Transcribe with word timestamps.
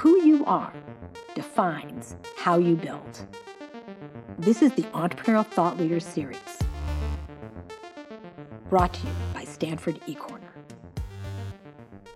Who 0.00 0.22
you 0.22 0.46
are 0.46 0.72
defines 1.34 2.16
how 2.38 2.56
you 2.56 2.74
build. 2.74 3.26
This 4.38 4.62
is 4.62 4.72
the 4.72 4.84
Entrepreneurial 4.94 5.44
Thought 5.44 5.76
Leaders 5.76 6.06
Series, 6.06 6.40
brought 8.70 8.94
to 8.94 9.06
you 9.06 9.12
by 9.34 9.44
Stanford 9.44 10.00
eCorner. 10.06 10.54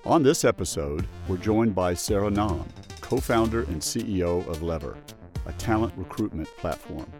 On 0.06 0.22
this 0.22 0.46
episode, 0.46 1.06
we're 1.28 1.36
joined 1.36 1.74
by 1.74 1.92
Sarah 1.92 2.30
Nahm, 2.30 2.66
co 3.02 3.18
founder 3.18 3.64
and 3.64 3.82
CEO 3.82 4.48
of 4.48 4.62
Lever, 4.62 4.96
a 5.44 5.52
talent 5.52 5.92
recruitment 5.98 6.48
platform. 6.56 7.12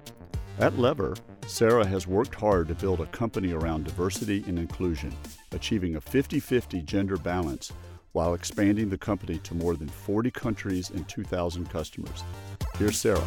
At 0.61 0.79
Lever, 0.79 1.15
Sarah 1.47 1.85
has 1.85 2.07
worked 2.07 2.37
hard 2.37 2.69
to 2.69 2.75
build 2.75 3.01
a 3.01 3.07
company 3.09 3.53
around 3.53 3.85
diversity 3.85 4.43
and 4.47 4.59
inclusion, 4.59 5.15
achieving 5.53 5.97
a 5.97 6.01
50 6.01 6.41
50 6.41 6.81
gender 6.81 7.19
balance 7.19 7.71
while 8.15 8.35
expanding 8.35 8.89
the 8.89 8.97
company 8.97 9.39
to 9.39 9.55
more 9.57 9.75
than 9.75 9.89
40 9.89 10.31
countries 10.31 10.91
and 10.91 11.07
2,000 11.09 11.69
customers. 11.69 12.23
Here's 12.79 12.97
Sarah. 12.97 13.21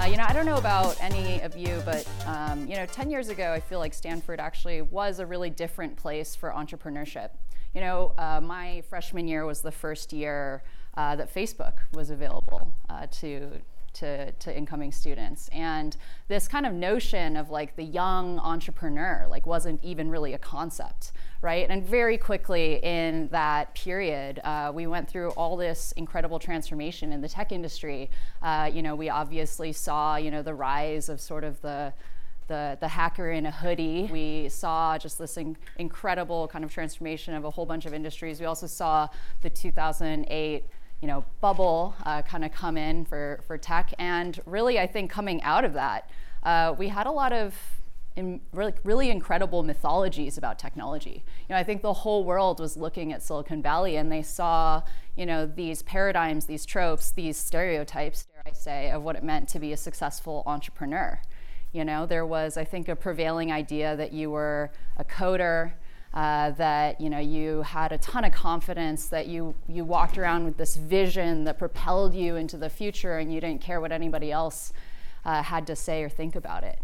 Uh, 0.00 0.06
you 0.06 0.16
know, 0.16 0.24
I 0.26 0.32
don't 0.32 0.46
know 0.46 0.56
about 0.56 0.96
any 1.00 1.40
of 1.42 1.56
you, 1.56 1.82
but 1.84 2.08
um, 2.26 2.66
you 2.66 2.76
know, 2.76 2.86
10 2.86 3.10
years 3.10 3.28
ago, 3.28 3.52
I 3.52 3.60
feel 3.60 3.78
like 3.78 3.92
Stanford 3.92 4.40
actually 4.40 4.80
was 4.80 5.18
a 5.18 5.26
really 5.26 5.50
different 5.50 5.96
place 5.96 6.34
for 6.34 6.50
entrepreneurship. 6.50 7.30
You 7.74 7.82
know, 7.82 8.14
uh, 8.16 8.40
my 8.40 8.82
freshman 8.88 9.28
year 9.28 9.44
was 9.44 9.60
the 9.60 9.72
first 9.72 10.14
year 10.14 10.62
uh, 10.96 11.14
that 11.16 11.32
Facebook 11.32 11.74
was 11.92 12.08
available 12.08 12.74
uh, 12.88 13.06
to 13.20 13.50
to, 13.94 14.32
to 14.32 14.56
incoming 14.56 14.92
students. 14.92 15.48
And 15.52 15.96
this 16.28 16.48
kind 16.48 16.66
of 16.66 16.72
notion 16.72 17.36
of 17.36 17.50
like 17.50 17.76
the 17.76 17.84
young 17.84 18.38
entrepreneur 18.38 19.26
like 19.28 19.46
wasn't 19.46 19.82
even 19.82 20.10
really 20.10 20.34
a 20.34 20.38
concept, 20.38 21.12
right? 21.42 21.68
And 21.68 21.84
very 21.84 22.18
quickly 22.18 22.80
in 22.82 23.28
that 23.28 23.74
period, 23.74 24.40
uh, 24.44 24.72
we 24.74 24.86
went 24.86 25.08
through 25.08 25.30
all 25.30 25.56
this 25.56 25.92
incredible 25.96 26.38
transformation 26.38 27.12
in 27.12 27.20
the 27.20 27.28
tech 27.28 27.52
industry. 27.52 28.10
Uh, 28.42 28.70
you 28.72 28.82
know, 28.82 28.94
we 28.94 29.08
obviously 29.08 29.72
saw, 29.72 30.16
you 30.16 30.30
know, 30.30 30.42
the 30.42 30.54
rise 30.54 31.08
of 31.08 31.20
sort 31.20 31.44
of 31.44 31.60
the 31.62 31.92
the, 32.46 32.76
the 32.80 32.88
hacker 32.88 33.30
in 33.30 33.46
a 33.46 33.50
hoodie. 33.50 34.08
We 34.12 34.48
saw 34.48 34.98
just 34.98 35.18
this 35.18 35.36
in, 35.36 35.56
incredible 35.78 36.48
kind 36.48 36.64
of 36.64 36.72
transformation 36.72 37.34
of 37.34 37.44
a 37.44 37.50
whole 37.50 37.66
bunch 37.66 37.86
of 37.86 37.94
industries. 37.94 38.40
We 38.40 38.46
also 38.46 38.66
saw 38.66 39.08
the 39.42 39.50
2008 39.50 40.64
you 41.04 41.08
know, 41.08 41.22
bubble 41.42 41.94
uh, 42.06 42.22
kind 42.22 42.46
of 42.46 42.52
come 42.52 42.78
in 42.78 43.04
for, 43.04 43.38
for 43.46 43.58
tech. 43.58 43.92
And 43.98 44.40
really, 44.46 44.80
I 44.80 44.86
think 44.86 45.10
coming 45.10 45.42
out 45.42 45.62
of 45.62 45.74
that, 45.74 46.08
uh, 46.42 46.74
we 46.78 46.88
had 46.88 47.06
a 47.06 47.10
lot 47.10 47.30
of 47.30 47.54
in 48.16 48.40
really, 48.54 48.72
really 48.84 49.10
incredible 49.10 49.62
mythologies 49.62 50.38
about 50.38 50.58
technology. 50.58 51.22
You 51.46 51.54
know, 51.54 51.56
I 51.56 51.62
think 51.62 51.82
the 51.82 51.92
whole 51.92 52.24
world 52.24 52.58
was 52.58 52.78
looking 52.78 53.12
at 53.12 53.22
Silicon 53.22 53.60
Valley 53.60 53.96
and 53.96 54.10
they 54.10 54.22
saw, 54.22 54.80
you 55.14 55.26
know, 55.26 55.44
these 55.44 55.82
paradigms, 55.82 56.46
these 56.46 56.64
tropes, 56.64 57.10
these 57.10 57.36
stereotypes, 57.36 58.24
dare 58.24 58.42
I 58.46 58.52
say, 58.54 58.90
of 58.90 59.02
what 59.02 59.14
it 59.14 59.22
meant 59.22 59.50
to 59.50 59.58
be 59.58 59.74
a 59.74 59.76
successful 59.76 60.42
entrepreneur. 60.46 61.20
You 61.72 61.84
know, 61.84 62.06
there 62.06 62.24
was, 62.24 62.56
I 62.56 62.64
think, 62.64 62.88
a 62.88 62.96
prevailing 62.96 63.52
idea 63.52 63.94
that 63.96 64.14
you 64.14 64.30
were 64.30 64.70
a 64.96 65.04
coder, 65.04 65.72
uh, 66.14 66.52
that 66.52 67.00
you 67.00 67.10
know 67.10 67.18
you 67.18 67.62
had 67.62 67.90
a 67.90 67.98
ton 67.98 68.24
of 68.24 68.32
confidence 68.32 69.08
that 69.08 69.26
you 69.26 69.54
you 69.68 69.84
walked 69.84 70.16
around 70.16 70.44
with 70.44 70.56
this 70.56 70.76
vision 70.76 71.42
that 71.44 71.58
propelled 71.58 72.14
you 72.14 72.36
into 72.36 72.56
the 72.56 72.70
future 72.70 73.18
and 73.18 73.34
you 73.34 73.40
didn't 73.40 73.60
care 73.60 73.80
what 73.80 73.90
anybody 73.90 74.30
else 74.30 74.72
uh, 75.24 75.42
had 75.42 75.66
to 75.66 75.74
say 75.74 76.04
or 76.04 76.08
think 76.08 76.36
about 76.36 76.62
it. 76.62 76.78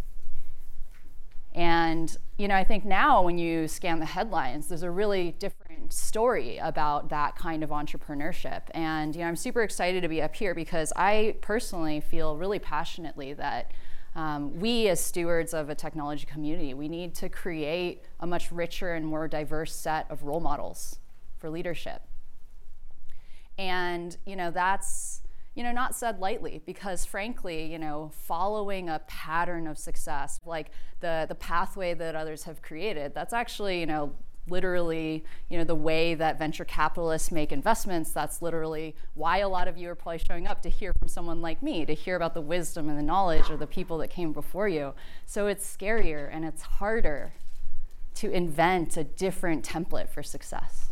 And 1.55 2.17
you 2.39 2.49
know 2.49 2.57
i 2.57 2.65
think 2.65 2.85
now 2.85 3.23
when 3.23 3.39
you 3.39 3.69
scan 3.69 3.99
the 3.99 4.07
headlines 4.07 4.69
there's 4.69 4.83
a 4.83 4.91
really 4.91 5.33
different 5.33 5.93
story 5.93 6.57
about 6.59 7.11
that 7.11 7.37
kind 7.37 7.63
of 7.63 7.71
entrepreneurship. 7.71 8.63
And 8.73 9.15
you 9.15 9.23
know 9.23 9.29
i'm 9.29 9.37
super 9.37 9.63
excited 9.63 10.03
to 10.03 10.09
be 10.09 10.23
up 10.23 10.35
here 10.35 10.55
because 10.55 10.93
i 10.97 11.37
personally 11.41 12.01
feel 12.01 12.37
really 12.37 12.59
passionately 12.59 13.33
that 13.35 13.73
um, 14.15 14.59
we 14.59 14.89
as 14.89 15.01
stewards 15.01 15.55
of 15.55 15.71
a 15.71 15.75
technology 15.75 16.27
community, 16.27 16.75
we 16.75 16.89
need 16.89 17.15
to 17.17 17.29
create 17.29 18.03
a 18.21 18.27
much 18.27 18.53
richer 18.53 18.95
and 18.95 19.07
more 19.07 19.27
diverse 19.27 19.75
set 19.75 20.07
of 20.11 20.23
role 20.23 20.41
models 20.41 20.99
for 21.39 21.51
leadership. 21.51 22.03
And, 23.59 24.17
you 24.25 24.37
know, 24.37 24.51
that's, 24.51 25.23
you 25.55 25.63
know, 25.63 25.73
not 25.73 25.95
said 25.95 26.21
lightly 26.21 26.63
because 26.65 27.05
frankly, 27.05 27.65
you 27.65 27.79
know, 27.79 28.13
following 28.15 28.89
a 28.89 29.01
pattern 29.07 29.67
of 29.67 29.79
success, 29.79 30.39
like 30.45 30.71
the, 31.01 31.27
the 31.29 31.35
pathway 31.35 31.95
that 31.95 32.15
others 32.15 32.45
have 32.45 32.63
created, 32.63 33.15
that's 33.15 33.33
actually, 33.33 33.81
you 33.81 33.87
know, 33.87 34.15
literally, 34.49 35.25
you 35.49 35.59
know, 35.59 35.65
the 35.65 35.75
way 35.75 36.15
that 36.15 36.39
venture 36.39 36.65
capitalists 36.65 37.31
make 37.31 37.53
investments. 37.53 38.13
That's 38.13 38.43
literally 38.43 38.97
why 39.15 39.39
a 39.39 39.49
lot 39.49 39.69
of 39.69 39.77
you 39.77 39.91
are 39.91 39.95
probably 39.95 40.19
showing 40.19 40.47
up 40.47 40.63
to 40.63 40.69
hear 40.69 40.93
from 40.99 41.09
someone 41.09 41.41
like 41.43 41.63
me, 41.63 41.85
to 41.87 41.95
hear 41.95 42.17
about 42.17 42.35
the 42.35 42.41
wisdom 42.41 42.89
and 42.89 42.99
the 42.99 43.03
knowledge 43.03 43.51
of 43.51 43.59
the 43.59 43.67
people 43.67 43.99
that 43.99 44.09
came 44.09 44.33
before 44.33 44.69
you. 44.69 44.95
So 45.27 45.47
it's 45.47 45.77
scarier 45.77 46.29
and 46.33 46.45
it's 46.45 46.63
harder 46.63 47.33
to 48.21 48.31
invent 48.31 48.99
a 48.99 49.05
different 49.05 49.65
template 49.65 50.11
for 50.11 50.23
success, 50.23 50.91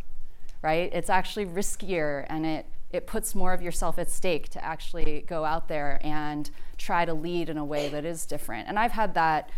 right? 0.62 0.90
It's 0.94 1.10
actually 1.10 1.44
riskier 1.44 2.24
and 2.30 2.46
it 2.46 2.66
it 2.90 3.06
puts 3.06 3.34
more 3.34 3.52
of 3.52 3.60
yourself 3.60 3.98
at 3.98 4.10
stake 4.10 4.48
to 4.48 4.64
actually 4.64 5.22
go 5.26 5.44
out 5.44 5.68
there 5.68 6.00
and 6.02 6.50
try 6.78 7.04
to 7.04 7.12
lead 7.12 7.50
in 7.50 7.58
a 7.58 7.64
way 7.64 7.90
that 7.90 8.06
is 8.06 8.24
different. 8.24 8.66
And 8.66 8.78
I've 8.78 8.92
had 8.92 9.12
that 9.12 9.50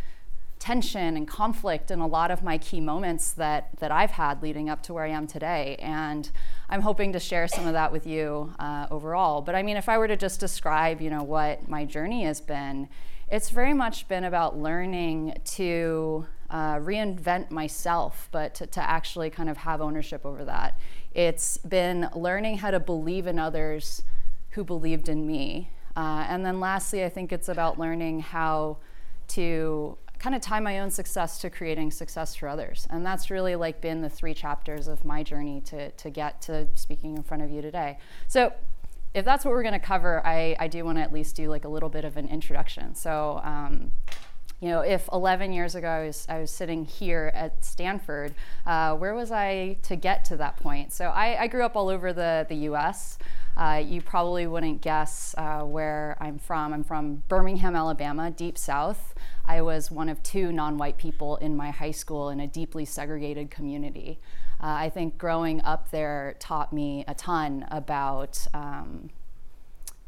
tension 0.58 1.16
and 1.16 1.28
conflict 1.28 1.92
in 1.92 2.00
a 2.00 2.06
lot 2.08 2.32
of 2.32 2.42
my 2.42 2.58
key 2.58 2.80
moments 2.80 3.30
that, 3.34 3.68
that 3.78 3.92
I've 3.92 4.10
had 4.10 4.42
leading 4.42 4.68
up 4.68 4.82
to 4.82 4.92
where 4.92 5.04
I 5.04 5.10
am 5.10 5.28
today. 5.28 5.76
And 5.78 6.28
I'm 6.68 6.82
hoping 6.82 7.12
to 7.12 7.20
share 7.20 7.46
some 7.46 7.68
of 7.68 7.72
that 7.74 7.92
with 7.92 8.04
you 8.04 8.52
uh, 8.58 8.88
overall. 8.90 9.42
But 9.42 9.54
I 9.54 9.62
mean, 9.62 9.76
if 9.76 9.88
I 9.88 9.96
were 9.96 10.08
to 10.08 10.16
just 10.16 10.40
describe, 10.40 11.00
you 11.00 11.08
know, 11.08 11.22
what 11.22 11.68
my 11.68 11.84
journey 11.84 12.24
has 12.24 12.40
been, 12.40 12.88
it's 13.30 13.50
very 13.50 13.74
much 13.74 14.08
been 14.08 14.24
about 14.24 14.58
learning 14.58 15.34
to 15.44 16.26
uh, 16.50 16.76
reinvent 16.76 17.50
myself, 17.50 18.28
but 18.32 18.54
to, 18.56 18.66
to 18.66 18.80
actually 18.80 19.30
kind 19.30 19.48
of 19.48 19.56
have 19.58 19.80
ownership 19.80 20.26
over 20.26 20.44
that. 20.44 20.78
It's 21.14 21.58
been 21.58 22.08
learning 22.14 22.58
how 22.58 22.70
to 22.70 22.80
believe 22.80 23.26
in 23.26 23.38
others 23.38 24.02
who 24.50 24.64
believed 24.64 25.08
in 25.08 25.26
me. 25.26 25.70
Uh, 25.96 26.24
and 26.28 26.44
then 26.44 26.60
lastly, 26.60 27.04
I 27.04 27.08
think 27.08 27.32
it's 27.32 27.48
about 27.48 27.78
learning 27.78 28.20
how 28.20 28.78
to 29.28 29.96
kind 30.18 30.34
of 30.34 30.42
tie 30.42 30.60
my 30.60 30.80
own 30.80 30.90
success 30.90 31.38
to 31.38 31.50
creating 31.50 31.90
success 31.90 32.34
for 32.34 32.46
others. 32.48 32.86
And 32.90 33.04
that's 33.06 33.30
really 33.30 33.56
like 33.56 33.80
been 33.80 34.02
the 34.02 34.10
three 34.10 34.34
chapters 34.34 34.86
of 34.86 35.04
my 35.04 35.22
journey 35.22 35.62
to, 35.62 35.90
to 35.90 36.10
get 36.10 36.42
to 36.42 36.68
speaking 36.74 37.16
in 37.16 37.22
front 37.22 37.42
of 37.42 37.50
you 37.50 37.62
today. 37.62 37.98
So 38.28 38.52
if 39.14 39.24
that's 39.24 39.44
what 39.44 39.52
we're 39.52 39.62
going 39.62 39.80
to 39.80 39.86
cover, 39.86 40.24
I, 40.24 40.56
I 40.60 40.68
do 40.68 40.84
want 40.84 40.98
to 40.98 41.02
at 41.02 41.12
least 41.12 41.36
do 41.36 41.48
like 41.48 41.64
a 41.64 41.68
little 41.68 41.88
bit 41.88 42.04
of 42.04 42.16
an 42.16 42.28
introduction. 42.28 42.94
So, 42.94 43.40
um, 43.42 43.92
you 44.60 44.68
know, 44.68 44.80
if 44.80 45.08
11 45.12 45.52
years 45.52 45.74
ago 45.74 45.88
I 45.88 46.06
was, 46.06 46.26
I 46.28 46.38
was 46.38 46.50
sitting 46.50 46.84
here 46.84 47.32
at 47.34 47.64
Stanford, 47.64 48.34
uh, 48.66 48.94
where 48.94 49.14
was 49.14 49.32
I 49.32 49.78
to 49.84 49.96
get 49.96 50.24
to 50.26 50.36
that 50.36 50.58
point? 50.58 50.92
So 50.92 51.06
I, 51.06 51.42
I 51.42 51.46
grew 51.46 51.64
up 51.64 51.76
all 51.76 51.88
over 51.88 52.12
the, 52.12 52.46
the 52.48 52.56
US. 52.68 53.18
Uh, 53.56 53.82
you 53.84 54.02
probably 54.02 54.46
wouldn't 54.46 54.82
guess 54.82 55.34
uh, 55.38 55.62
where 55.62 56.16
I'm 56.20 56.38
from. 56.38 56.72
I'm 56.74 56.84
from 56.84 57.22
Birmingham, 57.28 57.74
Alabama, 57.74 58.30
deep 58.30 58.58
south. 58.58 59.14
I 59.46 59.62
was 59.62 59.90
one 59.90 60.08
of 60.08 60.22
two 60.22 60.52
non 60.52 60.76
white 60.76 60.98
people 60.98 61.36
in 61.36 61.56
my 61.56 61.70
high 61.70 61.90
school 61.90 62.28
in 62.28 62.40
a 62.40 62.46
deeply 62.46 62.84
segregated 62.84 63.50
community. 63.50 64.20
Uh, 64.62 64.66
I 64.66 64.90
think 64.90 65.16
growing 65.16 65.62
up 65.62 65.90
there 65.90 66.36
taught 66.38 66.72
me 66.72 67.04
a 67.08 67.14
ton 67.14 67.66
about. 67.70 68.46
Um, 68.52 69.10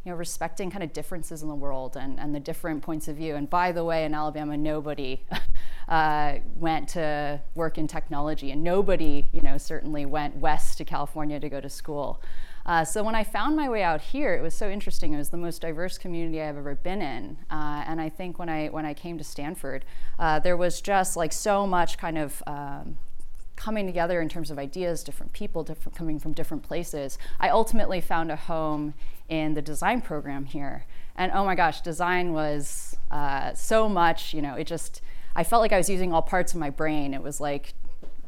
you 0.04 0.10
know, 0.10 0.16
respecting 0.16 0.70
kind 0.70 0.82
of 0.82 0.92
differences 0.92 1.42
in 1.42 1.48
the 1.48 1.54
world 1.54 1.96
and, 1.96 2.18
and 2.18 2.34
the 2.34 2.40
different 2.40 2.82
points 2.82 3.06
of 3.08 3.16
view. 3.16 3.36
And 3.36 3.48
by 3.48 3.70
the 3.72 3.84
way, 3.84 4.04
in 4.04 4.14
Alabama, 4.14 4.56
nobody 4.56 5.24
uh, 5.88 6.38
went 6.56 6.88
to 6.90 7.40
work 7.54 7.78
in 7.78 7.86
technology, 7.86 8.50
and 8.50 8.64
nobody, 8.64 9.26
you 9.32 9.42
know, 9.42 9.58
certainly 9.58 10.04
went 10.04 10.36
west 10.36 10.78
to 10.78 10.84
California 10.84 11.38
to 11.38 11.48
go 11.48 11.60
to 11.60 11.68
school. 11.68 12.20
Uh, 12.64 12.84
so 12.84 13.02
when 13.02 13.14
I 13.14 13.24
found 13.24 13.56
my 13.56 13.68
way 13.68 13.82
out 13.82 14.00
here, 14.00 14.34
it 14.34 14.40
was 14.40 14.54
so 14.54 14.68
interesting. 14.68 15.12
It 15.12 15.18
was 15.18 15.30
the 15.30 15.36
most 15.36 15.60
diverse 15.60 15.98
community 15.98 16.40
I've 16.40 16.56
ever 16.56 16.76
been 16.76 17.02
in, 17.02 17.38
uh, 17.50 17.84
and 17.86 18.00
I 18.00 18.08
think 18.08 18.38
when 18.38 18.48
I 18.48 18.68
when 18.68 18.86
I 18.86 18.94
came 18.94 19.18
to 19.18 19.24
Stanford, 19.24 19.84
uh, 20.18 20.38
there 20.38 20.56
was 20.56 20.80
just 20.80 21.16
like 21.16 21.32
so 21.32 21.66
much 21.66 21.98
kind 21.98 22.18
of 22.18 22.42
um, 22.46 22.98
coming 23.56 23.86
together 23.86 24.20
in 24.20 24.28
terms 24.28 24.50
of 24.50 24.58
ideas, 24.58 25.04
different 25.04 25.32
people, 25.32 25.62
different 25.62 25.96
coming 25.96 26.18
from 26.18 26.32
different 26.32 26.62
places. 26.62 27.18
I 27.38 27.48
ultimately 27.48 28.00
found 28.00 28.30
a 28.30 28.36
home 28.36 28.94
in 29.28 29.54
the 29.54 29.62
design 29.62 30.00
program 30.00 30.44
here, 30.44 30.84
and 31.16 31.32
oh 31.32 31.44
my 31.44 31.54
gosh, 31.54 31.80
design 31.80 32.32
was 32.32 32.96
uh, 33.10 33.54
so 33.54 33.88
much. 33.88 34.34
You 34.34 34.42
know, 34.42 34.54
it 34.54 34.66
just 34.66 35.02
I 35.34 35.44
felt 35.44 35.62
like 35.62 35.72
I 35.72 35.78
was 35.78 35.88
using 35.88 36.12
all 36.12 36.22
parts 36.22 36.54
of 36.54 36.60
my 36.60 36.70
brain. 36.70 37.14
It 37.14 37.22
was 37.22 37.40
like 37.40 37.74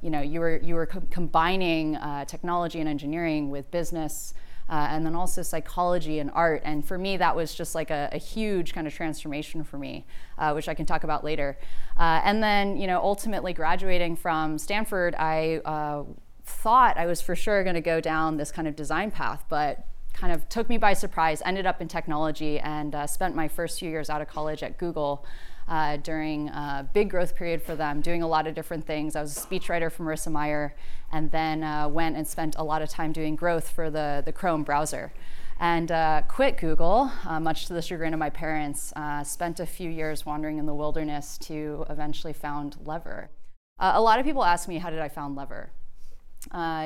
you 0.05 0.11
know, 0.11 0.21
you 0.21 0.38
were 0.41 0.59
you 0.62 0.75
were 0.75 0.85
co- 0.85 1.03
combining 1.11 1.97
uh, 1.97 2.27
technology 2.27 2.79
and 2.79 2.88
engineering 2.88 3.49
with 3.49 3.70
business, 3.70 4.35
uh, 4.69 4.89
and 4.91 5.05
then 5.05 5.15
also 5.15 5.43
psychology 5.43 6.19
and 6.19 6.31
art. 6.33 6.63
And 6.65 6.87
for 6.87 6.99
me, 6.99 7.17
that 7.19 7.37
was 7.37 7.55
just 7.55 7.75
like 7.75 7.91
a, 7.91 8.09
a 8.13 8.19
huge 8.19 8.73
kind 8.73 8.87
of 8.87 8.95
transformation 8.95 9.65
for 9.65 9.79
me, 9.79 10.07
uh, 10.39 10.53
which 10.53 10.69
I 10.69 10.75
can 10.75 10.87
talk 10.87 11.05
about 11.05 11.25
later. 11.25 11.59
Uh, 11.99 12.21
and 12.25 12.43
then, 12.43 12.77
you 12.77 12.87
know, 12.87 13.01
ultimately 13.01 13.53
graduating 13.53 14.17
from 14.17 14.59
Stanford, 14.59 15.15
I 15.17 15.61
uh, 15.65 16.05
thought 16.45 16.97
I 16.97 17.07
was 17.07 17.21
for 17.21 17.37
sure 17.37 17.63
going 17.63 17.75
to 17.75 17.81
go 17.81 18.01
down 18.01 18.37
this 18.37 18.51
kind 18.51 18.67
of 18.67 18.77
design 18.77 19.11
path, 19.11 19.45
but 19.49 19.87
kind 20.15 20.33
of 20.33 20.49
took 20.49 20.69
me 20.69 20.79
by 20.79 20.93
surprise, 20.95 21.43
ended 21.45 21.67
up 21.67 21.83
in 21.83 21.89
technology, 21.89 22.59
and 22.61 22.95
uh, 22.95 23.07
spent 23.07 23.35
my 23.35 23.49
first 23.49 23.79
few 23.81 23.91
years 23.91 24.09
out 24.09 24.23
of 24.23 24.29
college 24.29 24.63
at 24.63 24.79
Google. 24.79 25.27
Uh, 25.67 25.97
during 25.97 26.49
a 26.49 26.87
big 26.93 27.09
growth 27.09 27.35
period 27.35 27.63
for 27.63 27.75
them, 27.75 28.03
doing 28.03 28.23
a 28.23 28.27
lot 28.29 28.47
of 28.47 28.55
different 28.55 28.87
things. 28.87 29.17
I 29.17 29.23
was 29.23 29.37
a 29.37 29.41
speechwriter 29.41 29.91
for 29.91 30.05
Marissa 30.05 30.31
Mayer, 30.31 30.75
and 31.11 31.31
then 31.31 31.63
uh, 31.63 31.89
went 31.89 32.17
and 32.17 32.27
spent 32.27 32.55
a 32.59 32.63
lot 32.63 32.83
of 32.83 32.91
time 32.91 33.13
doing 33.13 33.35
growth 33.35 33.71
for 33.71 33.89
the, 33.89 34.23
the 34.27 34.33
Chrome 34.33 34.63
browser. 34.63 35.13
And 35.59 35.91
uh, 35.91 36.23
quit 36.29 36.59
Google, 36.59 37.11
uh, 37.25 37.41
much 37.41 37.67
to 37.67 37.73
the 37.73 37.81
chagrin 37.81 38.13
of 38.13 38.19
my 38.19 38.29
parents. 38.29 38.93
Uh, 38.95 39.25
spent 39.25 39.59
a 39.59 39.65
few 39.65 39.89
years 39.89 40.27
wandering 40.27 40.59
in 40.59 40.67
the 40.67 40.75
wilderness 40.75 41.39
to 41.39 41.87
eventually 41.89 42.35
found 42.35 42.77
Lever. 42.85 43.31
a 43.79 44.03
lot 44.03 44.19
of 44.19 44.27
people 44.27 44.45
ask 44.45 44.69
me, 44.69 44.79
how 44.79 44.91
did 44.91 44.99
I 44.99 45.09
found 45.09 45.35
Lever? 45.35 45.71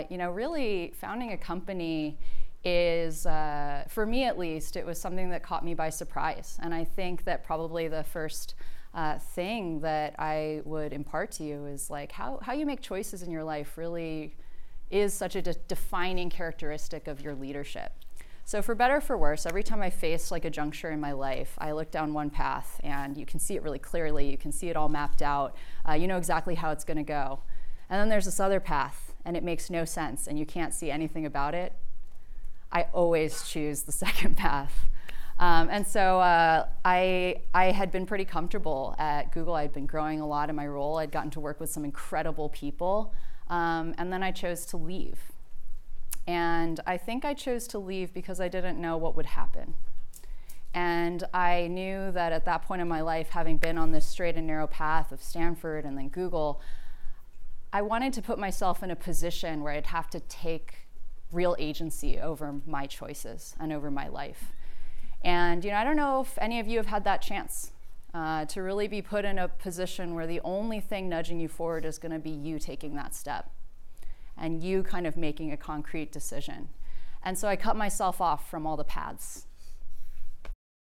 you 0.08 0.18
know, 0.18 0.30
really 0.30 0.92
founding 0.96 1.32
a 1.32 1.36
company 1.36 2.16
is, 2.64 3.26
uh, 3.26 3.84
for 3.88 4.04
me 4.04 4.24
at 4.24 4.38
least, 4.38 4.76
it 4.76 4.84
was 4.84 5.00
something 5.00 5.30
that 5.30 5.42
caught 5.42 5.64
me 5.64 5.74
by 5.74 5.90
surprise. 5.90 6.58
And 6.60 6.74
I 6.74 6.84
think 6.84 7.24
that 7.24 7.44
probably 7.44 7.88
the 7.88 8.04
first 8.04 8.54
uh, 8.94 9.18
thing 9.18 9.80
that 9.80 10.14
I 10.18 10.62
would 10.64 10.92
impart 10.92 11.30
to 11.32 11.44
you 11.44 11.66
is 11.66 11.90
like 11.90 12.12
how, 12.12 12.40
how 12.42 12.52
you 12.52 12.66
make 12.66 12.80
choices 12.80 13.22
in 13.22 13.30
your 13.30 13.44
life 13.44 13.76
really 13.76 14.34
is 14.90 15.12
such 15.12 15.36
a 15.36 15.42
de- 15.42 15.54
defining 15.68 16.30
characteristic 16.30 17.06
of 17.06 17.20
your 17.20 17.34
leadership. 17.34 17.92
So 18.44 18.62
for 18.62 18.74
better 18.74 19.00
for 19.02 19.18
worse, 19.18 19.44
every 19.44 19.62
time 19.62 19.82
I 19.82 19.90
face 19.90 20.30
like 20.30 20.46
a 20.46 20.50
juncture 20.50 20.90
in 20.90 21.00
my 21.00 21.12
life, 21.12 21.52
I 21.58 21.72
look 21.72 21.90
down 21.90 22.14
one 22.14 22.30
path 22.30 22.80
and 22.82 23.14
you 23.16 23.26
can 23.26 23.38
see 23.38 23.56
it 23.56 23.62
really 23.62 23.78
clearly. 23.78 24.30
You 24.30 24.38
can 24.38 24.52
see 24.52 24.70
it 24.70 24.76
all 24.76 24.88
mapped 24.88 25.20
out. 25.20 25.54
Uh, 25.86 25.92
you 25.92 26.08
know 26.08 26.16
exactly 26.16 26.54
how 26.54 26.70
it's 26.70 26.84
going 26.84 26.96
to 26.96 27.02
go. 27.02 27.40
And 27.90 28.00
then 28.00 28.08
there's 28.08 28.24
this 28.24 28.40
other 28.40 28.58
path 28.58 29.14
and 29.26 29.36
it 29.36 29.44
makes 29.44 29.68
no 29.68 29.84
sense 29.84 30.26
and 30.26 30.38
you 30.38 30.46
can't 30.46 30.72
see 30.72 30.90
anything 30.90 31.26
about 31.26 31.54
it. 31.54 31.74
I 32.72 32.82
always 32.92 33.48
choose 33.48 33.82
the 33.82 33.92
second 34.06 34.36
path. 34.36 34.72
Um, 35.38 35.68
and 35.70 35.86
so 35.86 36.20
uh, 36.20 36.66
I, 36.84 37.36
I 37.54 37.66
had 37.66 37.92
been 37.92 38.06
pretty 38.06 38.24
comfortable 38.24 38.96
at 38.98 39.32
Google. 39.32 39.54
I'd 39.54 39.72
been 39.72 39.86
growing 39.86 40.20
a 40.20 40.26
lot 40.26 40.50
in 40.50 40.56
my 40.56 40.66
role. 40.66 40.98
I'd 40.98 41.12
gotten 41.12 41.30
to 41.32 41.40
work 41.40 41.60
with 41.60 41.70
some 41.70 41.84
incredible 41.84 42.48
people. 42.48 43.14
Um, 43.48 43.94
and 43.98 44.12
then 44.12 44.22
I 44.22 44.32
chose 44.32 44.66
to 44.66 44.76
leave. 44.76 45.18
And 46.26 46.80
I 46.86 46.96
think 46.98 47.24
I 47.24 47.34
chose 47.34 47.66
to 47.68 47.78
leave 47.78 48.12
because 48.12 48.40
I 48.40 48.48
didn't 48.48 48.80
know 48.80 48.96
what 48.96 49.16
would 49.16 49.26
happen. 49.26 49.74
And 50.74 51.24
I 51.32 51.68
knew 51.68 52.12
that 52.12 52.32
at 52.32 52.44
that 52.44 52.62
point 52.62 52.82
in 52.82 52.88
my 52.88 53.00
life, 53.00 53.30
having 53.30 53.56
been 53.56 53.78
on 53.78 53.92
this 53.92 54.04
straight 54.04 54.36
and 54.36 54.46
narrow 54.46 54.66
path 54.66 55.12
of 55.12 55.22
Stanford 55.22 55.84
and 55.84 55.96
then 55.96 56.08
Google, 56.08 56.60
I 57.72 57.80
wanted 57.82 58.12
to 58.14 58.22
put 58.22 58.38
myself 58.38 58.82
in 58.82 58.90
a 58.90 58.96
position 58.96 59.62
where 59.62 59.72
I'd 59.72 59.86
have 59.86 60.10
to 60.10 60.20
take 60.20 60.87
real 61.32 61.56
agency 61.58 62.18
over 62.18 62.60
my 62.66 62.86
choices 62.86 63.54
and 63.60 63.72
over 63.72 63.90
my 63.90 64.08
life. 64.08 64.52
And 65.22 65.64
you 65.64 65.70
know, 65.70 65.76
I 65.76 65.84
don't 65.84 65.96
know 65.96 66.20
if 66.20 66.38
any 66.38 66.60
of 66.60 66.66
you 66.66 66.78
have 66.78 66.86
had 66.86 67.04
that 67.04 67.22
chance 67.22 67.72
uh, 68.14 68.44
to 68.46 68.62
really 68.62 68.88
be 68.88 69.02
put 69.02 69.24
in 69.24 69.38
a 69.38 69.48
position 69.48 70.14
where 70.14 70.26
the 70.26 70.40
only 70.42 70.80
thing 70.80 71.08
nudging 71.08 71.40
you 71.40 71.48
forward 71.48 71.84
is 71.84 71.98
going 71.98 72.12
to 72.12 72.18
be 72.18 72.30
you 72.30 72.58
taking 72.58 72.94
that 72.94 73.14
step 73.14 73.50
and 74.36 74.62
you 74.62 74.82
kind 74.82 75.06
of 75.06 75.16
making 75.16 75.52
a 75.52 75.56
concrete 75.56 76.12
decision. 76.12 76.68
And 77.22 77.36
so 77.36 77.48
I 77.48 77.56
cut 77.56 77.76
myself 77.76 78.20
off 78.20 78.48
from 78.48 78.66
all 78.66 78.76
the 78.76 78.84
paths. 78.84 79.46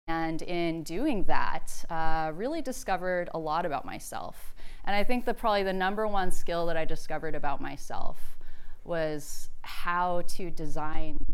And 0.07 0.43
in 0.43 0.83
doing 0.83 1.25
that, 1.25 1.85
uh, 1.91 2.33
really 2.35 2.63
discovered 2.63 3.29
a 3.35 3.39
lot 3.39 3.67
about 3.67 3.85
myself. 3.85 4.55
And 4.85 4.97
I 4.97 5.05
think 5.05 5.25
that 5.27 5.37
probably 5.37 5.63
the 5.63 5.73
number 5.73 6.07
one 6.07 6.31
skill 6.31 6.67
that 6.67 6.77
I 6.77 6.85
discovered 6.85 7.35
about 7.35 7.61
myself 7.61 8.39
was 8.85 9.49
how 9.63 10.23
to 10.29 10.51
design 10.51 11.25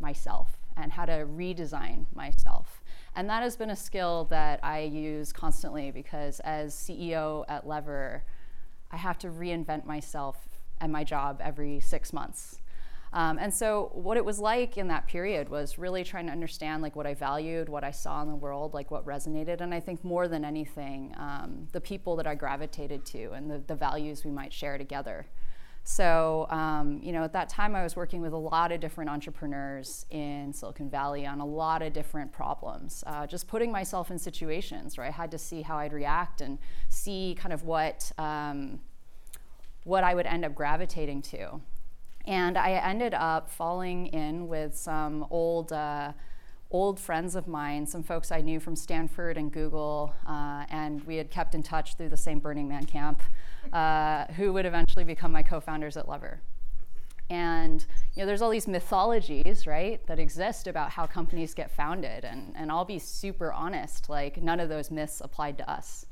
myself 0.00 0.58
and 0.76 0.92
how 0.92 1.04
to 1.04 1.26
redesign 1.26 2.06
myself. 2.14 2.82
And 3.14 3.28
that 3.28 3.42
has 3.42 3.56
been 3.56 3.70
a 3.70 3.76
skill 3.76 4.26
that 4.30 4.60
I 4.62 4.80
use 4.80 5.32
constantly 5.32 5.90
because 5.90 6.40
as 6.40 6.74
CEO 6.74 7.44
at 7.48 7.66
Lever, 7.66 8.24
I 8.90 8.96
have 8.96 9.18
to 9.18 9.28
reinvent 9.28 9.84
myself 9.84 10.36
and 10.80 10.92
my 10.92 11.04
job 11.04 11.40
every 11.42 11.80
six 11.80 12.12
months. 12.12 12.58
Um, 13.14 13.38
and 13.38 13.52
so 13.52 13.90
what 13.92 14.16
it 14.16 14.24
was 14.24 14.38
like 14.38 14.78
in 14.78 14.88
that 14.88 15.06
period 15.06 15.50
was 15.50 15.76
really 15.76 16.02
trying 16.02 16.26
to 16.26 16.32
understand 16.32 16.82
like 16.82 16.96
what 16.96 17.06
I 17.06 17.12
valued, 17.12 17.68
what 17.68 17.84
I 17.84 17.90
saw 17.90 18.22
in 18.22 18.28
the 18.28 18.34
world, 18.34 18.72
like 18.72 18.90
what 18.90 19.04
resonated, 19.04 19.60
and 19.60 19.74
I 19.74 19.80
think 19.80 20.02
more 20.02 20.28
than 20.28 20.46
anything, 20.46 21.14
um, 21.18 21.68
the 21.72 21.80
people 21.80 22.16
that 22.16 22.26
I 22.26 22.34
gravitated 22.34 23.04
to 23.06 23.32
and 23.32 23.50
the, 23.50 23.58
the 23.66 23.74
values 23.74 24.24
we 24.24 24.30
might 24.30 24.52
share 24.52 24.78
together. 24.78 25.26
So, 25.84 26.46
um, 26.50 27.00
you 27.02 27.12
know, 27.12 27.24
at 27.24 27.32
that 27.32 27.48
time 27.48 27.74
I 27.74 27.82
was 27.82 27.96
working 27.96 28.20
with 28.20 28.32
a 28.32 28.38
lot 28.38 28.70
of 28.70 28.80
different 28.80 29.10
entrepreneurs 29.10 30.06
in 30.10 30.52
Silicon 30.52 30.88
Valley 30.88 31.26
on 31.26 31.40
a 31.40 31.46
lot 31.46 31.82
of 31.82 31.92
different 31.92 32.32
problems. 32.32 33.02
Uh, 33.06 33.26
just 33.26 33.48
putting 33.48 33.72
myself 33.72 34.10
in 34.10 34.18
situations 34.18 34.96
where 34.96 35.06
I 35.06 35.10
had 35.10 35.30
to 35.32 35.38
see 35.38 35.62
how 35.62 35.78
I'd 35.78 35.92
react 35.92 36.40
and 36.40 36.58
see 36.88 37.36
kind 37.38 37.52
of 37.52 37.64
what 37.64 38.12
um, 38.16 38.80
what 39.84 40.04
I 40.04 40.14
would 40.14 40.26
end 40.26 40.44
up 40.44 40.54
gravitating 40.54 41.22
to. 41.22 41.60
And 42.26 42.56
I 42.56 42.72
ended 42.72 43.14
up 43.14 43.50
falling 43.50 44.06
in 44.08 44.46
with 44.46 44.76
some 44.76 45.26
old. 45.30 45.72
Uh, 45.72 46.12
old 46.72 46.98
friends 46.98 47.36
of 47.36 47.46
mine, 47.46 47.86
some 47.86 48.02
folks 48.02 48.32
I 48.32 48.40
knew 48.40 48.58
from 48.58 48.74
Stanford 48.74 49.36
and 49.36 49.52
Google, 49.52 50.14
uh, 50.26 50.64
and 50.70 51.04
we 51.04 51.16
had 51.16 51.30
kept 51.30 51.54
in 51.54 51.62
touch 51.62 51.96
through 51.96 52.08
the 52.08 52.16
same 52.16 52.38
Burning 52.38 52.66
Man 52.66 52.84
camp 52.86 53.22
uh, 53.72 54.24
who 54.36 54.52
would 54.54 54.66
eventually 54.66 55.04
become 55.04 55.30
my 55.30 55.42
co-founders 55.42 55.96
at 55.96 56.08
Lever. 56.08 56.40
And 57.30 57.84
you 58.14 58.22
know, 58.22 58.26
there's 58.26 58.42
all 58.42 58.50
these 58.50 58.68
mythologies, 58.68 59.66
right, 59.66 60.04
that 60.06 60.18
exist 60.18 60.66
about 60.66 60.90
how 60.90 61.06
companies 61.06 61.54
get 61.54 61.70
founded. 61.70 62.24
And, 62.24 62.52
and 62.56 62.70
I'll 62.70 62.84
be 62.84 62.98
super 62.98 63.52
honest, 63.52 64.08
like 64.08 64.42
none 64.42 64.60
of 64.60 64.68
those 64.68 64.90
myths 64.90 65.20
applied 65.20 65.58
to 65.58 65.70
us. 65.70 66.06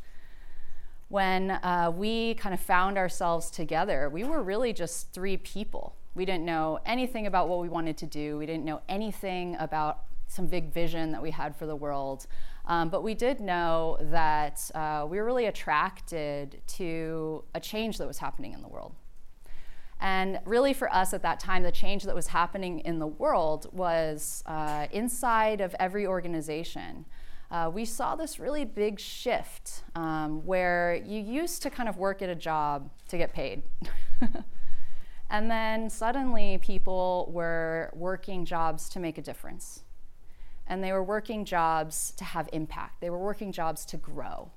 When 1.08 1.50
uh, 1.50 1.92
we 1.94 2.34
kind 2.34 2.54
of 2.54 2.60
found 2.60 2.96
ourselves 2.96 3.50
together, 3.50 4.08
we 4.08 4.24
were 4.24 4.42
really 4.42 4.72
just 4.72 5.12
three 5.12 5.36
people. 5.36 5.96
We 6.14 6.24
didn't 6.24 6.44
know 6.44 6.78
anything 6.86 7.26
about 7.26 7.48
what 7.48 7.60
we 7.60 7.68
wanted 7.68 7.96
to 7.98 8.06
do. 8.06 8.38
We 8.38 8.46
didn't 8.46 8.64
know 8.64 8.80
anything 8.88 9.56
about 9.58 10.04
some 10.31 10.47
big 10.47 10.73
vision 10.73 11.11
that 11.11 11.21
we 11.21 11.32
had 11.32 11.56
for 11.56 11.67
the 11.67 11.75
world. 11.75 12.27
Um, 12.67 12.88
but 12.88 13.03
we 13.03 13.15
did 13.15 13.41
know 13.41 13.99
that 14.00 14.71
uh, 14.75 15.05
we 15.09 15.19
were 15.19 15.25
really 15.25 15.47
attracted 15.47 16.61
to 16.79 17.43
a 17.55 17.61
change 17.61 17.99
that 17.99 18.06
was 18.06 18.19
happening 18.19 18.53
in 18.53 18.62
the 18.62 18.69
world. 18.69 18.94
And 20.00 20.38
really, 20.47 20.73
for 20.73 20.91
us 20.94 21.12
at 21.12 21.22
that 21.22 21.41
time, 21.41 21.63
the 21.63 21.72
change 21.72 22.05
that 22.05 22.15
was 22.15 22.29
happening 22.29 22.79
in 22.81 22.99
the 23.01 23.06
world 23.06 23.67
was 23.72 24.43
uh, 24.46 24.87
inside 24.93 25.60
of 25.60 25.75
every 25.79 26.06
organization. 26.06 27.05
Uh, 27.51 27.69
we 27.75 27.84
saw 27.84 28.15
this 28.15 28.39
really 28.39 28.65
big 28.65 29.01
shift 29.01 29.82
um, 29.96 30.46
where 30.46 31.03
you 31.05 31.20
used 31.20 31.60
to 31.63 31.70
kind 31.70 31.89
of 31.89 31.99
work 31.99 32.22
at 32.22 32.31
a 32.31 32.34
job 32.34 32.89
to 33.08 33.19
get 33.19 33.32
paid. 33.32 33.65
and 35.31 35.51
then 35.51 35.91
suddenly 35.91 36.58
people 36.63 37.29
were 37.32 37.91
working 37.93 38.44
jobs 38.44 38.89
to 38.89 39.01
make 39.01 39.19
a 39.19 39.22
difference 39.22 39.82
and 40.70 40.84
they 40.84 40.93
were 40.93 41.03
working 41.03 41.44
jobs 41.44 42.12
to 42.17 42.24
have 42.24 42.48
impact. 42.53 43.00
They 43.00 43.10
were 43.10 43.19
working 43.19 43.50
jobs 43.50 43.84
to 43.86 43.96
grow. 43.96 44.53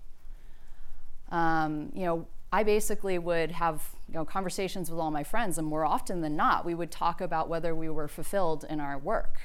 Um, 1.31 1.91
you 1.95 2.05
know, 2.05 2.27
I 2.51 2.63
basically 2.63 3.17
would 3.17 3.51
have 3.51 3.89
you 4.07 4.13
know, 4.13 4.23
conversations 4.23 4.91
with 4.91 4.99
all 4.99 5.09
my 5.09 5.23
friends, 5.23 5.57
and 5.57 5.67
more 5.67 5.83
often 5.83 6.21
than 6.21 6.35
not, 6.35 6.65
we 6.65 6.75
would 6.75 6.91
talk 6.91 7.19
about 7.19 7.49
whether 7.49 7.73
we 7.73 7.89
were 7.89 8.07
fulfilled 8.07 8.63
in 8.69 8.79
our 8.79 8.97
work. 8.97 9.41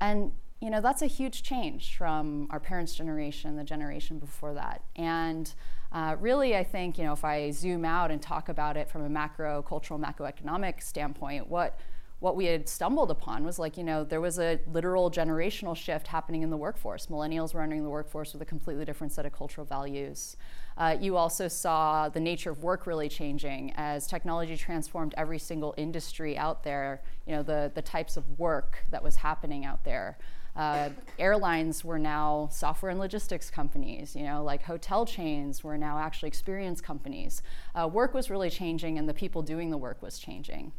And 0.00 0.32
you 0.60 0.70
know, 0.70 0.80
that's 0.80 1.02
a 1.02 1.06
huge 1.06 1.44
change 1.44 1.96
from 1.96 2.48
our 2.50 2.58
parents' 2.58 2.92
generation, 2.92 3.54
the 3.54 3.62
generation 3.62 4.18
before 4.18 4.54
that. 4.54 4.82
And 4.96 5.54
uh, 5.92 6.16
really, 6.18 6.56
I 6.56 6.64
think, 6.64 6.98
you 6.98 7.04
know, 7.04 7.12
if 7.12 7.24
I 7.24 7.52
zoom 7.52 7.84
out 7.84 8.10
and 8.10 8.20
talk 8.20 8.48
about 8.48 8.76
it 8.76 8.90
from 8.90 9.02
a 9.02 9.08
macro, 9.08 9.62
cultural, 9.62 10.00
macroeconomic 10.00 10.82
standpoint, 10.82 11.48
what 11.48 11.78
what 12.20 12.34
we 12.34 12.46
had 12.46 12.68
stumbled 12.68 13.10
upon 13.10 13.44
was 13.44 13.58
like, 13.58 13.76
you 13.76 13.84
know, 13.84 14.02
there 14.02 14.20
was 14.20 14.40
a 14.40 14.58
literal 14.66 15.08
generational 15.08 15.76
shift 15.76 16.08
happening 16.08 16.42
in 16.42 16.50
the 16.50 16.56
workforce. 16.56 17.06
Millennials 17.06 17.54
were 17.54 17.62
entering 17.62 17.84
the 17.84 17.90
workforce 17.90 18.32
with 18.32 18.42
a 18.42 18.44
completely 18.44 18.84
different 18.84 19.12
set 19.12 19.24
of 19.24 19.32
cultural 19.32 19.64
values. 19.64 20.36
Uh, 20.76 20.96
you 21.00 21.16
also 21.16 21.46
saw 21.46 22.08
the 22.08 22.18
nature 22.18 22.50
of 22.50 22.62
work 22.62 22.86
really 22.88 23.08
changing 23.08 23.72
as 23.76 24.08
technology 24.08 24.56
transformed 24.56 25.14
every 25.16 25.38
single 25.38 25.74
industry 25.76 26.36
out 26.36 26.64
there, 26.64 27.02
you 27.26 27.34
know, 27.36 27.42
the, 27.42 27.70
the 27.74 27.82
types 27.82 28.16
of 28.16 28.38
work 28.38 28.84
that 28.90 29.02
was 29.02 29.16
happening 29.16 29.64
out 29.64 29.84
there. 29.84 30.18
Uh, 30.56 30.88
airlines 31.20 31.84
were 31.84 32.00
now 32.00 32.48
software 32.50 32.90
and 32.90 32.98
logistics 32.98 33.48
companies, 33.48 34.16
you 34.16 34.24
know, 34.24 34.42
like 34.42 34.62
hotel 34.64 35.06
chains 35.06 35.62
were 35.62 35.78
now 35.78 35.98
actually 35.98 36.26
experience 36.26 36.80
companies. 36.80 37.42
Uh, 37.76 37.86
work 37.86 38.12
was 38.12 38.28
really 38.28 38.50
changing 38.50 38.98
and 38.98 39.08
the 39.08 39.14
people 39.14 39.40
doing 39.40 39.70
the 39.70 39.78
work 39.78 40.02
was 40.02 40.18
changing. 40.18 40.72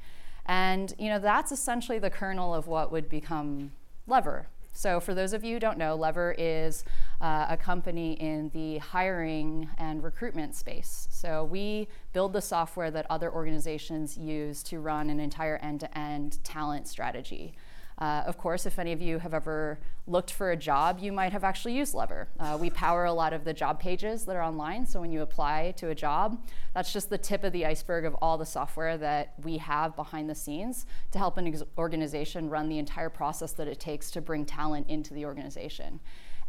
And 0.45 0.93
you 0.97 1.09
know, 1.09 1.19
that's 1.19 1.51
essentially 1.51 1.99
the 1.99 2.09
kernel 2.09 2.53
of 2.53 2.67
what 2.67 2.91
would 2.91 3.09
become 3.09 3.71
Lever. 4.07 4.47
So, 4.71 4.99
for 4.99 5.13
those 5.13 5.33
of 5.33 5.43
you 5.43 5.55
who 5.55 5.59
don't 5.59 5.77
know, 5.77 5.95
Lever 5.95 6.35
is 6.37 6.83
uh, 7.19 7.47
a 7.49 7.57
company 7.57 8.13
in 8.13 8.49
the 8.53 8.77
hiring 8.77 9.69
and 9.77 10.03
recruitment 10.03 10.55
space. 10.55 11.07
So, 11.11 11.43
we 11.43 11.87
build 12.13 12.33
the 12.33 12.41
software 12.41 12.91
that 12.91 13.05
other 13.09 13.31
organizations 13.31 14.17
use 14.17 14.63
to 14.63 14.79
run 14.79 15.09
an 15.09 15.19
entire 15.19 15.57
end 15.57 15.81
to 15.81 15.97
end 15.97 16.41
talent 16.43 16.87
strategy. 16.87 17.55
Uh, 17.99 18.23
of 18.25 18.37
course, 18.37 18.65
if 18.65 18.79
any 18.79 18.93
of 18.93 19.01
you 19.01 19.19
have 19.19 19.33
ever 19.33 19.77
looked 20.07 20.31
for 20.31 20.51
a 20.51 20.55
job, 20.55 20.99
you 20.99 21.11
might 21.11 21.33
have 21.33 21.43
actually 21.43 21.75
used 21.75 21.93
Lever. 21.93 22.29
Uh, 22.39 22.57
we 22.59 22.69
power 22.69 23.03
a 23.03 23.11
lot 23.11 23.33
of 23.33 23.43
the 23.43 23.53
job 23.53 23.77
pages 23.77 24.23
that 24.23 24.37
are 24.37 24.41
online, 24.41 24.85
so 24.85 25.01
when 25.01 25.11
you 25.11 25.21
apply 25.21 25.73
to 25.75 25.89
a 25.89 25.95
job, 25.95 26.41
that's 26.73 26.93
just 26.93 27.09
the 27.09 27.17
tip 27.17 27.43
of 27.43 27.51
the 27.51 27.65
iceberg 27.65 28.05
of 28.05 28.15
all 28.21 28.37
the 28.37 28.45
software 28.45 28.97
that 28.97 29.33
we 29.43 29.57
have 29.57 29.97
behind 29.97 30.29
the 30.29 30.35
scenes 30.35 30.85
to 31.11 31.17
help 31.17 31.37
an 31.37 31.47
ex- 31.47 31.63
organization 31.77 32.49
run 32.49 32.69
the 32.69 32.79
entire 32.79 33.09
process 33.09 33.51
that 33.51 33.67
it 33.67 33.81
takes 33.81 34.09
to 34.11 34.21
bring 34.21 34.45
talent 34.45 34.89
into 34.89 35.13
the 35.13 35.25
organization. 35.25 35.99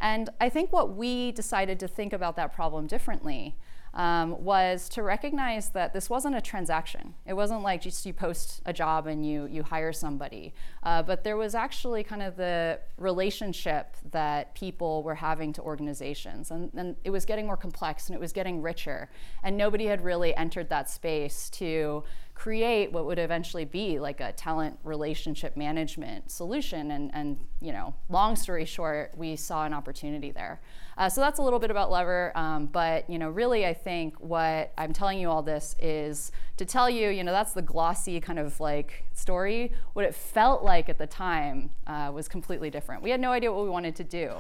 And 0.00 0.30
I 0.40 0.48
think 0.48 0.72
what 0.72 0.94
we 0.96 1.32
decided 1.32 1.80
to 1.80 1.88
think 1.88 2.12
about 2.12 2.36
that 2.36 2.54
problem 2.54 2.86
differently 2.86 3.56
um, 3.94 4.42
was 4.42 4.88
to 4.90 5.02
recognize 5.02 5.70
that 5.70 5.92
this 5.92 6.08
wasn't 6.08 6.36
a 6.36 6.40
transaction. 6.40 7.14
It 7.26 7.34
wasn't 7.34 7.62
like 7.62 7.82
just 7.82 8.06
you 8.06 8.12
post 8.12 8.62
a 8.66 8.72
job 8.72 9.06
and 9.06 9.26
you 9.26 9.46
you 9.46 9.62
hire 9.62 9.92
somebody, 9.92 10.54
uh, 10.82 11.02
but 11.02 11.24
there 11.24 11.36
was 11.36 11.54
actually 11.54 12.04
kind 12.04 12.22
of 12.22 12.36
the 12.36 12.80
relationship 12.98 13.96
that 14.10 14.54
people 14.54 15.02
were 15.02 15.16
having 15.16 15.52
to 15.54 15.62
organizations, 15.62 16.50
and, 16.50 16.70
and 16.74 16.96
it 17.04 17.10
was 17.10 17.24
getting 17.24 17.46
more 17.46 17.56
complex 17.56 18.08
and 18.08 18.14
it 18.14 18.20
was 18.20 18.32
getting 18.32 18.62
richer, 18.62 19.10
and 19.42 19.56
nobody 19.56 19.86
had 19.86 20.04
really 20.04 20.34
entered 20.36 20.68
that 20.68 20.88
space 20.88 21.50
to 21.50 22.04
create 22.40 22.90
what 22.90 23.04
would 23.04 23.18
eventually 23.18 23.66
be 23.66 23.98
like 23.98 24.18
a 24.18 24.32
talent 24.32 24.78
relationship 24.82 25.58
management 25.58 26.30
solution. 26.30 26.92
And, 26.92 27.10
and 27.12 27.38
you 27.60 27.70
know, 27.70 27.94
long 28.08 28.34
story 28.34 28.64
short, 28.64 29.12
we 29.14 29.36
saw 29.36 29.66
an 29.66 29.74
opportunity 29.74 30.30
there. 30.30 30.58
Uh, 30.96 31.10
so 31.10 31.20
that's 31.20 31.38
a 31.38 31.42
little 31.42 31.58
bit 31.58 31.70
about 31.70 31.90
Lever. 31.90 32.32
Um, 32.34 32.64
but 32.64 33.10
you 33.10 33.18
know, 33.18 33.28
really, 33.28 33.66
I 33.66 33.74
think 33.74 34.18
what 34.20 34.72
I'm 34.78 34.94
telling 34.94 35.18
you 35.18 35.28
all 35.28 35.42
this 35.42 35.76
is 35.80 36.32
to 36.56 36.64
tell 36.64 36.88
you, 36.88 37.10
you 37.10 37.24
know, 37.24 37.32
that's 37.32 37.52
the 37.52 37.60
glossy 37.60 38.18
kind 38.22 38.38
of 38.38 38.58
like 38.58 39.04
story. 39.12 39.74
What 39.92 40.06
it 40.06 40.14
felt 40.14 40.62
like 40.62 40.88
at 40.88 40.96
the 40.96 41.06
time 41.06 41.68
uh, 41.86 42.10
was 42.10 42.26
completely 42.26 42.70
different. 42.70 43.02
We 43.02 43.10
had 43.10 43.20
no 43.20 43.32
idea 43.32 43.52
what 43.52 43.64
we 43.64 43.70
wanted 43.70 43.96
to 43.96 44.04
do. 44.04 44.32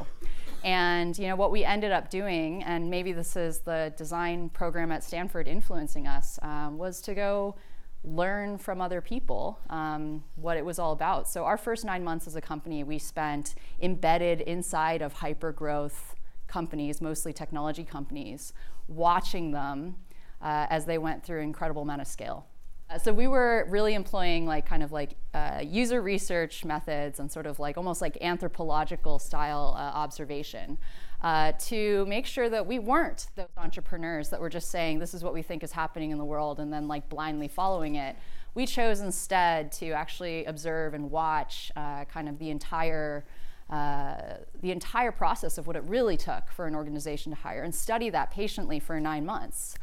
And 0.64 1.18
you 1.18 1.26
know 1.28 1.36
what 1.36 1.50
we 1.50 1.64
ended 1.64 1.90
up 1.90 2.10
doing, 2.10 2.62
and 2.64 2.90
maybe 2.90 3.12
this 3.12 3.34
is 3.34 3.60
the 3.60 3.94
design 3.96 4.50
program 4.50 4.92
at 4.92 5.02
Stanford 5.02 5.48
influencing 5.48 6.06
us, 6.06 6.38
um, 6.42 6.76
was 6.76 7.00
to 7.02 7.14
go 7.14 7.56
learn 8.02 8.56
from 8.56 8.80
other 8.80 9.00
people 9.00 9.58
um, 9.68 10.24
what 10.36 10.56
it 10.56 10.64
was 10.64 10.78
all 10.78 10.92
about. 10.92 11.28
So, 11.28 11.44
our 11.44 11.56
first 11.56 11.84
nine 11.84 12.02
months 12.02 12.26
as 12.26 12.36
a 12.36 12.40
company, 12.40 12.82
we 12.84 12.98
spent 12.98 13.54
embedded 13.80 14.40
inside 14.42 15.02
of 15.02 15.12
hyper 15.14 15.52
growth 15.52 16.14
companies, 16.46 17.00
mostly 17.00 17.32
technology 17.32 17.84
companies, 17.84 18.52
watching 18.88 19.52
them 19.52 19.96
uh, 20.42 20.66
as 20.70 20.86
they 20.86 20.98
went 20.98 21.24
through 21.24 21.40
incredible 21.40 21.82
amount 21.82 22.00
of 22.00 22.06
scale. 22.06 22.46
Uh, 22.90 22.98
so 22.98 23.12
we 23.12 23.28
were 23.28 23.66
really 23.68 23.94
employing 23.94 24.46
like 24.46 24.66
kind 24.66 24.82
of 24.82 24.90
like 24.90 25.14
uh, 25.32 25.60
user 25.62 26.02
research 26.02 26.64
methods 26.64 27.20
and 27.20 27.30
sort 27.30 27.46
of 27.46 27.58
like 27.58 27.76
almost 27.76 28.00
like 28.00 28.18
anthropological 28.20 29.18
style 29.18 29.74
uh, 29.76 29.80
observation 29.80 30.76
uh, 31.22 31.52
to 31.52 32.04
make 32.06 32.26
sure 32.26 32.48
that 32.48 32.66
we 32.66 32.78
weren't 32.78 33.28
those 33.36 33.46
entrepreneurs 33.56 34.28
that 34.30 34.40
were 34.40 34.48
just 34.48 34.70
saying 34.70 34.98
this 34.98 35.14
is 35.14 35.22
what 35.22 35.32
we 35.32 35.42
think 35.42 35.62
is 35.62 35.70
happening 35.70 36.10
in 36.10 36.18
the 36.18 36.24
world 36.24 36.58
and 36.58 36.72
then 36.72 36.88
like 36.88 37.08
blindly 37.08 37.46
following 37.46 37.94
it. 37.94 38.16
We 38.54 38.66
chose 38.66 39.00
instead 39.00 39.70
to 39.72 39.90
actually 39.90 40.44
observe 40.46 40.94
and 40.94 41.10
watch 41.10 41.70
uh, 41.76 42.04
kind 42.06 42.28
of 42.28 42.38
the 42.38 42.50
entire 42.50 43.24
uh, 43.68 44.38
the 44.62 44.72
entire 44.72 45.12
process 45.12 45.56
of 45.56 45.68
what 45.68 45.76
it 45.76 45.84
really 45.84 46.16
took 46.16 46.50
for 46.50 46.66
an 46.66 46.74
organization 46.74 47.30
to 47.30 47.38
hire 47.38 47.62
and 47.62 47.72
study 47.72 48.10
that 48.10 48.32
patiently 48.32 48.80
for 48.80 48.98
nine 48.98 49.24
months 49.24 49.76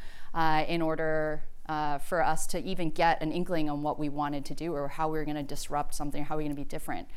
in 0.68 0.82
order 0.82 1.42
uh, 1.70 1.98
for 1.98 2.24
us 2.24 2.48
to 2.48 2.64
even 2.64 2.90
get 2.90 3.22
an 3.22 3.32
inkling 3.32 3.70
on 3.70 3.82
what 3.82 4.00
we 4.00 4.10
wanted 4.10 4.46
to 4.46 4.54
do 4.54 4.74
or 4.74 4.88
how 4.88 5.10
we 5.10 5.18
were 5.18 5.26
going 5.26 5.36
to 5.36 5.44
disrupt 5.44 5.94
something, 5.94 6.22
or 6.22 6.26
how 6.26 6.38
we 6.38 6.44
were 6.44 6.48
going 6.48 6.56
to 6.56 6.62
be 6.62 6.68
different. 6.68 7.08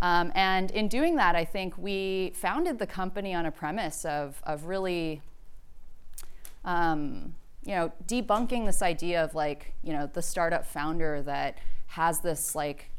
Um, 0.00 0.32
and 0.34 0.70
in 0.70 0.88
doing 0.88 1.16
that, 1.16 1.36
I 1.36 1.44
think 1.44 1.76
we 1.78 2.32
founded 2.34 2.78
the 2.78 2.86
company 2.86 3.34
on 3.34 3.46
a 3.46 3.50
premise 3.50 4.04
of, 4.04 4.42
of 4.44 4.64
really, 4.64 5.22
um, 6.64 7.34
you 7.64 7.74
know, 7.74 7.92
debunking 8.06 8.66
this 8.66 8.82
idea 8.82 9.22
of 9.22 9.34
like, 9.34 9.74
you 9.82 9.92
know, 9.92 10.10
the 10.12 10.22
startup 10.22 10.66
founder 10.66 11.22
that 11.22 11.58
has 11.88 12.20
this 12.20 12.54
like 12.54 12.90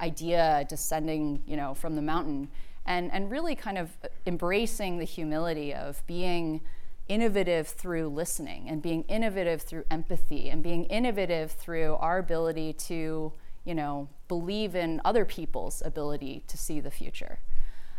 idea 0.00 0.66
descending, 0.68 1.42
you 1.46 1.56
know, 1.56 1.74
from 1.74 1.94
the 1.94 2.02
mountain, 2.02 2.48
and 2.86 3.12
and 3.12 3.30
really 3.30 3.54
kind 3.54 3.78
of 3.78 3.90
embracing 4.26 4.98
the 4.98 5.04
humility 5.04 5.74
of 5.74 6.02
being 6.06 6.60
innovative 7.08 7.68
through 7.68 8.08
listening 8.08 8.68
and 8.68 8.82
being 8.82 9.02
innovative 9.04 9.62
through 9.62 9.84
empathy 9.90 10.50
and 10.50 10.62
being 10.62 10.84
innovative 10.84 11.52
through 11.52 11.94
our 11.96 12.18
ability 12.18 12.72
to 12.72 13.32
you 13.66 13.74
know, 13.74 14.08
believe 14.28 14.74
in 14.74 15.02
other 15.04 15.24
people's 15.26 15.82
ability 15.84 16.44
to 16.46 16.56
see 16.56 16.80
the 16.80 16.90
future. 16.90 17.40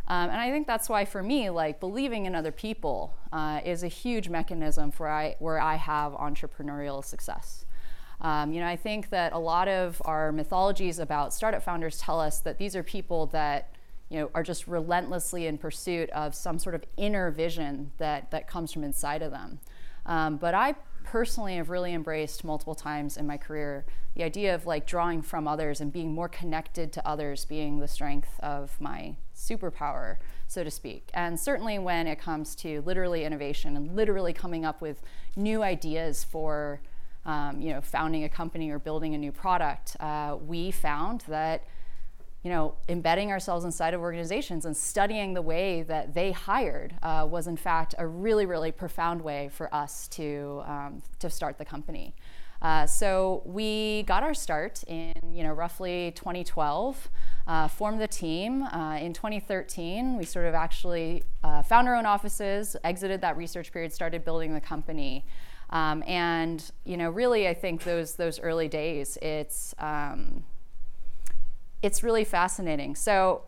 Um, 0.07 0.29
and 0.29 0.39
I 0.39 0.49
think 0.49 0.65
that's 0.65 0.87
why, 0.87 1.03
for 1.03 1.21
me, 1.21 1.49
like 1.49 1.81
believing 1.81 2.25
in 2.25 2.33
other 2.33 2.53
people 2.53 3.17
uh, 3.33 3.59
is 3.63 3.83
a 3.83 3.89
huge 3.89 4.29
mechanism 4.29 4.89
for 4.89 5.09
I, 5.09 5.35
where 5.39 5.59
I 5.59 5.75
have 5.75 6.13
entrepreneurial 6.13 7.03
success. 7.03 7.65
Um, 8.21 8.53
you 8.53 8.61
know, 8.61 8.67
I 8.67 8.77
think 8.77 9.09
that 9.09 9.33
a 9.33 9.37
lot 9.37 9.67
of 9.67 10.01
our 10.05 10.31
mythologies 10.31 10.97
about 10.97 11.33
startup 11.33 11.61
founders 11.61 11.99
tell 11.99 12.19
us 12.21 12.39
that 12.39 12.57
these 12.57 12.73
are 12.75 12.81
people 12.81 13.27
that, 13.27 13.73
you 14.09 14.19
know, 14.19 14.29
are 14.33 14.43
just 14.43 14.67
relentlessly 14.67 15.47
in 15.47 15.57
pursuit 15.57 16.09
of 16.11 16.33
some 16.33 16.59
sort 16.59 16.75
of 16.75 16.83
inner 16.95 17.31
vision 17.31 17.91
that 17.97 18.31
that 18.31 18.47
comes 18.47 18.71
from 18.71 18.83
inside 18.83 19.21
of 19.21 19.31
them. 19.31 19.59
Um, 20.05 20.37
but 20.37 20.53
I 20.53 20.75
personally 21.03 21.55
have 21.55 21.69
really 21.69 21.93
embraced 21.93 22.43
multiple 22.43 22.75
times 22.75 23.15
in 23.15 23.25
my 23.25 23.37
career 23.37 23.85
the 24.15 24.23
idea 24.23 24.53
of 24.53 24.65
like 24.65 24.85
drawing 24.85 25.21
from 25.21 25.47
others 25.47 25.79
and 25.79 25.93
being 25.93 26.13
more 26.13 26.27
connected 26.27 26.91
to 26.91 27.07
others 27.07 27.45
being 27.45 27.79
the 27.79 27.87
strength 27.87 28.37
of 28.41 28.79
my 28.81 29.15
superpower 29.33 30.17
so 30.47 30.65
to 30.65 30.71
speak 30.71 31.09
and 31.13 31.39
certainly 31.39 31.79
when 31.79 32.07
it 32.07 32.19
comes 32.19 32.55
to 32.55 32.81
literally 32.81 33.23
innovation 33.23 33.77
and 33.77 33.95
literally 33.95 34.33
coming 34.33 34.65
up 34.65 34.81
with 34.81 35.01
new 35.37 35.63
ideas 35.63 36.25
for 36.25 36.81
um, 37.25 37.61
you 37.61 37.71
know 37.71 37.79
founding 37.79 38.25
a 38.25 38.29
company 38.29 38.69
or 38.69 38.77
building 38.77 39.15
a 39.15 39.17
new 39.17 39.31
product 39.31 39.95
uh, 40.01 40.35
we 40.45 40.71
found 40.71 41.23
that 41.29 41.63
you 42.47 42.53
know, 42.53 42.75
embedding 42.87 43.29
ourselves 43.29 43.65
inside 43.65 43.93
of 43.93 43.99
organizations 43.99 44.65
and 44.65 44.77
studying 44.77 45.33
the 45.33 45.41
way 45.41 45.81
that 45.81 46.13
they 46.13 46.31
hired 46.31 46.95
uh, 47.03 47.27
was 47.29 47.45
in 47.45 47.57
fact 47.57 47.93
a 47.97 48.07
really, 48.07 48.45
really 48.45 48.71
profound 48.71 49.21
way 49.21 49.49
for 49.51 49.67
us 49.75 50.07
to, 50.07 50.63
um, 50.65 51.01
to 51.19 51.29
start 51.29 51.57
the 51.57 51.65
company. 51.65 52.15
Uh, 52.61 52.87
so 52.87 53.41
we 53.43 54.03
got 54.03 54.23
our 54.23 54.33
start 54.33 54.81
in, 54.87 55.13
you 55.29 55.43
know, 55.43 55.51
roughly 55.51 56.13
2012. 56.15 57.09
Uh, 57.47 57.67
formed 57.67 57.99
the 57.99 58.07
team 58.07 58.63
uh, 58.63 58.97
in 59.01 59.11
2013. 59.11 60.15
We 60.17 60.23
sort 60.23 60.45
of 60.45 60.53
actually 60.53 61.23
uh, 61.43 61.63
found 61.63 61.89
our 61.89 61.95
own 61.95 62.05
offices, 62.05 62.77
exited 62.85 63.19
that 63.19 63.35
research 63.35 63.73
period, 63.73 63.91
started 63.91 64.23
building 64.23 64.53
the 64.53 64.61
company. 64.61 65.25
Um, 65.71 66.01
and 66.07 66.63
you 66.85 66.95
know, 66.95 67.09
really, 67.09 67.45
I 67.49 67.53
think 67.53 67.83
those 67.83 68.15
those 68.15 68.39
early 68.39 68.69
days, 68.69 69.17
it's 69.21 69.75
um, 69.79 70.45
it's 71.81 72.03
really 72.03 72.23
fascinating. 72.23 72.95
So, 72.95 73.43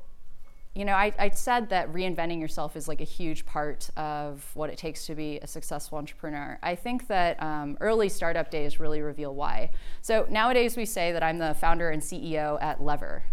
you 0.75 0.85
know, 0.85 0.93
I, 0.93 1.13
I, 1.17 1.29
said 1.29 1.69
that 1.69 1.91
reinventing 1.91 2.39
yourself 2.39 2.75
is 2.75 2.87
like 2.87 3.01
a 3.01 3.05
huge 3.05 3.45
part 3.45 3.89
of 3.97 4.49
what 4.53 4.69
it 4.69 4.77
takes 4.77 5.07
to 5.07 5.15
be 5.15 5.39
a 5.39 5.47
successful 5.47 5.97
entrepreneur. 5.97 6.59
I 6.61 6.75
think 6.75 7.07
that 7.07 7.41
um, 7.41 7.77
early 7.81 8.07
startup 8.07 8.51
days 8.51 8.79
really 8.79 9.01
reveal 9.01 9.33
why. 9.33 9.71
So 10.01 10.27
nowadays 10.29 10.77
we 10.77 10.85
say 10.85 11.11
that 11.11 11.23
I'm 11.23 11.39
the 11.39 11.55
founder 11.55 11.89
and 11.89 12.01
CEO 12.01 12.61
at 12.61 12.83
Lever, 12.83 13.23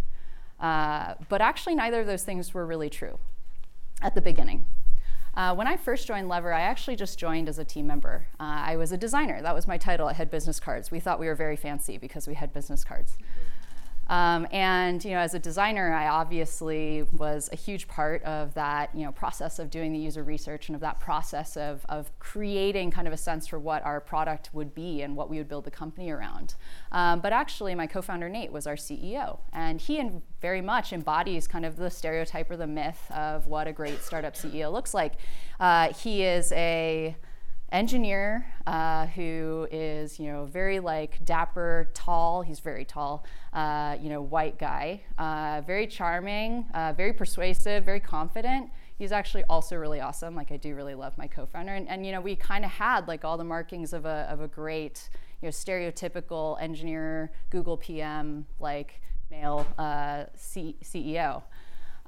uh, 0.61 1.15
but 1.29 1.43
actually 1.43 1.75
neither 1.75 2.01
of 2.01 2.07
those 2.07 2.25
things 2.25 2.55
were 2.55 2.65
really 2.65 2.89
true 2.89 3.19
at 4.01 4.15
the 4.15 4.23
beginning. 4.23 4.65
Uh, 5.35 5.55
when 5.55 5.67
I 5.67 5.77
first 5.77 6.07
joined 6.07 6.31
Lever, 6.31 6.53
I 6.53 6.63
actually 6.63 6.97
just 6.97 7.19
joined 7.19 7.51
as 7.51 7.59
a 7.59 7.65
team 7.65 7.87
member. 7.87 8.27
Uh, 8.41 8.65
I 8.65 8.77
was 8.77 8.91
a 8.91 8.97
designer. 8.97 9.43
That 9.43 9.55
was 9.55 9.69
my 9.69 9.77
title. 9.77 10.09
I 10.09 10.15
had 10.15 10.31
business 10.31 10.59
cards. 10.59 10.91
We 10.91 10.99
thought 10.99 11.21
we 11.21 11.27
were 11.27 11.35
very 11.35 11.57
fancy 11.57 11.99
because 11.99 12.27
we 12.27 12.35
had 12.35 12.55
business 12.55 12.83
cards. 12.85 13.19
Um, 14.09 14.47
and 14.53 15.05
you 15.05 15.11
know, 15.11 15.19
as 15.19 15.35
a 15.35 15.39
designer, 15.39 15.93
I 15.93 16.09
obviously 16.09 17.05
was 17.13 17.49
a 17.53 17.57
huge 17.57 17.89
part 17.89 18.23
of 18.23 18.55
that 18.55 18.95
you 18.95 19.05
know 19.05 19.13
process 19.13 19.59
of 19.59 19.71
doing 19.71 19.93
the 19.93 19.99
user 19.99 20.23
research 20.23 20.69
and 20.69 20.75
of 20.75 20.81
that 20.83 21.01
process 21.01 21.57
of, 21.57 21.85
of 21.89 22.17
creating 22.19 22.91
kind 22.91 23.07
of 23.07 23.13
a 23.13 23.17
sense 23.17 23.47
for 23.47 23.59
what 23.59 23.85
our 23.85 24.01
product 24.01 24.51
would 24.53 24.75
be 24.75 25.03
and 25.03 25.17
what 25.17 25.29
we 25.29 25.39
would 25.39 25.49
build 25.49 25.65
the 25.65 25.71
company 25.71 26.11
around. 26.11 26.55
Um, 26.93 27.21
but 27.21 27.33
actually, 27.33 27.75
my 27.75 27.87
co-founder 27.87 28.29
Nate 28.29 28.53
was 28.53 28.67
our 28.67 28.77
CEO, 28.77 29.39
and 29.53 29.81
he 29.81 29.99
in, 29.99 30.23
very 30.41 30.61
much 30.61 30.93
embodies 30.93 31.49
kind 31.49 31.65
of 31.65 31.77
the 31.77 31.91
stereotype 31.91 32.51
or 32.51 32.57
the 32.57 32.67
myth 32.67 33.11
of 33.11 33.47
what 33.47 33.67
a 33.67 33.73
great 33.73 34.03
startup 34.03 34.35
CEO 34.35 34.71
looks 34.71 34.95
like. 34.95 35.15
Uh, 35.59 35.93
he 35.93 36.23
is 36.23 36.53
a 36.53 37.17
engineer 37.73 38.47
uh, 38.67 39.07
who 39.09 39.67
is, 39.71 40.19
you 40.21 40.31
know, 40.31 40.45
very 40.45 40.81
like 40.81 41.25
dapper, 41.25 41.91
tall. 41.95 42.43
He's 42.43 42.61
very 42.61 42.85
tall, 42.85 43.25
uh, 43.53 43.97
you 44.01 44.09
know, 44.09 44.23
white 44.23 44.59
guy, 44.59 45.03
uh, 45.19 45.63
very 45.67 45.87
charming, 45.87 46.67
uh, 46.75 46.93
very 46.97 47.13
persuasive, 47.13 47.85
very 47.85 48.01
confident. 48.01 48.71
He's 48.97 49.13
actually 49.13 49.45
also 49.45 49.77
really 49.77 50.01
awesome. 50.01 50.35
Like 50.35 50.53
I 50.53 50.57
do 50.57 50.75
really 50.75 50.95
love 50.95 51.19
my 51.19 51.27
co-founder, 51.27 51.75
and, 51.75 51.89
and 51.89 52.07
you 52.07 52.13
know, 52.13 52.21
we 52.21 52.35
kind 52.35 52.65
of 52.65 52.71
had 52.71 53.09
like 53.09 53.25
all 53.25 53.37
the 53.37 53.45
markings 53.45 53.93
of 53.93 54.07
a 54.07 54.27
of 54.31 54.41
a 54.41 54.49
great, 54.49 55.11
you 55.43 55.47
know, 55.47 55.51
stereotypical 55.51 56.61
engineer, 56.61 57.31
Google 57.51 57.77
PM, 57.77 58.47
like 58.59 59.03
male 59.31 59.67
uh, 59.79 60.25
C- 60.35 60.77
CEO. 60.83 61.43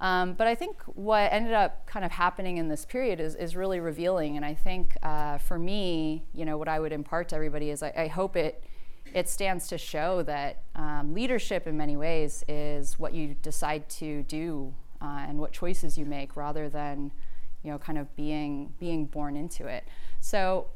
Um, 0.01 0.35
but 0.35 0.47
I 0.47 0.55
think 0.55 0.81
what 0.85 1.33
ended 1.33 1.55
up 1.55 1.87
kind 1.87 2.05
of 2.05 2.13
happening 2.13 2.59
in 2.59 2.69
this 2.69 2.85
period 2.85 3.21
is, 3.21 3.35
is 3.35 3.57
really 3.57 3.81
revealing. 3.81 4.37
And 4.37 4.45
I 4.45 4.55
think 4.55 4.97
uh, 5.03 5.39
for 5.39 5.59
me, 5.59 6.25
you 6.33 6.45
know, 6.45 6.57
what 6.57 6.69
I 6.69 6.79
would 6.79 6.93
impart 6.93 7.31
to 7.31 7.37
everybody 7.37 7.71
is 7.71 7.83
I, 7.83 7.93
I 7.97 8.07
hope 8.07 8.37
it 8.37 8.65
it 9.15 9.27
stands 9.27 9.69
to 9.69 9.79
show 9.79 10.23
that 10.23 10.65
um, 10.77 11.15
leadership 11.15 11.67
in 11.67 11.77
many 11.79 11.97
ways 11.97 12.45
is 12.47 12.99
what 12.99 13.15
you 13.15 13.35
decide 13.41 13.89
to 13.89 14.23
do 14.25 14.75
uh, 15.01 15.25
and 15.27 15.39
what 15.39 15.51
choices 15.51 15.97
you 15.97 16.05
make 16.05 16.37
rather 16.37 16.69
than 16.69 17.11
you 17.63 17.71
know 17.71 17.79
kind 17.79 17.99
of 17.99 18.15
being 18.17 18.73
being 18.79 19.07
born 19.07 19.35
into 19.35 19.67
it. 19.67 19.85
So 20.21 20.67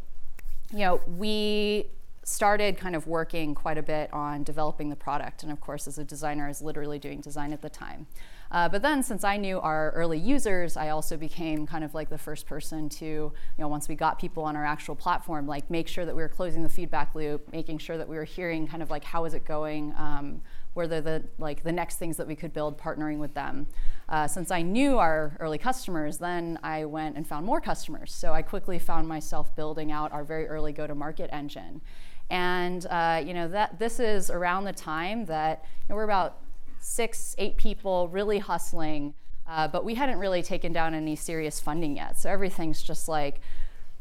you 0.72 0.80
know 0.80 1.00
we 1.06 1.90
started 2.24 2.78
kind 2.78 2.94
of 2.94 3.06
working 3.06 3.54
quite 3.54 3.76
a 3.76 3.82
bit 3.82 4.12
on 4.12 4.44
developing 4.44 4.88
the 4.88 4.96
product. 4.96 5.42
And 5.42 5.52
of 5.52 5.60
course 5.60 5.86
as 5.86 5.98
a 5.98 6.04
designer 6.04 6.46
i 6.46 6.48
was 6.48 6.62
literally 6.62 6.98
doing 6.98 7.20
design 7.20 7.52
at 7.52 7.62
the 7.62 7.70
time 7.70 8.06
uh, 8.52 8.68
but 8.68 8.82
then, 8.82 9.02
since 9.02 9.24
I 9.24 9.38
knew 9.38 9.58
our 9.60 9.92
early 9.92 10.18
users, 10.18 10.76
I 10.76 10.90
also 10.90 11.16
became 11.16 11.66
kind 11.66 11.82
of 11.82 11.94
like 11.94 12.10
the 12.10 12.18
first 12.18 12.46
person 12.46 12.90
to, 12.90 13.04
you 13.06 13.32
know, 13.56 13.66
once 13.66 13.88
we 13.88 13.94
got 13.94 14.18
people 14.18 14.44
on 14.44 14.56
our 14.56 14.64
actual 14.64 14.94
platform, 14.94 15.46
like 15.46 15.70
make 15.70 15.88
sure 15.88 16.04
that 16.04 16.14
we 16.14 16.20
were 16.20 16.28
closing 16.28 16.62
the 16.62 16.68
feedback 16.68 17.14
loop, 17.14 17.50
making 17.50 17.78
sure 17.78 17.96
that 17.96 18.06
we 18.06 18.14
were 18.14 18.24
hearing 18.24 18.68
kind 18.68 18.82
of 18.82 18.90
like 18.90 19.04
how 19.04 19.24
is 19.24 19.32
it 19.32 19.46
going, 19.46 19.94
um, 19.96 20.42
were 20.74 20.86
there 20.86 21.00
the 21.00 21.24
like 21.38 21.62
the 21.62 21.72
next 21.72 21.96
things 21.96 22.18
that 22.18 22.26
we 22.26 22.36
could 22.36 22.52
build, 22.52 22.76
partnering 22.76 23.16
with 23.16 23.32
them. 23.32 23.66
Uh, 24.10 24.28
since 24.28 24.50
I 24.50 24.60
knew 24.60 24.98
our 24.98 25.34
early 25.40 25.58
customers, 25.58 26.18
then 26.18 26.58
I 26.62 26.84
went 26.84 27.16
and 27.16 27.26
found 27.26 27.46
more 27.46 27.60
customers. 27.60 28.12
So 28.12 28.34
I 28.34 28.42
quickly 28.42 28.78
found 28.78 29.08
myself 29.08 29.56
building 29.56 29.90
out 29.90 30.12
our 30.12 30.24
very 30.24 30.46
early 30.46 30.72
go-to-market 30.72 31.30
engine. 31.32 31.80
And 32.28 32.84
uh, 32.90 33.22
you 33.24 33.32
know 33.32 33.48
that 33.48 33.78
this 33.78 33.98
is 33.98 34.28
around 34.28 34.64
the 34.64 34.74
time 34.74 35.24
that 35.24 35.64
you 35.64 35.94
know, 35.94 35.96
we're 35.96 36.04
about 36.04 36.38
six, 36.82 37.34
eight 37.38 37.56
people 37.56 38.08
really 38.08 38.38
hustling, 38.38 39.14
uh, 39.48 39.68
but 39.68 39.84
we 39.84 39.94
hadn't 39.94 40.18
really 40.18 40.42
taken 40.42 40.72
down 40.72 40.94
any 40.94 41.16
serious 41.16 41.60
funding 41.60 41.96
yet. 41.96 42.18
So 42.18 42.28
everything's 42.28 42.82
just 42.82 43.08
like 43.08 43.40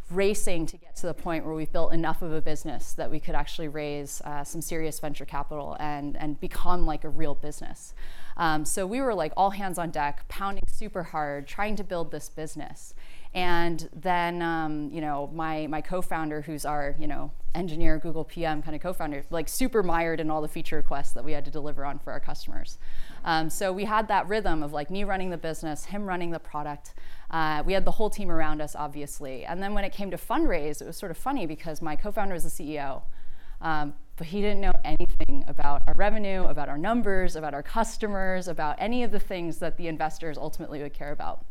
racing 0.10 0.66
to 0.66 0.78
get 0.78 0.96
to 0.98 1.06
the 1.06 1.14
point 1.14 1.46
where 1.46 1.54
we've 1.54 1.72
built 1.72 1.94
enough 1.94 2.22
of 2.22 2.34
a 2.34 2.42
business 2.42 2.94
that 2.94 3.10
we 3.10 3.20
could 3.20 3.36
actually 3.36 3.68
raise 3.68 4.22
uh, 4.26 4.44
some 4.44 4.62
serious 4.62 5.00
venture 5.00 5.26
capital 5.26 5.78
and, 5.80 6.18
and 6.18 6.40
become 6.40 6.86
like 6.86 7.04
a 7.04 7.10
real 7.10 7.36
business. 7.36 7.94
Um, 8.36 8.66
so 8.66 8.86
we 8.86 9.00
were 9.00 9.14
like 9.14 9.32
all 9.38 9.52
hands 9.52 9.78
on 9.78 9.92
deck, 9.92 10.28
pounding 10.28 10.66
super 10.68 11.04
hard, 11.04 11.48
trying 11.48 11.76
to 11.78 11.84
build 11.84 12.12
this 12.12 12.30
business. 12.30 12.94
And 13.34 13.88
then, 13.94 14.42
um, 14.42 14.90
you 14.92 15.00
know, 15.00 15.30
my, 15.34 15.66
my 15.68 15.80
co-founder, 15.80 16.42
who's 16.42 16.66
our, 16.66 16.96
you 17.00 17.08
know, 17.08 17.32
engineer, 17.56 17.98
Google 17.98 18.26
PM 18.26 18.62
kind 18.62 18.76
of 18.76 18.82
co-founder, 18.82 19.24
like 19.30 19.48
super 19.48 19.84
mired 19.84 20.20
in 20.20 20.30
all 20.30 20.42
the 20.42 20.50
feature 20.50 20.76
requests 20.76 21.12
that 21.14 21.24
we 21.24 21.32
had 21.32 21.46
to 21.46 21.52
deliver 21.52 21.86
on 21.86 21.98
for 22.00 22.12
our 22.12 22.20
customers. 22.20 22.78
Um, 23.24 23.50
so 23.50 23.72
we 23.72 23.86
had 23.86 24.10
that 24.10 24.28
rhythm 24.28 24.64
of 24.64 24.74
like 24.74 24.92
me 24.92 25.06
running 25.06 25.30
the 25.30 25.38
business, 25.38 25.86
him 25.86 26.06
running 26.06 26.32
the 26.32 26.40
product. 26.40 26.94
Uh, 27.30 27.64
we 27.66 27.72
had 27.72 27.86
the 27.86 27.92
whole 27.92 28.10
team 28.10 28.30
around 28.30 28.62
us, 28.62 28.76
obviously. 28.76 29.46
And 29.46 29.64
then 29.64 29.74
when 29.74 29.86
it 29.86 29.94
came 29.94 30.12
to 30.12 30.18
fundraise, 30.18 30.82
it 30.82 30.88
was 30.88 30.98
sort 30.98 31.12
of 31.12 31.18
funny 31.18 31.46
because 31.46 31.82
my 31.82 31.96
co-founder 31.96 32.34
was 32.34 32.44
the 32.44 32.50
CEO. 32.50 33.04
Um, 33.62 33.94
but 34.18 34.28
he 34.28 34.42
didn't 34.42 34.60
know 34.60 34.74
anything 34.84 35.46
about 35.48 35.84
our 35.88 35.94
revenue, 35.94 36.44
about 36.44 36.68
our 36.68 36.78
numbers, 36.78 37.36
about 37.36 37.54
our 37.54 37.64
customers, 37.64 38.48
about 38.48 38.76
any 38.78 39.04
of 39.04 39.12
the 39.12 39.20
things 39.20 39.58
that 39.60 39.78
the 39.78 39.88
investors 39.88 40.38
ultimately 40.38 40.82
would 40.82 40.94
care 40.94 41.12
about. 41.12 41.46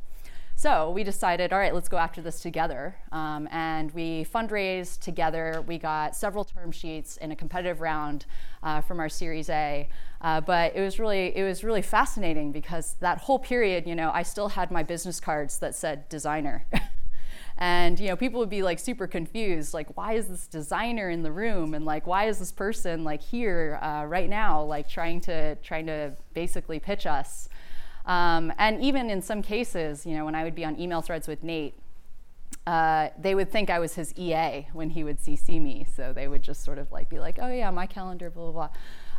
So 0.61 0.91
we 0.91 1.05
decided, 1.05 1.55
all 1.55 1.59
right, 1.59 1.73
let's 1.73 1.89
go 1.89 1.97
after 1.97 2.21
this 2.21 2.41
together. 2.41 2.95
Um, 3.13 3.49
and 3.51 3.91
we 3.93 4.27
fundraised 4.27 5.01
together. 5.01 5.65
We 5.67 5.79
got 5.79 6.15
several 6.15 6.45
term 6.45 6.71
sheets 6.71 7.17
in 7.17 7.33
a 7.33 7.35
competitive 7.35 7.81
round 7.81 8.27
uh, 8.63 8.83
from 8.83 9.01
our 9.01 9.09
Series 9.09 9.49
A. 9.49 9.89
Uh, 10.21 10.43
but 10.43 10.77
it 10.77 10.83
was 10.83 10.99
really 10.99 11.35
it 11.35 11.45
was 11.45 11.65
really 11.65 11.81
fascinating 11.81 12.53
because 12.53 12.97
that 13.01 13.23
whole 13.23 13.39
period, 13.39 13.87
you 13.87 13.95
know, 13.95 14.11
I 14.13 14.23
still 14.23 14.51
had 14.51 14.71
my 14.71 14.83
business 14.83 15.19
cards 15.19 15.61
that 15.61 15.75
said 15.75 16.07
designer. 16.11 16.67
and 17.57 17.99
you 17.99 18.09
know 18.09 18.17
people 18.17 18.39
would 18.39 18.51
be 18.51 18.63
like 18.63 18.79
super 18.79 19.07
confused 19.07 19.75
like 19.75 19.95
why 19.97 20.15
is 20.15 20.29
this 20.29 20.47
designer 20.47 21.11
in 21.11 21.23
the 21.23 21.33
room 21.33 21.75
and 21.75 21.85
like 21.85 22.07
why 22.07 22.25
is 22.25 22.39
this 22.39 22.53
person 22.53 23.05
like 23.05 23.21
here 23.21 23.79
uh, 23.83 24.05
right 24.07 24.31
now 24.31 24.63
like 24.63 24.89
trying 24.89 25.21
to 25.21 25.55
trying 25.57 25.85
to 25.85 26.15
basically 26.33 26.79
pitch 26.79 27.07
us 27.07 27.49
um, 28.11 28.53
and 28.59 28.83
even 28.83 29.09
in 29.09 29.23
some 29.23 29.41
cases, 29.41 30.05
you 30.05 30.17
know, 30.17 30.25
when 30.25 30.35
I 30.35 30.43
would 30.43 30.57
be 30.57 30.65
on 30.65 30.77
email 30.81 31.01
threads 31.01 31.29
with 31.29 31.45
Nate, 31.45 31.75
uh, 32.67 33.11
they 33.17 33.37
would 33.37 33.53
think 33.53 33.71
I 33.71 33.79
was 33.79 33.95
his 33.95 34.13
EA 34.17 34.67
when 34.73 34.91
he 34.91 35.05
would 35.05 35.19
CC 35.21 35.63
me. 35.63 35.87
So 35.95 36.13
they 36.13 36.27
would 36.27 36.43
just 36.43 36.65
sort 36.65 36.79
of 36.79 36.91
like 36.91 37.09
be 37.09 37.21
like, 37.21 37.39
oh 37.41 37.47
yeah, 37.47 37.71
my 37.71 37.87
calendar, 37.87 38.29
blah, 38.29 38.51
blah, 38.51 38.69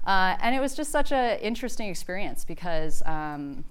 blah. 0.03 0.13
Uh, 0.13 0.35
and 0.41 0.53
it 0.53 0.59
was 0.59 0.75
just 0.75 0.91
such 0.91 1.13
an 1.13 1.39
interesting 1.39 1.87
experience 1.87 2.43
because, 2.43 3.01
um, 3.05 3.63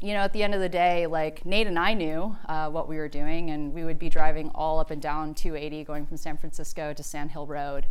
you 0.00 0.12
know, 0.12 0.20
at 0.20 0.32
the 0.32 0.44
end 0.44 0.54
of 0.54 0.60
the 0.60 0.68
day, 0.68 1.08
like 1.08 1.44
Nate 1.44 1.66
and 1.66 1.76
I 1.76 1.94
knew 1.94 2.36
uh, 2.46 2.70
what 2.70 2.88
we 2.88 2.98
were 2.98 3.08
doing, 3.08 3.50
and 3.50 3.74
we 3.74 3.82
would 3.82 3.98
be 3.98 4.08
driving 4.08 4.48
all 4.54 4.78
up 4.78 4.92
and 4.92 5.02
down 5.02 5.34
280 5.34 5.82
going 5.82 6.06
from 6.06 6.18
San 6.18 6.36
Francisco 6.36 6.92
to 6.92 7.02
Sand 7.02 7.32
Hill 7.32 7.48
Road. 7.48 7.88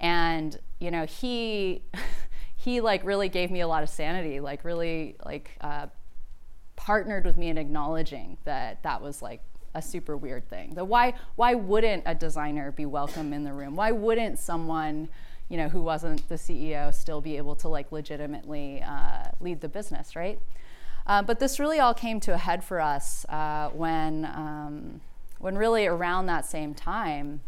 And, 0.00 0.58
you 0.78 0.90
know, 0.90 1.04
he, 1.04 1.82
he 2.56 2.80
like 2.80 3.04
really 3.04 3.28
gave 3.28 3.50
me 3.50 3.60
a 3.60 3.68
lot 3.68 3.82
of 3.82 3.90
sanity, 3.90 4.40
like 4.40 4.64
really 4.64 5.16
like 5.22 5.50
uh, 5.60 5.88
partnered 6.84 7.24
with 7.24 7.38
me 7.38 7.48
in 7.48 7.56
acknowledging 7.56 8.36
that 8.44 8.82
that 8.82 9.00
was 9.00 9.22
like 9.22 9.40
a 9.74 9.80
super 9.80 10.18
weird 10.18 10.46
thing. 10.50 10.74
The 10.74 10.84
why 10.84 11.14
why 11.34 11.54
wouldn't 11.54 12.02
a 12.04 12.14
designer 12.14 12.72
be 12.72 12.84
welcome 12.84 13.32
in 13.32 13.42
the 13.42 13.54
room? 13.54 13.74
Why 13.74 13.90
wouldn't 13.90 14.38
someone, 14.38 15.08
you 15.48 15.56
know, 15.56 15.70
who 15.70 15.80
wasn't 15.80 16.28
the 16.28 16.34
CEO 16.34 16.92
still 16.92 17.22
be 17.22 17.38
able 17.38 17.54
to 17.56 17.68
like 17.68 17.90
legitimately 17.90 18.82
uh, 18.82 19.30
lead 19.40 19.62
the 19.62 19.68
business, 19.68 20.14
right? 20.14 20.38
Uh, 21.06 21.22
but 21.22 21.38
this 21.38 21.58
really 21.58 21.78
all 21.78 21.94
came 21.94 22.20
to 22.20 22.34
a 22.34 22.38
head 22.38 22.62
for 22.62 22.82
us 22.82 23.24
uh, 23.30 23.70
when 23.70 24.26
um, 24.26 25.00
when 25.38 25.56
really 25.56 25.86
around 25.86 26.26
that 26.26 26.44
same 26.44 26.74
time, 26.74 27.40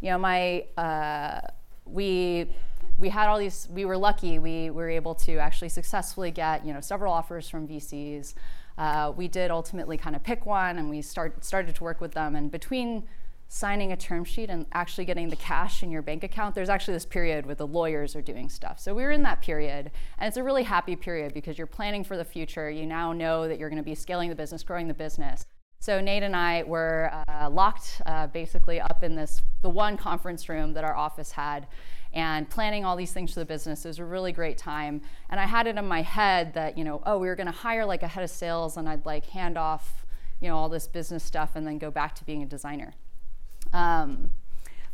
you 0.00 0.10
know, 0.10 0.16
my 0.16 0.64
uh, 0.78 1.42
we 1.84 2.48
we 3.02 3.08
had 3.08 3.26
all 3.26 3.36
these, 3.36 3.68
we 3.70 3.84
were 3.84 3.96
lucky, 3.96 4.38
we 4.38 4.70
were 4.70 4.88
able 4.88 5.14
to 5.16 5.36
actually 5.38 5.68
successfully 5.68 6.30
get, 6.30 6.64
you 6.64 6.72
know, 6.72 6.80
several 6.80 7.12
offers 7.12 7.48
from 7.48 7.66
VCs. 7.66 8.34
Uh, 8.78 9.12
we 9.14 9.26
did 9.26 9.50
ultimately 9.50 9.96
kind 9.96 10.14
of 10.14 10.22
pick 10.22 10.46
one 10.46 10.78
and 10.78 10.88
we 10.88 11.02
start, 11.02 11.44
started 11.44 11.74
to 11.74 11.82
work 11.82 12.00
with 12.00 12.12
them. 12.12 12.36
And 12.36 12.48
between 12.48 13.02
signing 13.48 13.90
a 13.90 13.96
term 13.96 14.24
sheet 14.24 14.48
and 14.48 14.66
actually 14.72 15.04
getting 15.04 15.28
the 15.28 15.36
cash 15.36 15.82
in 15.82 15.90
your 15.90 16.00
bank 16.00 16.22
account, 16.22 16.54
there's 16.54 16.68
actually 16.68 16.94
this 16.94 17.04
period 17.04 17.44
where 17.44 17.56
the 17.56 17.66
lawyers 17.66 18.14
are 18.14 18.22
doing 18.22 18.48
stuff. 18.48 18.78
So 18.78 18.94
we 18.94 19.02
were 19.02 19.10
in 19.10 19.24
that 19.24 19.42
period, 19.42 19.90
and 20.18 20.28
it's 20.28 20.36
a 20.36 20.42
really 20.42 20.62
happy 20.62 20.94
period 20.94 21.34
because 21.34 21.58
you're 21.58 21.66
planning 21.66 22.04
for 22.04 22.16
the 22.16 22.24
future. 22.24 22.70
You 22.70 22.86
now 22.86 23.12
know 23.12 23.48
that 23.48 23.58
you're 23.58 23.68
going 23.68 23.82
to 23.82 23.84
be 23.84 23.96
scaling 23.96 24.30
the 24.30 24.36
business, 24.36 24.62
growing 24.62 24.86
the 24.86 24.94
business. 24.94 25.44
So 25.80 26.00
Nate 26.00 26.22
and 26.22 26.36
I 26.36 26.62
were 26.62 27.10
uh, 27.28 27.50
locked 27.50 28.00
uh, 28.06 28.28
basically 28.28 28.80
up 28.80 29.02
in 29.02 29.16
this 29.16 29.42
the 29.62 29.68
one 29.68 29.96
conference 29.96 30.48
room 30.48 30.72
that 30.74 30.84
our 30.84 30.94
office 30.94 31.32
had, 31.32 31.66
and 32.14 32.48
planning 32.48 32.84
all 32.84 32.96
these 32.96 33.12
things 33.12 33.32
for 33.32 33.40
the 33.40 33.46
business. 33.46 33.84
It 33.84 33.88
was 33.88 33.98
a 33.98 34.04
really 34.04 34.32
great 34.32 34.58
time. 34.58 35.00
And 35.30 35.40
I 35.40 35.46
had 35.46 35.66
it 35.66 35.76
in 35.76 35.86
my 35.86 36.02
head 36.02 36.54
that, 36.54 36.76
you 36.76 36.84
know, 36.84 37.02
oh, 37.06 37.18
we 37.18 37.26
were 37.26 37.36
going 37.36 37.46
to 37.46 37.52
hire 37.52 37.84
like 37.84 38.02
a 38.02 38.08
head 38.08 38.22
of 38.22 38.30
sales 38.30 38.76
and 38.76 38.88
I'd 38.88 39.06
like 39.06 39.26
hand 39.26 39.56
off, 39.56 40.04
you 40.40 40.48
know, 40.48 40.56
all 40.56 40.68
this 40.68 40.86
business 40.86 41.24
stuff 41.24 41.52
and 41.54 41.66
then 41.66 41.78
go 41.78 41.90
back 41.90 42.14
to 42.16 42.24
being 42.24 42.42
a 42.42 42.46
designer. 42.46 42.92
Um, 43.72 44.32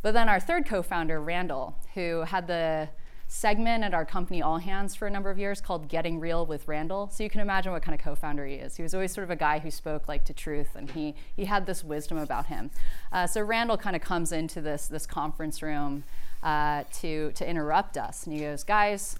but 0.01 0.13
then 0.13 0.29
our 0.29 0.39
third 0.39 0.65
co 0.65 0.81
founder, 0.81 1.19
Randall, 1.19 1.75
who 1.93 2.21
had 2.21 2.47
the 2.47 2.89
segment 3.29 3.83
at 3.83 3.93
our 3.93 4.05
company 4.05 4.41
All 4.41 4.57
Hands 4.57 4.93
for 4.95 5.07
a 5.07 5.11
number 5.11 5.29
of 5.29 5.37
years 5.37 5.61
called 5.61 5.87
Getting 5.87 6.19
Real 6.19 6.45
with 6.45 6.67
Randall. 6.67 7.09
So 7.09 7.23
you 7.23 7.29
can 7.29 7.41
imagine 7.41 7.71
what 7.71 7.83
kind 7.83 7.93
of 7.93 8.03
co-founder 8.03 8.45
he 8.45 8.55
is. 8.55 8.75
He 8.75 8.83
was 8.83 8.95
always 8.95 9.13
sort 9.13 9.23
of 9.23 9.29
a 9.29 9.35
guy 9.35 9.59
who 9.59 9.69
spoke 9.69 10.07
like 10.07 10.25
to 10.25 10.33
truth, 10.33 10.69
and 10.75 10.89
he 10.91 11.15
he 11.35 11.45
had 11.45 11.65
this 11.67 11.83
wisdom 11.83 12.17
about 12.17 12.47
him. 12.47 12.71
Uh, 13.11 13.27
so 13.27 13.41
Randall 13.41 13.77
kind 13.77 13.95
of 13.95 14.01
comes 14.01 14.31
into 14.31 14.61
this 14.61 14.87
this 14.87 15.05
conference 15.05 15.61
room 15.61 16.03
uh, 16.43 16.83
to, 16.99 17.31
to 17.33 17.47
interrupt 17.47 17.97
us. 17.97 18.25
And 18.25 18.33
he 18.33 18.41
goes, 18.41 18.63
Guys, 18.63 19.17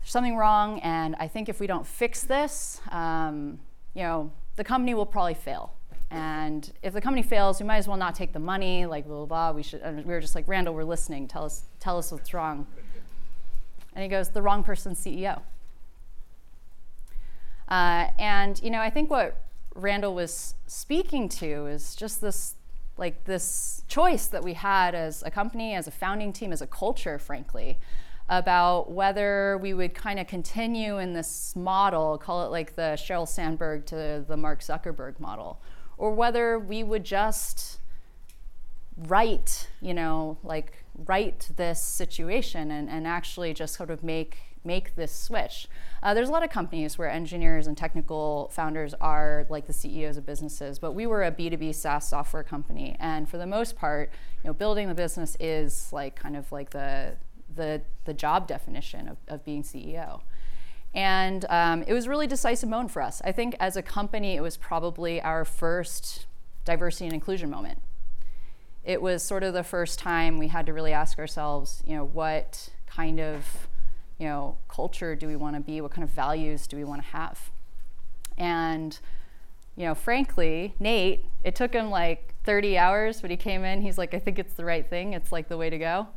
there's 0.00 0.10
something 0.10 0.36
wrong, 0.36 0.80
and 0.80 1.16
I 1.18 1.28
think 1.28 1.48
if 1.48 1.60
we 1.60 1.66
don't 1.66 1.86
fix 1.86 2.22
this, 2.22 2.80
um, 2.90 3.58
you 3.94 4.02
know, 4.02 4.30
the 4.56 4.64
company 4.64 4.94
will 4.94 5.06
probably 5.06 5.34
fail. 5.34 5.72
And 6.10 6.70
if 6.82 6.92
the 6.92 7.00
company 7.00 7.22
fails, 7.22 7.60
we 7.60 7.66
might 7.66 7.78
as 7.78 7.88
well 7.88 7.96
not 7.96 8.14
take 8.14 8.32
the 8.32 8.38
money, 8.38 8.86
like 8.86 9.06
blah, 9.06 9.24
blah, 9.24 9.26
blah. 9.26 9.52
We, 9.52 9.62
should, 9.62 9.82
we 9.96 10.04
were 10.04 10.20
just 10.20 10.34
like, 10.34 10.46
Randall, 10.46 10.74
we're 10.74 10.84
listening. 10.84 11.26
Tell 11.26 11.44
us, 11.44 11.64
tell 11.80 11.98
us 11.98 12.12
what's 12.12 12.32
wrong. 12.32 12.66
And 13.94 14.02
he 14.02 14.08
goes, 14.08 14.28
the 14.28 14.42
wrong 14.42 14.62
person's 14.62 15.02
CEO. 15.04 15.40
Uh, 17.68 18.08
and, 18.18 18.62
you 18.62 18.70
know, 18.70 18.80
I 18.80 18.90
think 18.90 19.10
what 19.10 19.42
Randall 19.74 20.14
was 20.14 20.54
speaking 20.66 21.28
to 21.30 21.66
is 21.66 21.96
just 21.96 22.20
this 22.20 22.54
like 22.96 23.24
this 23.24 23.82
choice 23.88 24.26
that 24.26 24.42
we 24.42 24.54
had 24.54 24.94
as 24.94 25.22
a 25.22 25.30
company, 25.30 25.74
as 25.74 25.86
a 25.86 25.90
founding 25.90 26.32
team, 26.32 26.52
as 26.52 26.62
a 26.62 26.66
culture, 26.66 27.18
frankly, 27.18 27.78
about 28.28 28.90
whether 28.90 29.58
we 29.58 29.72
would 29.74 29.94
kind 29.94 30.18
of 30.18 30.26
continue 30.26 30.98
in 30.98 31.12
this 31.12 31.54
model, 31.54 32.18
call 32.18 32.44
it 32.44 32.50
like 32.50 32.74
the 32.74 32.96
Sheryl 32.96 33.28
Sandberg 33.28 33.86
to 33.86 34.24
the 34.26 34.36
Mark 34.36 34.60
Zuckerberg 34.60 35.20
model, 35.20 35.60
or 35.96 36.12
whether 36.12 36.58
we 36.58 36.82
would 36.82 37.04
just 37.04 37.78
write, 38.96 39.68
you 39.80 39.94
know, 39.94 40.38
like 40.42 40.84
write 41.06 41.50
this 41.56 41.80
situation 41.80 42.70
and, 42.70 42.88
and 42.88 43.06
actually 43.06 43.52
just 43.52 43.74
sort 43.74 43.90
of 43.90 44.02
make 44.02 44.38
make 44.66 44.96
this 44.96 45.12
switch. 45.12 45.68
Uh, 46.02 46.12
there's 46.12 46.28
a 46.28 46.32
lot 46.32 46.42
of 46.42 46.50
companies 46.50 46.98
where 46.98 47.08
engineers 47.08 47.66
and 47.66 47.76
technical 47.76 48.50
founders 48.52 48.92
are 49.00 49.46
like 49.48 49.66
the 49.66 49.72
CEOs 49.72 50.16
of 50.16 50.26
businesses, 50.26 50.78
but 50.78 50.92
we 50.92 51.06
were 51.06 51.22
a 51.22 51.32
B2B 51.32 51.74
SaaS 51.74 52.08
software 52.08 52.42
company, 52.42 52.96
and 52.98 53.28
for 53.28 53.38
the 53.38 53.46
most 53.46 53.76
part, 53.76 54.10
you 54.42 54.48
know, 54.48 54.54
building 54.54 54.88
the 54.88 54.94
business 54.94 55.36
is 55.40 55.92
like 55.92 56.16
kind 56.16 56.36
of 56.36 56.50
like 56.52 56.70
the 56.70 57.16
the, 57.54 57.82
the 58.04 58.14
job 58.14 58.46
definition 58.46 59.08
of, 59.08 59.16
of 59.28 59.44
being 59.44 59.62
CEO. 59.62 60.20
And 60.94 61.44
um, 61.50 61.84
it 61.86 61.92
was 61.92 62.08
really 62.08 62.26
decisive 62.26 62.68
moment 62.68 62.90
for 62.90 63.02
us. 63.02 63.20
I 63.24 63.32
think 63.32 63.54
as 63.60 63.76
a 63.76 63.82
company, 63.82 64.36
it 64.36 64.40
was 64.40 64.56
probably 64.56 65.20
our 65.20 65.44
first 65.44 66.26
diversity 66.64 67.04
and 67.06 67.14
inclusion 67.14 67.50
moment. 67.50 67.82
It 68.84 69.02
was 69.02 69.22
sort 69.22 69.42
of 69.42 69.52
the 69.52 69.64
first 69.64 69.98
time 69.98 70.38
we 70.38 70.48
had 70.48 70.64
to 70.66 70.72
really 70.72 70.92
ask 70.92 71.18
ourselves, 71.18 71.82
you 71.86 71.96
know, 71.96 72.04
what 72.04 72.70
kind 72.86 73.20
of, 73.20 73.68
you 74.18 74.26
know, 74.26 74.58
culture 74.68 75.14
do 75.14 75.26
we 75.26 75.36
want 75.36 75.56
to 75.56 75.60
be? 75.60 75.80
What 75.80 75.90
kind 75.90 76.04
of 76.04 76.10
values 76.10 76.66
do 76.66 76.76
we 76.76 76.84
want 76.84 77.02
to 77.02 77.08
have? 77.08 77.50
And, 78.38 78.98
you 79.76 79.84
know, 79.84 79.94
frankly, 79.94 80.74
Nate, 80.78 81.26
it 81.44 81.54
took 81.54 81.72
him 81.72 81.90
like 81.90 82.34
30 82.44 82.78
hours, 82.78 83.20
but 83.20 83.30
he 83.30 83.36
came 83.36 83.64
in. 83.64 83.82
He's 83.82 83.98
like, 83.98 84.14
I 84.14 84.18
think 84.18 84.38
it's 84.38 84.54
the 84.54 84.64
right 84.64 84.88
thing. 84.88 85.12
It's 85.12 85.32
like 85.32 85.48
the 85.48 85.56
way 85.56 85.70
to 85.70 85.78
go. 85.78 86.08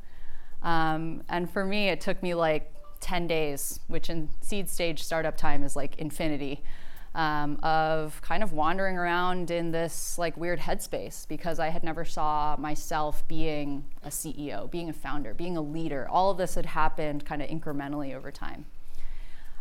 Um, 0.61 1.23
and 1.29 1.49
for 1.49 1.65
me, 1.65 1.89
it 1.89 2.01
took 2.01 2.21
me 2.21 2.33
like 2.33 2.73
10 3.01 3.27
days, 3.27 3.79
which 3.87 4.09
in 4.09 4.29
seed 4.41 4.69
stage 4.69 5.03
startup 5.03 5.37
time 5.37 5.63
is 5.63 5.75
like 5.75 5.97
infinity, 5.97 6.63
um, 7.15 7.59
of 7.63 8.21
kind 8.21 8.43
of 8.43 8.53
wandering 8.53 8.97
around 8.97 9.49
in 9.49 9.71
this 9.71 10.17
like 10.17 10.37
weird 10.37 10.59
headspace 10.59 11.27
because 11.27 11.59
I 11.59 11.69
had 11.69 11.83
never 11.83 12.05
saw 12.05 12.55
myself 12.57 13.27
being 13.27 13.85
a 14.03 14.09
CEO, 14.09 14.69
being 14.69 14.89
a 14.89 14.93
founder, 14.93 15.33
being 15.33 15.57
a 15.57 15.61
leader. 15.61 16.07
All 16.09 16.31
of 16.31 16.37
this 16.37 16.55
had 16.55 16.67
happened 16.67 17.25
kind 17.25 17.41
of 17.41 17.49
incrementally 17.49 18.15
over 18.15 18.31
time. 18.31 18.65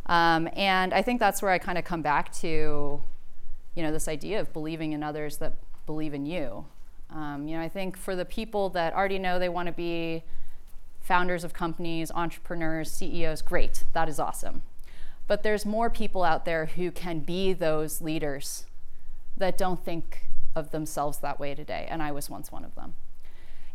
Um, 0.07 0.49
and 0.55 0.93
I 0.95 1.03
think 1.03 1.21
that's 1.21 1.43
where 1.43 1.51
I 1.51 1.59
kind 1.59 1.79
of 1.79 1.85
come 1.85 2.03
back 2.03 2.33
to, 2.35 3.03
you 3.75 3.83
know, 3.83 3.93
this 3.93 4.09
idea 4.09 4.41
of 4.41 4.53
believing 4.53 4.93
in 4.93 5.03
others 5.03 5.39
that 5.39 5.55
believe 5.87 6.15
in 6.15 6.27
you. 6.27 6.67
Um, 7.11 7.49
you 7.49 7.57
know, 7.57 7.63
I 7.63 7.69
think 7.69 7.97
for 7.97 8.15
the 8.15 8.25
people 8.25 8.69
that 8.71 8.95
already 8.95 9.19
know 9.19 9.39
they 9.39 9.49
want 9.49 9.67
to 9.67 9.73
be 9.73 10.25
founders 11.01 11.45
of 11.45 11.55
companies, 11.55 12.11
entrepreneurs, 12.11 12.91
CEOs, 12.91 13.41
great, 13.41 13.85
that 13.95 14.09
is 14.09 14.19
awesome. 14.19 14.63
But 15.29 15.43
there's 15.45 15.65
more 15.65 15.91
people 15.91 16.25
out 16.25 16.45
there 16.45 16.67
who 16.67 16.91
can 16.91 17.21
be 17.21 17.53
those 17.53 18.01
leaders 18.01 18.67
that 19.37 19.57
don't 19.57 19.83
think 19.85 20.25
of 20.57 20.73
themselves 20.73 21.19
that 21.19 21.39
way 21.39 21.55
today, 21.55 21.87
and 21.89 22.03
I 22.03 22.11
was 22.11 22.29
once 22.29 22.51
one 22.51 22.65
of 22.65 22.75
them. 22.75 22.95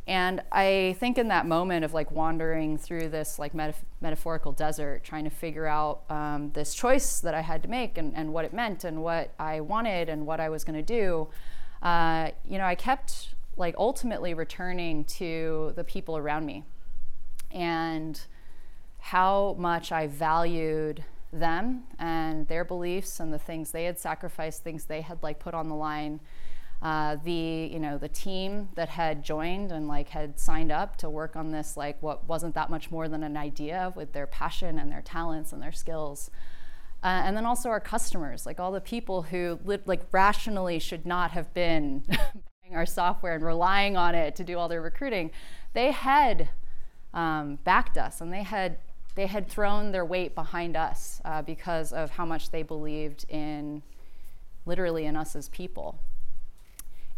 And 0.05 0.41
I 0.51 0.97
think 0.99 1.17
in 1.17 1.29
that 1.29 1.45
moment 1.45 1.85
of 1.85 1.93
like 1.93 2.11
wandering 2.11 2.77
through 2.77 3.07
this 3.07 3.39
like 3.39 3.53
metaf- 3.53 3.85
metaphorical 4.01 4.51
desert, 4.51 5.03
trying 5.03 5.23
to 5.23 5.29
figure 5.29 5.65
out 5.65 6.01
um, 6.09 6.51
this 6.53 6.73
choice 6.73 7.21
that 7.21 7.33
I 7.33 7.39
had 7.39 7.63
to 7.63 7.69
make 7.69 7.97
and, 7.97 8.13
and 8.13 8.33
what 8.33 8.43
it 8.43 8.51
meant 8.51 8.83
and 8.83 9.01
what 9.01 9.33
I 9.39 9.61
wanted 9.61 10.09
and 10.09 10.25
what 10.25 10.41
I 10.41 10.49
was 10.49 10.65
going 10.65 10.75
to 10.75 10.81
do, 10.81 11.29
uh, 11.81 12.31
you 12.45 12.57
know, 12.57 12.65
I 12.65 12.75
kept 12.75 13.29
like 13.55 13.75
ultimately 13.77 14.33
returning 14.33 15.05
to 15.05 15.71
the 15.77 15.85
people 15.85 16.17
around 16.17 16.45
me 16.45 16.65
and 17.51 18.19
how 18.99 19.55
much 19.57 19.91
I 19.91 20.07
valued 20.07 21.05
them 21.33 21.83
and 21.99 22.47
their 22.47 22.63
beliefs 22.63 23.19
and 23.19 23.33
the 23.33 23.39
things 23.39 23.71
they 23.71 23.85
had 23.85 23.99
sacrificed, 23.99 24.63
things 24.63 24.85
they 24.85 25.01
had 25.01 25.21
like 25.23 25.39
put 25.39 25.53
on 25.53 25.67
the 25.69 25.75
line. 25.75 26.19
Uh, 26.81 27.15
the 27.23 27.69
you 27.71 27.79
know 27.79 27.97
the 27.97 28.09
team 28.09 28.67
that 28.75 28.89
had 28.89 29.23
joined 29.23 29.71
and 29.71 29.87
like 29.87 30.09
had 30.09 30.37
signed 30.37 30.69
up 30.69 30.97
to 30.97 31.09
work 31.09 31.37
on 31.37 31.49
this 31.49 31.77
like 31.77 31.95
what 32.03 32.27
wasn't 32.27 32.53
that 32.53 32.69
much 32.69 32.91
more 32.91 33.07
than 33.07 33.23
an 33.23 33.37
idea 33.37 33.93
with 33.95 34.11
their 34.11 34.27
passion 34.27 34.77
and 34.77 34.91
their 34.91 35.01
talents 35.01 35.53
and 35.53 35.63
their 35.63 35.71
skills 35.71 36.29
uh, 37.01 37.21
and 37.23 37.37
then 37.37 37.45
also 37.45 37.69
our 37.69 37.79
customers 37.79 38.45
like 38.45 38.59
all 38.59 38.69
the 38.73 38.81
people 38.81 39.21
who 39.21 39.57
li- 39.63 39.79
like 39.85 40.01
rationally 40.11 40.77
should 40.77 41.05
not 41.05 41.31
have 41.31 41.53
been 41.53 42.03
buying 42.09 42.75
our 42.75 42.85
software 42.85 43.35
and 43.35 43.45
relying 43.45 43.95
on 43.95 44.13
it 44.13 44.35
to 44.35 44.43
do 44.43 44.59
all 44.59 44.67
their 44.67 44.81
recruiting 44.81 45.31
they 45.73 45.91
had 45.91 46.49
um, 47.13 47.59
backed 47.63 47.97
us, 47.97 48.21
and 48.21 48.31
they 48.33 48.43
had 48.43 48.77
they 49.15 49.28
had 49.28 49.47
thrown 49.47 49.91
their 49.91 50.06
weight 50.06 50.36
behind 50.36 50.76
us 50.76 51.21
uh, 51.26 51.41
because 51.41 51.93
of 51.93 52.12
how 52.12 52.26
much 52.26 52.49
they 52.49 52.63
believed 52.63 53.26
in 53.30 53.84
literally 54.65 55.06
in 55.06 55.15
us 55.15 55.36
as 55.36 55.49
people. 55.49 55.99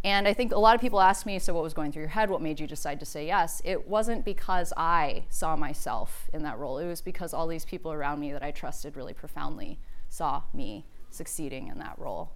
And 0.04 0.28
I 0.28 0.34
think 0.34 0.52
a 0.52 0.60
lot 0.60 0.76
of 0.76 0.82
people 0.82 1.02
ask 1.02 1.26
me, 1.26 1.40
so 1.40 1.54
what 1.54 1.64
was 1.64 1.74
going 1.74 1.92
through 1.92 2.04
your 2.04 2.10
head? 2.10 2.30
What 2.30 2.42
made 2.42 2.60
you 2.60 2.68
decide 2.68 3.00
to 3.00 3.06
say 3.08 3.26
yes? 3.26 3.62
It 3.66 3.88
wasn't 3.88 4.24
because 4.24 4.72
I 4.78 5.24
saw 5.30 5.56
myself 5.56 6.30
in 6.32 6.44
that 6.44 6.60
role. 6.60 6.78
It 6.78 6.86
was 6.86 7.02
because 7.02 7.34
all 7.34 7.48
these 7.48 7.66
people 7.66 7.92
around 7.92 8.20
me 8.20 8.32
that 8.32 8.44
I 8.44 8.52
trusted 8.52 8.96
really 8.96 9.14
profoundly 9.14 9.80
saw 10.08 10.44
me 10.54 10.86
succeeding 11.10 11.70
in 11.70 11.80
that 11.80 11.98
role. 11.98 12.34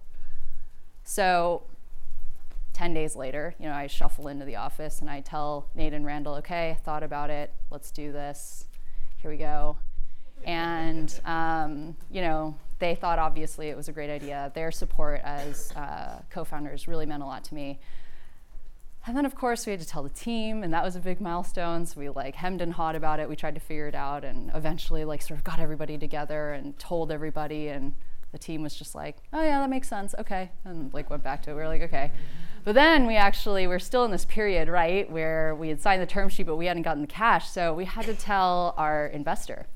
So 1.04 1.62
10 2.72 2.92
days 2.92 3.14
later, 3.14 3.54
you 3.60 3.66
know, 3.66 3.74
I 3.74 3.86
shuffle 3.86 4.26
into 4.26 4.44
the 4.44 4.56
office 4.56 5.00
and 5.00 5.08
I 5.08 5.20
tell 5.20 5.68
Nate 5.74 5.92
and 5.92 6.04
Randall, 6.04 6.34
okay, 6.36 6.76
thought 6.84 7.04
about 7.04 7.30
it, 7.30 7.52
let's 7.70 7.90
do 7.92 8.10
this, 8.10 8.66
here 9.20 9.30
we 9.30 9.36
go. 9.36 9.76
And, 10.44 11.20
um, 11.24 11.96
you 12.10 12.22
know, 12.22 12.56
they 12.78 12.94
thought 12.94 13.18
obviously 13.18 13.68
it 13.68 13.76
was 13.76 13.88
a 13.88 13.92
great 13.92 14.10
idea. 14.10 14.50
Their 14.54 14.70
support 14.70 15.20
as 15.22 15.72
uh, 15.72 16.22
co 16.30 16.44
founders 16.44 16.88
really 16.88 17.06
meant 17.06 17.22
a 17.22 17.26
lot 17.26 17.44
to 17.44 17.54
me. 17.54 17.78
And 19.06 19.16
then, 19.16 19.24
of 19.24 19.34
course, 19.34 19.66
we 19.66 19.72
had 19.72 19.80
to 19.80 19.86
tell 19.86 20.02
the 20.02 20.10
team, 20.10 20.62
and 20.62 20.72
that 20.74 20.84
was 20.84 20.94
a 20.94 21.00
big 21.00 21.20
milestone. 21.20 21.86
So 21.86 22.00
we 22.00 22.10
like 22.10 22.34
hemmed 22.34 22.60
and 22.60 22.72
hawed 22.72 22.96
about 22.96 23.18
it. 23.18 23.28
We 23.28 23.36
tried 23.36 23.54
to 23.54 23.60
figure 23.60 23.88
it 23.88 23.94
out, 23.94 24.24
and 24.24 24.50
eventually, 24.54 25.04
like, 25.04 25.22
sort 25.22 25.38
of 25.38 25.44
got 25.44 25.58
everybody 25.58 25.96
together 25.96 26.52
and 26.52 26.78
told 26.78 27.10
everybody. 27.10 27.68
And 27.68 27.94
the 28.32 28.38
team 28.38 28.62
was 28.62 28.74
just 28.74 28.94
like, 28.94 29.16
"Oh 29.32 29.42
yeah, 29.42 29.60
that 29.60 29.70
makes 29.70 29.88
sense. 29.88 30.14
Okay," 30.18 30.50
and 30.64 30.92
like 30.94 31.10
went 31.10 31.22
back 31.22 31.42
to 31.42 31.50
it. 31.50 31.54
We 31.54 31.60
were 31.60 31.68
like, 31.68 31.82
"Okay." 31.82 32.10
But 32.64 32.74
then 32.74 33.06
we 33.06 33.16
actually 33.16 33.66
were 33.66 33.78
still 33.78 34.04
in 34.04 34.10
this 34.10 34.24
period, 34.24 34.68
right, 34.68 35.10
where 35.10 35.54
we 35.54 35.68
had 35.70 35.80
signed 35.80 36.02
the 36.02 36.06
term 36.06 36.28
sheet, 36.28 36.44
but 36.44 36.56
we 36.56 36.66
hadn't 36.66 36.82
gotten 36.82 37.00
the 37.00 37.08
cash. 37.08 37.48
So 37.48 37.72
we 37.72 37.86
had 37.86 38.04
to 38.04 38.14
tell 38.14 38.74
our 38.76 39.06
investor. 39.06 39.66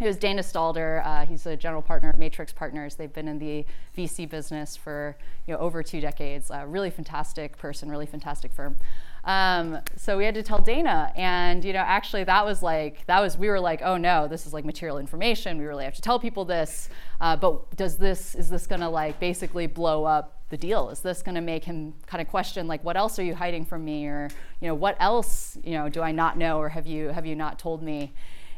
It 0.00 0.06
was 0.06 0.16
Dana 0.16 0.42
Stalder. 0.42 1.04
Uh, 1.04 1.26
he's 1.26 1.44
a 1.44 1.56
general 1.56 1.82
partner 1.82 2.08
at 2.08 2.18
Matrix 2.18 2.52
Partners. 2.54 2.94
They've 2.94 3.12
been 3.12 3.28
in 3.28 3.38
the 3.38 3.66
VC 3.94 4.28
business 4.28 4.74
for 4.74 5.16
you 5.46 5.52
know, 5.52 5.60
over 5.60 5.82
two 5.82 6.00
decades. 6.00 6.50
Uh, 6.50 6.64
really 6.66 6.88
fantastic 6.88 7.58
person, 7.58 7.90
really 7.90 8.06
fantastic 8.06 8.50
firm. 8.52 8.76
Um, 9.24 9.78
so 9.96 10.16
we 10.16 10.24
had 10.24 10.34
to 10.34 10.42
tell 10.42 10.60
Dana, 10.60 11.12
and 11.14 11.64
you 11.64 11.72
know, 11.72 11.80
actually, 11.80 12.24
that 12.24 12.44
was 12.44 12.62
like 12.62 13.06
that 13.06 13.20
was 13.20 13.36
we 13.36 13.48
were 13.48 13.60
like, 13.60 13.82
oh 13.82 13.96
no, 13.96 14.26
this 14.26 14.46
is 14.46 14.52
like 14.52 14.64
material 14.64 14.98
information. 14.98 15.58
We 15.58 15.64
really 15.64 15.84
have 15.84 15.94
to 15.94 16.02
tell 16.02 16.18
people 16.18 16.44
this. 16.44 16.88
Uh, 17.20 17.36
but 17.36 17.76
does 17.76 17.96
this 17.96 18.34
is 18.34 18.48
this 18.48 18.66
going 18.66 18.80
to 18.80 18.88
like 18.88 19.20
basically 19.20 19.66
blow 19.66 20.04
up 20.04 20.40
the 20.48 20.56
deal? 20.56 20.88
Is 20.90 21.00
this 21.00 21.22
going 21.22 21.34
to 21.34 21.40
make 21.40 21.64
him 21.64 21.94
kind 22.06 22.20
of 22.20 22.28
question 22.28 22.66
like, 22.66 22.82
what 22.82 22.96
else 22.96 23.18
are 23.18 23.22
you 23.22 23.34
hiding 23.34 23.64
from 23.64 23.84
me, 23.84 24.06
or 24.06 24.28
you 24.60 24.68
know, 24.68 24.74
what 24.74 24.96
else 25.00 25.58
you 25.62 25.72
know 25.72 25.88
do 25.88 26.02
I 26.02 26.12
not 26.12 26.38
know, 26.38 26.58
or 26.58 26.70
have 26.70 26.86
you 26.86 27.08
have 27.08 27.26
you 27.26 27.36
not 27.36 27.58
told 27.58 27.82
me? 27.82 28.12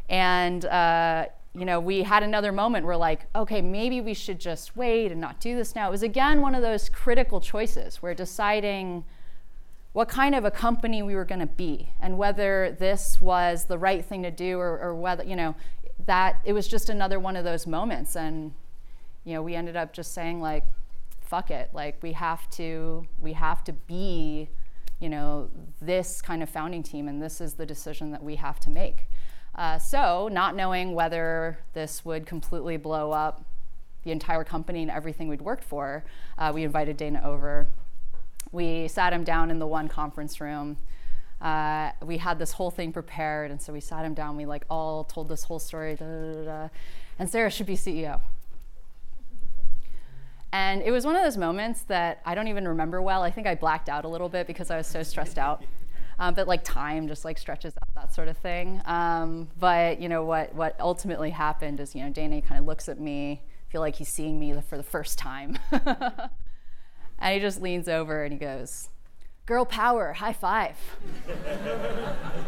And 0.09 0.65
uh, 0.65 1.27
you 1.55 1.65
know, 1.65 1.81
we 1.81 2.03
had 2.03 2.23
another 2.23 2.53
moment 2.53 2.87
where 2.87 2.97
like, 2.97 3.27
okay, 3.35 3.61
maybe 3.61 4.01
we 4.01 4.15
should 4.15 4.39
just 4.39 4.77
wait 4.77 5.13
and 5.13 5.21
not 5.21 5.41
do 5.41 5.57
this 5.57 5.75
now. 5.75 5.89
It 5.89 5.91
was 5.91 6.03
again 6.03 6.41
one 6.41 6.55
of 6.55 6.63
those 6.63 6.89
critical 6.89 7.41
choices 7.41 7.97
where 7.97 8.15
deciding 8.15 9.05
what 9.93 10.09
kind 10.09 10.35
of 10.35 10.45
a 10.45 10.51
company 10.51 11.03
we 11.03 11.15
were 11.15 11.25
going 11.25 11.41
to 11.41 11.47
be 11.47 11.91
and 12.01 12.17
whether 12.17 12.75
this 12.79 13.21
was 13.21 13.67
the 13.67 13.79
right 13.79 14.05
thing 14.05 14.23
to 14.23 14.31
do 14.31 14.59
or, 14.59 14.79
or, 14.79 14.95
whether 14.95 15.23
you 15.23 15.37
know 15.37 15.55
that 16.07 16.41
it 16.45 16.53
was 16.53 16.67
just 16.67 16.89
another 16.89 17.21
one 17.21 17.37
of 17.37 17.45
those 17.45 17.67
moments. 17.67 18.17
And 18.17 18.53
you 19.25 19.35
know 19.35 19.43
we 19.43 19.55
ended 19.55 19.77
up 19.77 19.93
just 19.93 20.13
saying 20.13 20.41
like 20.41 20.65
fuck 21.21 21.51
it. 21.51 21.71
Like 21.73 22.03
we 22.03 22.13
have 22.13 22.49
to 22.51 23.07
we 23.21 23.35
have 23.35 23.65
to 23.65 23.73
be 23.73 24.49
you 24.99 25.09
know 25.09 25.51
this 25.81 26.23
kind 26.23 26.43
of 26.43 26.49
founding 26.49 26.83
team 26.83 27.09
and 27.09 27.21
this 27.21 27.41
is 27.41 27.55
the 27.55 27.67
decision 27.67 28.13
that 28.13 28.23
we 28.23 28.37
have 28.37 28.61
to 28.61 28.71
make. 28.71 29.09
Uh, 29.55 29.79
so 29.79 30.29
not 30.33 30.57
knowing 30.57 30.95
whether 30.95 31.59
this 31.75 32.07
would 32.07 32.25
completely 32.25 32.79
blow 32.79 33.13
up 33.13 33.45
the 34.03 34.11
entire 34.11 34.45
company 34.45 34.81
and 34.81 34.91
everything 34.91 35.29
we'd 35.29 35.43
worked 35.43 35.63
for 35.63 36.05
uh, 36.39 36.51
we 36.53 36.65
invited 36.65 36.97
dana 36.97 37.21
over 37.23 37.69
we 38.53 38.89
sat 38.89 39.13
him 39.13 39.25
down 39.25 39.51
in 39.51 39.59
the 39.59 39.67
one 39.67 39.89
conference 39.89 40.41
room. 40.41 40.77
Uh, 41.41 41.91
we 42.05 42.19
had 42.19 42.39
this 42.39 42.53
whole 42.53 42.71
thing 42.71 42.93
prepared, 42.93 43.51
and 43.51 43.61
so 43.61 43.73
we 43.73 43.81
sat 43.81 44.05
him 44.05 44.15
down. 44.15 44.37
We 44.37 44.47
like 44.47 44.65
all 44.71 45.05
told 45.05 45.29
this 45.29 45.45
whole 45.45 45.59
story, 45.59 45.97
da, 45.97 46.05
da, 46.05 46.45
da, 46.45 46.69
and 47.19 47.29
Sarah 47.29 47.51
should 47.51 47.67
be 47.67 47.77
CEO. 47.77 48.21
And 50.53 50.83
it 50.83 50.91
was 50.91 51.07
one 51.07 51.17
of 51.17 51.23
those 51.23 51.39
moments 51.39 51.83
that 51.85 52.21
I 52.27 52.35
don't 52.35 52.49
even 52.49 52.69
remember 52.69 53.01
well. 53.01 53.23
I 53.23 53.31
think 53.31 53.47
I 53.47 53.55
blacked 53.55 53.89
out 53.89 54.05
a 54.05 54.09
little 54.09 54.29
bit 54.29 54.47
because 54.47 54.71
I 54.71 54.77
was 54.77 54.87
so 54.87 55.03
stressed 55.03 55.39
out. 55.39 55.65
Um, 56.19 56.35
but 56.35 56.47
like 56.47 56.63
time 56.63 57.09
just 57.09 57.25
like 57.25 57.39
stretches 57.39 57.75
out 57.83 57.95
that 57.95 58.15
sort 58.15 58.29
of 58.29 58.37
thing. 58.37 58.81
Um, 58.85 59.49
but 59.59 60.01
you 60.01 60.09
know 60.09 60.25
what 60.25 60.55
what 60.55 60.77
ultimately 60.79 61.31
happened 61.31 61.81
is 61.81 61.95
you 61.95 62.05
know 62.05 62.11
Danny 62.11 62.41
kind 62.43 62.61
of 62.61 62.67
looks 62.67 62.89
at 62.89 63.01
me, 63.01 63.43
feel 63.71 63.81
like 63.81 63.97
he's 63.97 64.11
seeing 64.11 64.39
me 64.39 64.55
for 64.69 64.77
the 64.77 64.83
first 64.83 65.19
time, 65.19 65.59
and 67.23 67.35
he 67.35 67.41
just 67.41 67.63
leans 67.63 67.89
over 67.89 68.25
and 68.25 68.33
he 68.33 68.39
goes, 68.39 68.91
"Girl 69.47 69.65
power, 69.65 70.13
high 70.13 70.35
five." 70.35 70.77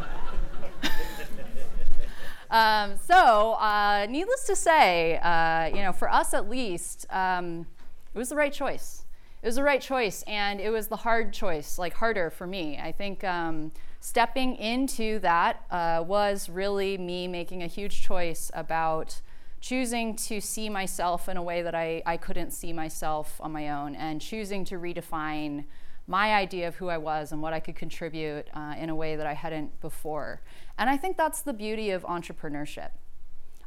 Um, 2.50 2.96
so, 2.98 3.54
uh, 3.54 4.06
needless 4.08 4.44
to 4.44 4.54
say, 4.54 5.18
uh, 5.18 5.66
you 5.74 5.82
know, 5.82 5.92
for 5.92 6.08
us 6.08 6.32
at 6.34 6.48
least, 6.48 7.04
um, 7.10 7.66
it 8.14 8.18
was 8.18 8.28
the 8.28 8.36
right 8.36 8.52
choice. 8.52 9.06
It 9.42 9.46
was 9.46 9.56
the 9.56 9.64
right 9.64 9.80
choice, 9.80 10.22
and 10.28 10.60
it 10.60 10.70
was 10.70 10.86
the 10.86 10.96
hard 10.96 11.32
choice, 11.32 11.78
like 11.78 11.94
harder 11.94 12.30
for 12.30 12.46
me. 12.46 12.78
I 12.78 12.92
think 12.92 13.24
um, 13.24 13.72
stepping 13.98 14.54
into 14.54 15.18
that 15.18 15.64
uh, 15.70 16.04
was 16.06 16.48
really 16.48 16.96
me 16.96 17.26
making 17.26 17.64
a 17.64 17.66
huge 17.66 18.02
choice 18.02 18.52
about 18.54 19.20
choosing 19.64 20.14
to 20.14 20.42
see 20.42 20.68
myself 20.68 21.26
in 21.26 21.38
a 21.38 21.42
way 21.42 21.62
that 21.62 21.74
I, 21.74 22.02
I 22.04 22.18
couldn't 22.18 22.50
see 22.50 22.70
myself 22.70 23.40
on 23.40 23.50
my 23.50 23.70
own, 23.70 23.94
and 23.94 24.20
choosing 24.20 24.62
to 24.66 24.74
redefine 24.74 25.64
my 26.06 26.34
idea 26.34 26.68
of 26.68 26.76
who 26.76 26.90
I 26.90 26.98
was 26.98 27.32
and 27.32 27.40
what 27.40 27.54
I 27.54 27.60
could 27.60 27.74
contribute 27.74 28.46
uh, 28.52 28.74
in 28.78 28.90
a 28.90 28.94
way 28.94 29.16
that 29.16 29.26
I 29.26 29.32
hadn't 29.32 29.80
before. 29.80 30.42
And 30.76 30.90
I 30.90 30.98
think 30.98 31.16
that's 31.16 31.40
the 31.40 31.54
beauty 31.54 31.88
of 31.92 32.02
entrepreneurship. 32.02 32.90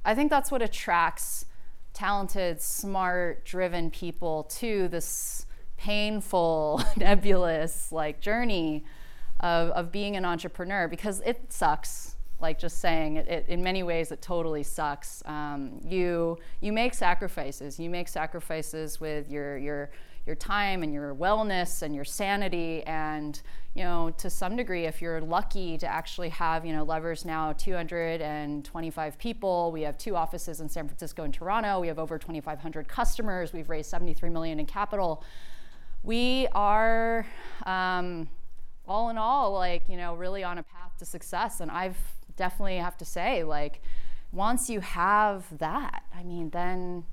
I 0.06 0.14
think 0.14 0.30
that's 0.30 0.52
what 0.52 0.62
attracts 0.62 1.46
talented, 1.94 2.62
smart, 2.62 3.44
driven 3.44 3.90
people 3.90 4.44
to 4.60 4.88
this 4.90 5.48
painful, 5.78 6.80
nebulous 6.98 7.92
like 7.92 8.22
journey 8.22 8.86
of, 9.40 9.72
of 9.72 9.92
being 9.92 10.16
an 10.16 10.26
entrepreneur 10.26 10.88
because 10.88 11.22
it 11.26 11.52
sucks. 11.52 12.17
Like 12.40 12.60
just 12.60 12.80
saying 12.80 13.18
it, 13.18 13.28
it 13.28 13.46
in 13.48 13.64
many 13.64 13.84
ways, 13.84 14.12
it 14.12 14.22
totally 14.22 14.64
sucks. 14.64 15.24
Um, 15.26 15.80
you 15.84 16.38
you 16.62 16.72
make 16.72 16.94
sacrifices. 16.94 17.80
You 17.80 17.90
make 17.90 18.08
sacrifices 18.08 19.00
with 19.00 19.30
your 19.30 19.58
your 19.58 19.90
your 20.28 20.36
time 20.36 20.84
and 20.84 20.94
your 20.94 21.16
wellness 21.16 21.82
and 21.82 21.96
your 21.96 22.06
sanity. 22.06 22.84
And 22.84 23.42
you 23.74 23.84
know 23.84 24.12
to 24.18 24.30
some 24.30 24.56
degree 24.56 24.86
if 24.86 25.02
you're 25.02 25.22
lucky 25.22 25.78
to 25.78 25.88
actually 25.88 26.30
have 26.30 26.66
you 26.66 26.74
know 26.74 26.84
levers 26.84 27.26
now 27.26 27.54
225 27.54 29.18
people 29.20 29.72
we 29.72 29.84
have 29.84 30.00
two 30.00 30.16
offices 30.16 30.62
in 30.62 30.68
san 30.70 30.88
francisco 30.88 31.24
and 31.24 31.34
toronto. 31.34 31.80
We 31.80 31.88
have 31.88 32.00
over 32.00 32.18
2500 32.18 32.88
customers. 32.88 33.54
We've 33.54 33.70
raised 33.70 33.90
73 33.90 34.30
million 34.30 34.60
in 34.60 34.66
capital. 34.66 35.24
We 36.04 36.48
are 36.54 37.26
um, 37.66 38.28
all 38.88 39.10
in 39.10 39.18
all 39.18 39.54
like 39.54 39.84
you 39.90 39.98
know 39.98 40.14
really 40.14 40.44
on 40.44 40.60
a 40.60 40.64
path 40.64 40.98
to 41.00 41.06
success. 41.06 41.62
And 41.62 41.72
i've 41.72 41.98
definitely 42.38 42.78
have 42.78 42.98
to 42.98 43.06
say 43.06 43.44
like 43.44 43.82
once 44.32 44.70
you 44.70 44.80
have 44.80 45.46
that 45.58 46.04
i 46.16 46.24
mean 46.24 46.50
then 46.52 47.04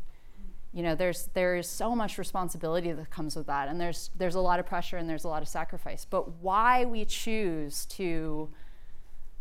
you 0.75 0.83
know 0.83 0.97
there's 0.97 1.29
there's 1.35 1.69
so 1.69 1.95
much 1.95 2.19
responsibility 2.19 2.91
that 2.91 3.09
comes 3.09 3.37
with 3.37 3.47
that 3.47 3.69
and 3.69 3.81
there's 3.81 4.11
there's 4.17 4.35
a 4.35 4.41
lot 4.41 4.59
of 4.59 4.67
pressure 4.67 4.97
and 4.97 5.09
there's 5.09 5.25
a 5.25 5.29
lot 5.29 5.41
of 5.41 5.49
sacrifice. 5.49 6.05
But 6.05 6.43
why 6.43 6.85
we 6.85 7.05
choose 7.05 7.87
to 7.87 8.51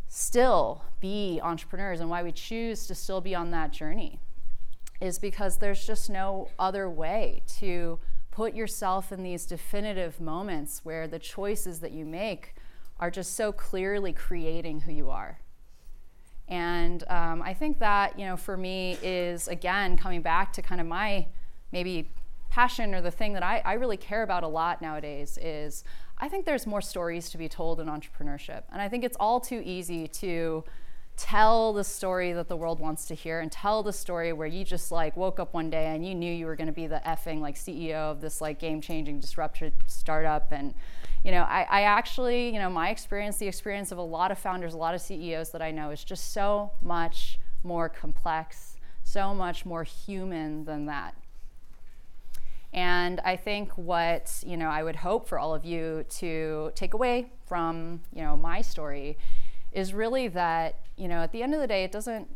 still 0.07 0.83
be 0.99 1.39
entrepreneurs 1.41 1.99
and 1.99 2.09
why 2.09 2.21
we 2.21 2.31
choose 2.31 2.85
to 2.85 2.93
still 2.93 3.19
be 3.19 3.33
on 3.33 3.49
that 3.49 3.71
journey 3.71 4.19
is 5.01 5.17
because 5.17 5.57
there's 5.57 5.87
just 5.87 6.07
no 6.07 6.49
other 6.59 6.87
way 6.87 7.41
to 7.57 7.97
put 8.29 8.53
yourself 8.53 9.11
in 9.11 9.23
these 9.23 9.47
definitive 9.47 10.21
moments 10.21 10.81
where 10.83 11.07
the 11.07 11.17
choices 11.17 11.79
that 11.79 11.91
you 11.91 12.05
make 12.05 12.53
are 12.99 13.09
just 13.09 13.35
so 13.35 13.51
clearly 13.51 14.13
creating 14.13 14.81
who 14.81 14.91
you 14.91 15.09
are 15.09 15.39
and 16.47 17.03
um, 17.09 17.41
I 17.41 17.53
think 17.53 17.79
that, 17.79 18.19
you 18.19 18.25
know, 18.25 18.37
for 18.37 18.57
me 18.57 18.97
is 19.01 19.47
again 19.47 19.97
coming 19.97 20.21
back 20.21 20.53
to 20.53 20.61
kind 20.61 20.81
of 20.81 20.87
my 20.87 21.27
maybe 21.71 22.11
passion 22.49 22.93
or 22.93 23.01
the 23.01 23.11
thing 23.11 23.33
that 23.33 23.43
I, 23.43 23.61
I 23.65 23.73
really 23.73 23.97
care 23.97 24.23
about 24.23 24.43
a 24.43 24.47
lot 24.47 24.81
nowadays 24.81 25.39
is 25.41 25.83
I 26.19 26.29
think 26.29 26.45
there's 26.45 26.67
more 26.67 26.81
stories 26.81 27.29
to 27.31 27.37
be 27.37 27.49
told 27.49 27.79
in 27.79 27.87
entrepreneurship. 27.87 28.63
And 28.71 28.81
I 28.81 28.89
think 28.89 29.03
it's 29.03 29.17
all 29.19 29.39
too 29.39 29.61
easy 29.65 30.07
to 30.07 30.63
tell 31.15 31.73
the 31.73 31.83
story 31.83 32.33
that 32.33 32.47
the 32.47 32.55
world 32.55 32.79
wants 32.79 33.05
to 33.05 33.15
hear 33.15 33.39
and 33.39 33.51
tell 33.51 33.83
the 33.83 33.93
story 33.93 34.33
where 34.33 34.47
you 34.47 34.65
just 34.65 34.91
like 34.91 35.15
woke 35.15 35.39
up 35.39 35.53
one 35.53 35.69
day 35.69 35.87
and 35.87 36.05
you 36.05 36.15
knew 36.15 36.31
you 36.31 36.45
were 36.45 36.55
going 36.55 36.67
to 36.67 36.73
be 36.73 36.87
the 36.87 37.01
effing 37.05 37.39
like 37.39 37.55
CEO 37.55 37.95
of 37.95 38.21
this 38.21 38.41
like 38.41 38.59
game 38.59 38.81
changing 38.81 39.19
disruptive 39.19 39.73
startup. 39.87 40.51
And 40.51 40.73
you 41.23 41.31
know 41.31 41.43
I, 41.43 41.65
I 41.69 41.81
actually 41.83 42.49
you 42.53 42.59
know 42.59 42.69
my 42.69 42.89
experience 42.89 43.37
the 43.37 43.47
experience 43.47 43.91
of 43.91 43.97
a 43.97 44.03
lot 44.03 44.31
of 44.31 44.37
founders 44.37 44.73
a 44.73 44.77
lot 44.77 44.93
of 44.93 45.01
CEOs 45.01 45.51
that 45.51 45.61
I 45.61 45.71
know 45.71 45.91
is 45.91 46.03
just 46.03 46.33
so 46.33 46.71
much 46.81 47.39
more 47.63 47.87
complex 47.87 48.73
so 49.03 49.33
much 49.33 49.65
more 49.65 49.83
human 49.83 50.65
than 50.65 50.87
that. 50.87 51.15
And 52.71 53.19
I 53.19 53.35
think 53.35 53.77
what 53.77 54.41
you 54.45 54.57
know 54.57 54.67
I 54.67 54.81
would 54.81 54.95
hope 54.95 55.27
for 55.27 55.37
all 55.37 55.53
of 55.53 55.63
you 55.63 56.05
to 56.17 56.71
take 56.73 56.95
away 56.95 57.31
from 57.45 58.01
you 58.11 58.23
know 58.23 58.35
my 58.35 58.61
story 58.61 59.17
is 59.73 59.93
really 59.93 60.27
that 60.29 60.79
you 60.95 61.07
know 61.07 61.17
at 61.17 61.31
the 61.31 61.43
end 61.43 61.53
of 61.53 61.59
the 61.59 61.67
day 61.67 61.83
it 61.83 61.91
doesn't 61.91 62.27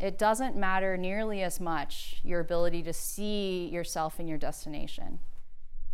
it 0.00 0.16
doesn't 0.16 0.56
matter 0.56 0.96
nearly 0.96 1.42
as 1.42 1.60
much 1.60 2.20
your 2.22 2.40
ability 2.40 2.82
to 2.84 2.92
see 2.92 3.68
yourself 3.72 4.20
in 4.20 4.28
your 4.28 4.38
destination. 4.38 5.18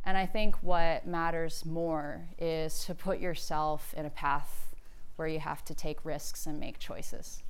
And 0.07 0.16
i 0.16 0.26
think 0.26 0.57
what 0.62 1.07
matters 1.07 1.64
more 1.64 2.28
is 2.38 2.85
to 2.85 2.94
put 2.94 3.18
yourself 3.18 3.94
in 3.96 4.07
a 4.07 4.11
path 4.11 4.74
where 5.16 5.28
you 5.28 5.40
have 5.40 5.64
to 5.64 5.74
take 5.74 6.04
risks 6.04 6.46
and 6.46 6.59
make 6.59 6.78
choices. 6.78 7.42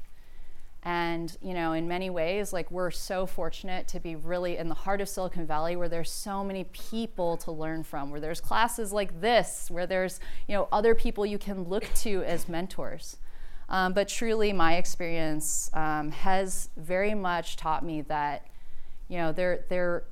And 0.83 1.37
you 1.43 1.55
know 1.55 1.73
in 1.73 1.89
many 1.89 2.11
ways 2.11 2.53
like 2.53 2.71
we're 2.71 2.91
so 2.91 3.27
fortunate 3.27 3.89
to 3.89 4.01
be 4.01 4.17
really 4.17 4.57
in 4.57 4.69
the 4.69 4.75
heart 4.75 5.01
of 5.01 5.09
silicon 5.09 5.47
valley 5.47 5.77
where 5.77 5.89
there's 5.89 6.11
so 6.11 6.45
many 6.45 6.65
people 6.65 7.37
to 7.39 7.51
learn 7.51 7.83
from 7.83 8.11
where 8.11 8.21
there's 8.21 8.41
classes 8.41 8.93
like 8.93 9.21
this 9.21 9.71
where 9.71 9.87
there's 9.87 10.21
you 10.47 10.55
know 10.55 10.69
other 10.71 10.95
people 10.95 11.25
you 11.25 11.39
can 11.39 11.65
look 11.65 11.87
to 11.95 12.23
as 12.25 12.49
mentors 12.51 13.17
um, 13.69 13.93
but 13.93 14.09
truly, 14.09 14.53
my 14.53 14.77
experience 14.77 15.71
um, 15.73 16.11
has 16.11 16.69
very 16.77 17.15
much 17.15 17.57
taught 17.57 17.85
me 17.85 18.03
that, 18.03 18.47
you 19.09 19.19
know, 19.19 19.33
there, 19.33 19.65
there, 19.69 20.05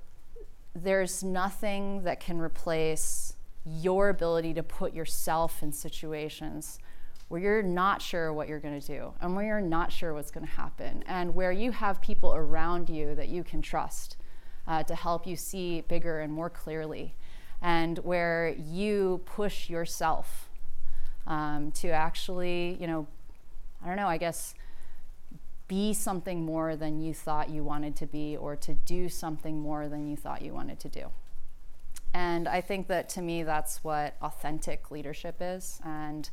there's 0.75 1.23
nothing 1.23 2.03
that 2.05 2.21
can 2.21 2.41
replace 2.41 3.35
your 3.65 4.09
ability 4.09 4.55
to 4.55 4.63
put 4.63 4.95
yourself 4.95 5.63
in 5.63 5.73
situations 5.73 6.79
where 7.29 7.41
you're 7.41 7.63
not 7.63 8.03
sure 8.03 8.33
what 8.33 8.49
you're 8.49 8.59
going 8.59 8.79
to 8.79 8.87
do 8.87 9.13
and 9.21 9.35
where 9.35 9.47
you're 9.47 9.61
not 9.61 9.91
sure 9.93 10.13
what's 10.13 10.31
going 10.31 10.45
to 10.45 10.53
happen 10.53 11.03
and 11.07 11.35
where 11.35 11.53
you 11.53 11.71
have 11.71 12.01
people 12.03 12.35
around 12.35 12.91
you 12.91 13.15
that 13.15 13.29
you 13.29 13.43
can 13.43 13.63
trust 13.63 14.17
uh, 14.67 14.83
to 14.83 14.95
help 14.95 15.27
you 15.27 15.37
see 15.37 15.81
bigger 15.83 16.21
and 16.21 16.33
more 16.33 16.51
clearly 16.51 17.15
and 17.63 17.99
where 18.01 18.55
you 18.59 19.21
push 19.25 19.71
yourself 19.71 20.51
um, 21.27 21.71
to 21.71 21.89
actually 21.89 22.77
you 22.81 22.87
know 22.87 23.07
I 23.83 23.89
don't 23.89 23.97
know, 23.97 24.09
I 24.09 24.19
guess 24.19 24.55
be 25.69 25.95
something 25.95 26.45
more 26.45 26.77
than 26.77 27.01
you 27.01 27.15
thought 27.15 27.49
you 27.49 27.65
wanted 27.65 27.97
to 27.97 28.07
be 28.07 28.37
or 28.37 28.57
to 28.57 28.75
do 28.75 29.09
something 29.09 29.59
more 29.59 29.89
than 29.89 30.07
you 30.07 30.17
thought 30.17 30.43
you 30.43 30.53
wanted 30.53 30.79
to 30.81 30.89
do. 30.89 31.07
And 32.13 32.47
I 32.47 32.61
think 32.61 32.89
that 32.89 33.09
to 33.11 33.23
me, 33.23 33.43
that's 33.43 33.83
what 33.83 34.17
authentic 34.21 34.91
leadership 34.91 35.37
is. 35.41 35.81
And 35.85 36.29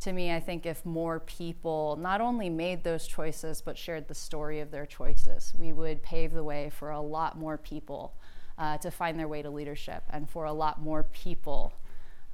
to 0.00 0.12
me, 0.12 0.34
I 0.34 0.40
think 0.40 0.66
if 0.66 0.84
more 0.84 1.20
people 1.20 1.96
not 1.98 2.20
only 2.20 2.50
made 2.50 2.84
those 2.84 3.06
choices, 3.06 3.62
but 3.62 3.78
shared 3.78 4.08
the 4.08 4.14
story 4.14 4.60
of 4.60 4.70
their 4.70 4.84
choices, 4.84 5.54
we 5.58 5.72
would 5.72 6.02
pave 6.02 6.32
the 6.32 6.44
way 6.44 6.70
for 6.70 6.90
a 6.90 7.00
lot 7.00 7.38
more 7.38 7.56
people 7.56 8.14
uh, 8.58 8.76
to 8.78 8.90
find 8.90 9.18
their 9.18 9.28
way 9.28 9.42
to 9.42 9.48
leadership 9.48 10.02
and 10.10 10.28
for 10.28 10.44
a 10.44 10.52
lot 10.52 10.82
more 10.82 11.04
people 11.04 11.72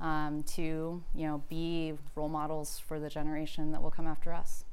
um, 0.01 0.43
to 0.55 1.03
you 1.15 1.27
know 1.27 1.43
be 1.49 1.95
role 2.15 2.29
models 2.29 2.79
for 2.87 3.01
the 3.01 3.09
generation 3.09 3.73
that 3.73 3.83
will 3.83 3.91
come 3.91 4.07
after 4.07 4.33
us. 4.33 4.65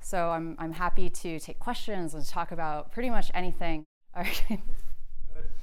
So 0.00 0.30
I'm, 0.30 0.56
I'm 0.58 0.72
happy 0.72 1.10
to 1.10 1.38
take 1.38 1.58
questions 1.58 2.14
and 2.14 2.26
talk 2.26 2.52
about 2.52 2.90
pretty 2.90 3.10
much 3.10 3.30
anything. 3.34 3.84
All 4.16 4.22
right. 4.22 4.60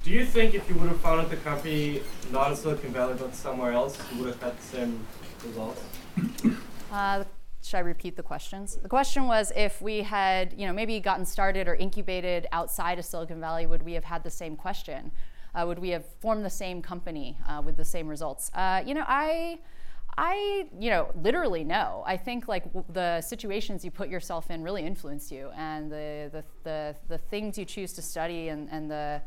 Do 0.04 0.10
you 0.10 0.24
think 0.24 0.54
if 0.54 0.68
you 0.68 0.76
would 0.76 0.88
have 0.88 1.00
founded 1.00 1.28
the 1.28 1.36
company 1.36 2.02
not 2.30 2.50
in 2.50 2.56
Silicon 2.56 2.92
Valley 2.92 3.14
but 3.18 3.34
somewhere 3.34 3.72
else, 3.72 3.98
you 4.12 4.22
would 4.22 4.28
have 4.28 4.40
had 4.40 4.58
the 4.58 4.62
same 4.62 5.06
results? 5.44 5.82
Uh, 6.90 7.22
should 7.62 7.76
I 7.76 7.80
repeat 7.80 8.16
the 8.16 8.22
questions? 8.22 8.76
The 8.76 8.88
question 8.88 9.26
was 9.26 9.52
if 9.54 9.82
we 9.82 10.00
had, 10.00 10.54
you 10.56 10.66
know, 10.66 10.72
maybe 10.72 10.98
gotten 11.00 11.26
started 11.26 11.68
or 11.68 11.74
incubated 11.74 12.46
outside 12.50 12.98
of 12.98 13.04
Silicon 13.04 13.40
Valley, 13.40 13.66
would 13.66 13.82
we 13.82 13.92
have 13.92 14.04
had 14.04 14.24
the 14.24 14.30
same 14.30 14.56
question? 14.56 15.12
Uh, 15.54 15.64
would 15.66 15.78
we 15.78 15.90
have 15.90 16.04
formed 16.20 16.44
the 16.44 16.50
same 16.50 16.82
company 16.82 17.36
uh, 17.48 17.62
with 17.64 17.76
the 17.76 17.84
same 17.84 18.08
results? 18.08 18.50
Uh, 18.54 18.82
you 18.84 18.94
know, 18.94 19.04
I, 19.06 19.58
I, 20.16 20.66
you 20.78 20.90
know, 20.90 21.10
literally 21.22 21.64
no. 21.64 22.02
I 22.06 22.16
think 22.16 22.48
like 22.48 22.64
w- 22.64 22.84
the 22.92 23.20
situations 23.20 23.84
you 23.84 23.90
put 23.90 24.08
yourself 24.08 24.50
in 24.50 24.62
really 24.62 24.84
influence 24.84 25.30
you, 25.30 25.50
and 25.56 25.90
the 25.90 26.28
the 26.32 26.44
the, 26.64 26.96
the 27.08 27.18
things 27.18 27.56
you 27.58 27.64
choose 27.64 27.92
to 27.94 28.02
study 28.02 28.48
and, 28.48 28.68
and 28.70 28.90
the 28.90 29.22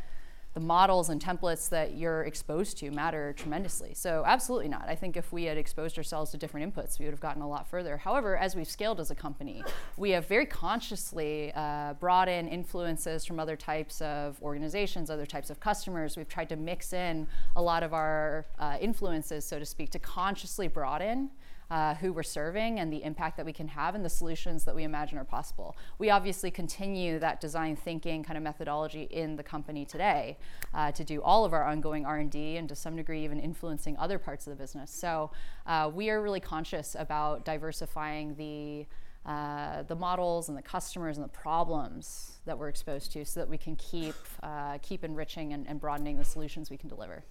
the 0.54 0.60
models 0.60 1.10
and 1.10 1.24
templates 1.24 1.70
that 1.70 1.96
you're 1.96 2.24
exposed 2.24 2.78
to 2.80 2.92
matter 2.92 3.34
tremendously. 3.34 3.94
So, 3.94 4.24
absolutely 4.26 4.68
not. 4.68 4.86
I 4.88 4.96
think 4.96 5.16
if 5.16 5.32
we 5.32 5.46
had 5.46 5.58
exposed 5.58 5.98
ourselves 5.98 6.32
to 6.32 6.38
different 6.38 6.74
inputs, 6.74 7.00
we 7.00 7.06
would 7.06 7.14
have 7.14 7.22
gotten 7.22 7.42
a 7.42 7.48
lot 7.48 7.70
further. 7.70 7.98
However, 7.98 8.36
as 8.36 8.56
we've 8.56 8.70
scaled 8.70 9.00
as 9.00 9.12
a 9.12 9.16
company, 9.16 9.64
we 9.98 10.12
have 10.12 10.28
very 10.28 10.46
consciously 10.46 11.52
uh, 11.56 11.94
brought 11.94 12.28
in 12.28 12.48
influences 12.48 13.26
from 13.26 13.40
other 13.40 13.56
types 13.56 14.02
of 14.02 14.42
organizations, 14.42 15.10
other 15.10 15.26
types 15.26 15.50
of 15.50 15.60
customers. 15.60 16.18
We've 16.18 16.28
tried 16.28 16.50
to 16.50 16.56
mix 16.56 16.94
in 16.94 17.28
a 17.56 17.62
lot 17.62 17.84
of 17.84 17.94
our 17.94 18.46
uh, 18.60 18.78
influences, 18.82 19.46
so 19.46 19.58
to 19.58 19.66
speak, 19.66 19.90
to 19.92 20.00
consciously 20.00 20.68
broaden 20.68 21.30
uh, 21.72 21.96
who 21.96 22.12
we're 22.12 22.22
serving 22.22 22.80
and 22.80 22.92
the 22.92 23.02
impact 23.02 23.38
that 23.38 23.46
we 23.46 23.54
can 23.54 23.70
have 23.70 23.96
and 23.96 24.04
the 24.04 24.10
solutions 24.10 24.66
that 24.66 24.76
we 24.76 24.84
imagine 24.84 25.18
are 25.18 25.24
possible. 25.24 25.78
We 26.00 26.10
obviously 26.10 26.52
continue 26.52 27.18
that 27.20 27.40
design 27.40 27.78
thinking 27.78 28.24
kind 28.24 28.36
of 28.36 28.44
methodology 28.44 29.04
in 29.04 29.38
the 29.38 29.44
company 29.44 29.86
today 29.86 30.38
uh, 30.74 30.92
to 30.92 31.06
do 31.06 31.22
all 31.22 31.46
of 31.46 31.54
our 31.54 31.64
ongoing 31.64 32.06
R&D 32.06 32.58
and 32.58 32.68
to 32.68 32.76
some 32.76 32.98
degree 32.98 33.24
even 33.24 33.40
influencing 33.40 33.96
other 33.98 34.20
parts 34.20 34.48
of 34.48 34.52
the 34.52 34.62
business. 34.62 34.92
So 34.92 35.32
uh, 35.66 35.90
we 35.94 36.10
are 36.10 36.22
really 36.22 36.42
conscious 36.42 36.94
about 37.00 37.46
diversifying 37.46 38.36
the 38.36 38.86
uh, 39.24 39.84
the 39.84 39.96
models 39.96 40.50
and 40.50 40.58
the 40.58 40.64
customers 40.64 41.18
and 41.18 41.24
the 41.24 41.30
problems 41.30 42.40
that 42.46 42.58
we're 42.58 42.70
exposed 42.70 43.12
to 43.12 43.24
so 43.24 43.40
that 43.40 43.48
we 43.48 43.56
can 43.56 43.76
keep, 43.76 44.16
uh, 44.42 44.80
keep 44.82 45.04
enriching 45.04 45.54
and, 45.54 45.68
and 45.68 45.80
broadening 45.80 46.18
the 46.18 46.26
solutions 46.26 46.72
we 46.72 46.78
can 46.78 46.90
deliver. 46.90 47.24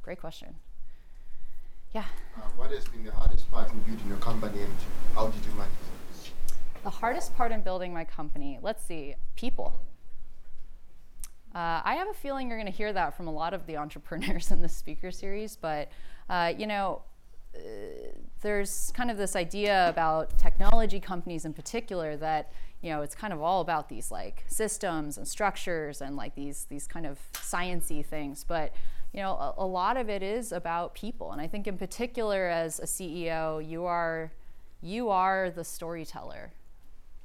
Great 0.00 0.18
question. 0.18 0.54
Yeah. 1.94 2.04
Uh, 2.36 2.40
what 2.56 2.70
has 2.70 2.86
been 2.86 3.04
the 3.04 3.12
hardest 3.12 3.50
part 3.50 3.70
in 3.70 3.78
building 3.80 4.08
your 4.08 4.16
company 4.18 4.62
and 4.62 4.72
how 5.14 5.28
did 5.28 5.44
you 5.44 5.52
manage 5.52 5.70
it? 5.72 6.82
The 6.82 6.90
hardest 6.90 7.36
part 7.36 7.52
in 7.52 7.60
building 7.60 7.92
my 7.92 8.04
company, 8.04 8.58
let's 8.62 8.82
see, 8.84 9.14
people. 9.36 9.78
Uh, 11.54 11.82
I 11.84 11.96
have 11.96 12.08
a 12.08 12.14
feeling 12.14 12.48
you're 12.48 12.56
going 12.56 12.70
to 12.70 12.76
hear 12.76 12.92
that 12.94 13.14
from 13.14 13.28
a 13.28 13.32
lot 13.32 13.52
of 13.52 13.66
the 13.66 13.76
entrepreneurs 13.84 14.50
in 14.50 14.62
this 14.62 14.74
speaker 14.74 15.10
series, 15.10 15.56
but 15.56 15.90
uh, 16.30 16.52
you 16.56 16.66
know, 16.66 17.02
uh, 17.54 17.58
there's 18.40 18.90
kind 18.94 19.10
of 19.10 19.18
this 19.18 19.36
idea 19.36 19.88
about 19.90 20.38
technology 20.38 20.98
companies 20.98 21.44
in 21.44 21.52
particular 21.52 22.16
that 22.16 22.50
you 22.80 22.88
know 22.88 23.02
it's 23.02 23.14
kind 23.14 23.32
of 23.32 23.42
all 23.42 23.60
about 23.60 23.90
these 23.90 24.10
like 24.10 24.42
systems 24.46 25.18
and 25.18 25.28
structures 25.28 26.00
and 26.00 26.16
like 26.16 26.34
these 26.34 26.64
these 26.70 26.86
kind 26.86 27.04
of 27.04 27.18
sciency 27.34 28.04
things, 28.04 28.42
but 28.42 28.74
you 29.12 29.20
know, 29.20 29.32
a, 29.32 29.54
a, 29.58 29.66
lot 29.66 29.96
of 29.96 30.08
it 30.08 30.22
is 30.22 30.52
about 30.52 30.94
people. 30.94 31.32
And 31.32 31.40
I 31.40 31.46
think 31.46 31.66
in 31.66 31.76
particular 31.76 32.48
as 32.48 32.80
a 32.80 32.84
CEO, 32.84 33.66
you 33.66 33.84
are 33.84 34.32
you 34.82 35.10
are 35.10 35.50
the 35.50 35.62
storyteller 35.62 36.52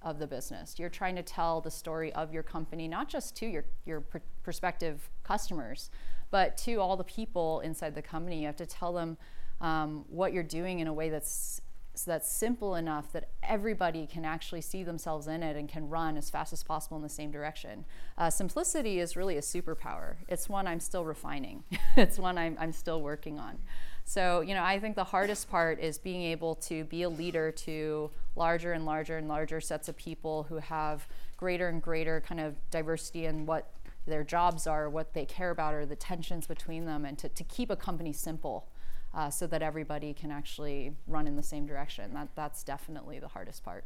of 0.04 0.20
the 0.20 0.28
business. 0.28 0.78
You're 0.78 0.90
trying 0.90 1.16
to 1.16 1.24
tell 1.24 1.60
the 1.60 1.72
story 1.72 2.14
of 2.14 2.32
your 2.32 2.44
company, 2.44 2.88
not 2.88 3.10
just 3.10 3.36
to 3.38 3.48
your, 3.48 3.66
your 3.86 4.02
pr- 4.02 4.20
prospective 4.44 5.10
customers, 5.24 5.90
but 6.30 6.56
to 6.58 6.76
all 6.76 6.96
the 6.96 7.04
people 7.04 7.62
inside 7.62 7.96
the 7.96 8.02
company. 8.02 8.40
You 8.42 8.46
have 8.46 8.58
to 8.58 8.66
tell 8.68 8.94
them 8.94 9.18
um, 9.60 10.06
what 10.08 10.34
you're 10.34 10.44
doing 10.44 10.80
in 10.80 10.88
a 10.88 10.94
way 10.94 11.10
that's 11.10 11.62
so 11.98 12.12
that's 12.12 12.32
simple 12.32 12.76
enough 12.76 13.12
that 13.12 13.30
everybody 13.42 14.06
can 14.06 14.24
actually 14.24 14.62
see 14.62 14.84
themselves 14.84 15.28
in 15.28 15.42
it 15.42 15.56
and 15.56 15.68
can 15.68 15.90
run 15.90 16.16
as 16.16 16.30
fast 16.30 16.54
as 16.54 16.62
possible 16.62 16.96
in 16.96 17.02
the 17.02 17.10
same 17.10 17.32
direction. 17.32 17.86
Uh, 18.20 18.30
simplicity 18.30 19.00
is 19.00 19.16
really 19.16 19.38
a 19.38 19.42
superpower. 19.42 20.18
It's 20.28 20.48
one 20.48 20.68
I'm 20.68 20.80
still 20.80 21.04
refining. 21.04 21.64
it's 21.96 22.20
one 22.20 22.38
I'm, 22.38 22.56
I'm 22.60 22.72
still 22.72 23.02
working 23.02 23.40
on. 23.40 23.58
So, 24.06 24.42
you 24.42 24.54
know, 24.54 24.64
I 24.64 24.80
think 24.80 24.96
the 24.96 25.04
hardest 25.04 25.50
part 25.50 25.80
is 25.80 25.98
being 25.98 26.22
able 26.22 26.56
to 26.56 26.84
be 26.84 27.02
a 27.02 27.10
leader 27.10 27.52
to 27.52 28.12
larger 28.36 28.74
and 28.74 28.86
larger 28.86 29.18
and 29.18 29.28
larger 29.28 29.60
sets 29.60 29.90
of 29.90 29.98
people 29.98 30.44
who 30.44 30.58
have 30.58 31.08
greater 31.36 31.68
and 31.68 31.82
greater 31.82 32.22
kind 32.22 32.40
of 32.40 32.56
diversity 32.70 33.26
in 33.26 33.48
what 33.48 33.74
their 34.06 34.24
jobs 34.24 34.68
are, 34.68 34.88
what 34.88 35.14
they 35.14 35.26
care 35.26 35.50
about, 35.50 35.74
or 35.74 35.86
the 35.86 35.96
tensions 35.96 36.46
between 36.46 36.86
them, 36.86 37.06
and 37.06 37.18
to, 37.18 37.28
to 37.30 37.44
keep 37.44 37.70
a 37.70 37.76
company 37.76 38.14
simple 38.14 38.70
uh, 39.14 39.30
so 39.30 39.48
that 39.48 39.62
everybody 39.62 40.14
can 40.14 40.32
actually 40.32 40.94
run 41.08 41.28
in 41.28 41.36
the 41.36 41.44
same 41.44 41.66
direction. 41.66 42.14
That, 42.14 42.30
that's 42.36 42.64
definitely 42.64 43.20
the 43.20 43.28
hardest 43.28 43.64
part. 43.64 43.86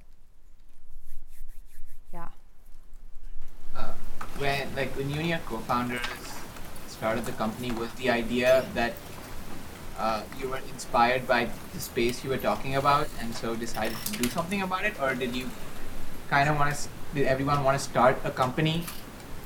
Yeah. 2.13 2.29
Uh, 3.75 3.93
when 4.37 4.75
like 4.75 4.95
when 4.97 5.09
you 5.09 5.19
and 5.19 5.29
your 5.29 5.39
co-founders 5.45 6.01
started 6.87 7.25
the 7.25 7.31
company, 7.33 7.71
was 7.71 7.91
the 7.93 8.09
idea 8.09 8.65
that 8.73 8.93
uh, 9.97 10.23
you 10.39 10.49
were 10.49 10.59
inspired 10.73 11.25
by 11.27 11.47
the 11.73 11.79
space 11.79 12.23
you 12.23 12.29
were 12.29 12.37
talking 12.37 12.75
about, 12.75 13.07
and 13.21 13.33
so 13.33 13.55
decided 13.55 13.97
to 14.07 14.11
do 14.21 14.29
something 14.29 14.61
about 14.61 14.83
it, 14.83 14.99
or 15.01 15.15
did 15.15 15.35
you 15.35 15.49
kind 16.29 16.49
of 16.49 16.57
want 16.59 16.75
to? 16.75 16.89
Did 17.15 17.27
everyone 17.27 17.63
want 17.63 17.77
to 17.77 17.83
start 17.83 18.17
a 18.23 18.31
company, 18.31 18.85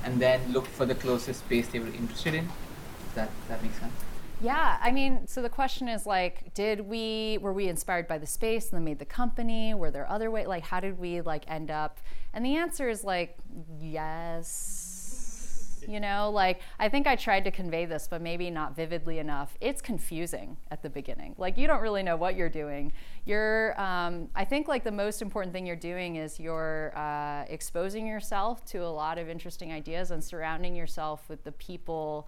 and 0.03 0.19
then 0.19 0.41
look 0.51 0.65
for 0.65 0.85
the 0.85 0.95
closest 0.95 1.41
space 1.41 1.67
they 1.67 1.79
were 1.79 1.87
interested 1.87 2.33
in? 2.33 2.45
Does 2.45 3.15
that 3.15 3.29
that 3.47 3.61
make 3.61 3.73
sense? 3.73 4.04
Yeah, 4.45 4.77
I 4.81 4.91
mean, 4.91 5.27
so 5.27 5.41
the 5.41 5.49
question 5.49 5.87
is 5.87 6.05
like, 6.05 6.53
did 6.53 6.81
we 6.81 7.39
were 7.41 7.53
we 7.53 7.67
inspired 7.67 8.07
by 8.07 8.19
the 8.19 8.27
space 8.27 8.69
and 8.69 8.77
then 8.77 8.83
made 8.83 8.99
the 8.99 9.05
company? 9.05 9.73
Were 9.73 9.91
there 9.91 10.09
other 10.09 10.29
way? 10.29 10.45
Like, 10.45 10.63
how 10.63 10.79
did 10.79 10.99
we 10.99 11.21
like 11.21 11.49
end 11.49 11.71
up? 11.71 11.99
And 12.33 12.45
the 12.45 12.55
answer 12.57 12.89
is 12.89 13.03
like, 13.03 13.37
yes. 13.79 14.91
You 15.87 15.99
know, 15.99 16.31
like 16.33 16.61
I 16.79 16.89
think 16.89 17.05
I 17.05 17.15
tried 17.15 17.43
to 17.43 17.51
convey 17.51 17.85
this, 17.85 18.07
but 18.09 18.21
maybe 18.21 18.49
not 18.49 18.75
vividly 18.75 19.19
enough. 19.19 19.55
It's 19.61 19.81
confusing 19.81 20.57
at 20.71 20.81
the 20.81 20.89
beginning. 20.89 21.35
Like 21.37 21.57
you 21.57 21.67
don't 21.67 21.81
really 21.81 22.01
know 22.01 22.15
what 22.15 22.35
you're 22.35 22.49
doing. 22.49 22.91
You're, 23.25 23.79
um, 23.79 24.29
I 24.35 24.45
think, 24.45 24.67
like 24.67 24.83
the 24.83 24.91
most 24.91 25.21
important 25.21 25.53
thing 25.53 25.65
you're 25.67 25.75
doing 25.75 26.15
is 26.15 26.39
you're 26.39 26.91
uh, 26.97 27.45
exposing 27.49 28.07
yourself 28.07 28.65
to 28.65 28.79
a 28.79 28.89
lot 28.89 29.19
of 29.19 29.29
interesting 29.29 29.71
ideas 29.71 30.09
and 30.09 30.23
surrounding 30.23 30.75
yourself 30.75 31.29
with 31.29 31.43
the 31.43 31.51
people 31.51 32.27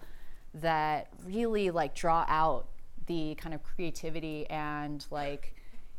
that 0.54 1.08
really 1.24 1.70
like 1.70 1.94
draw 1.94 2.24
out 2.28 2.68
the 3.06 3.34
kind 3.36 3.54
of 3.54 3.62
creativity 3.62 4.46
and 4.48 5.06
like 5.10 5.54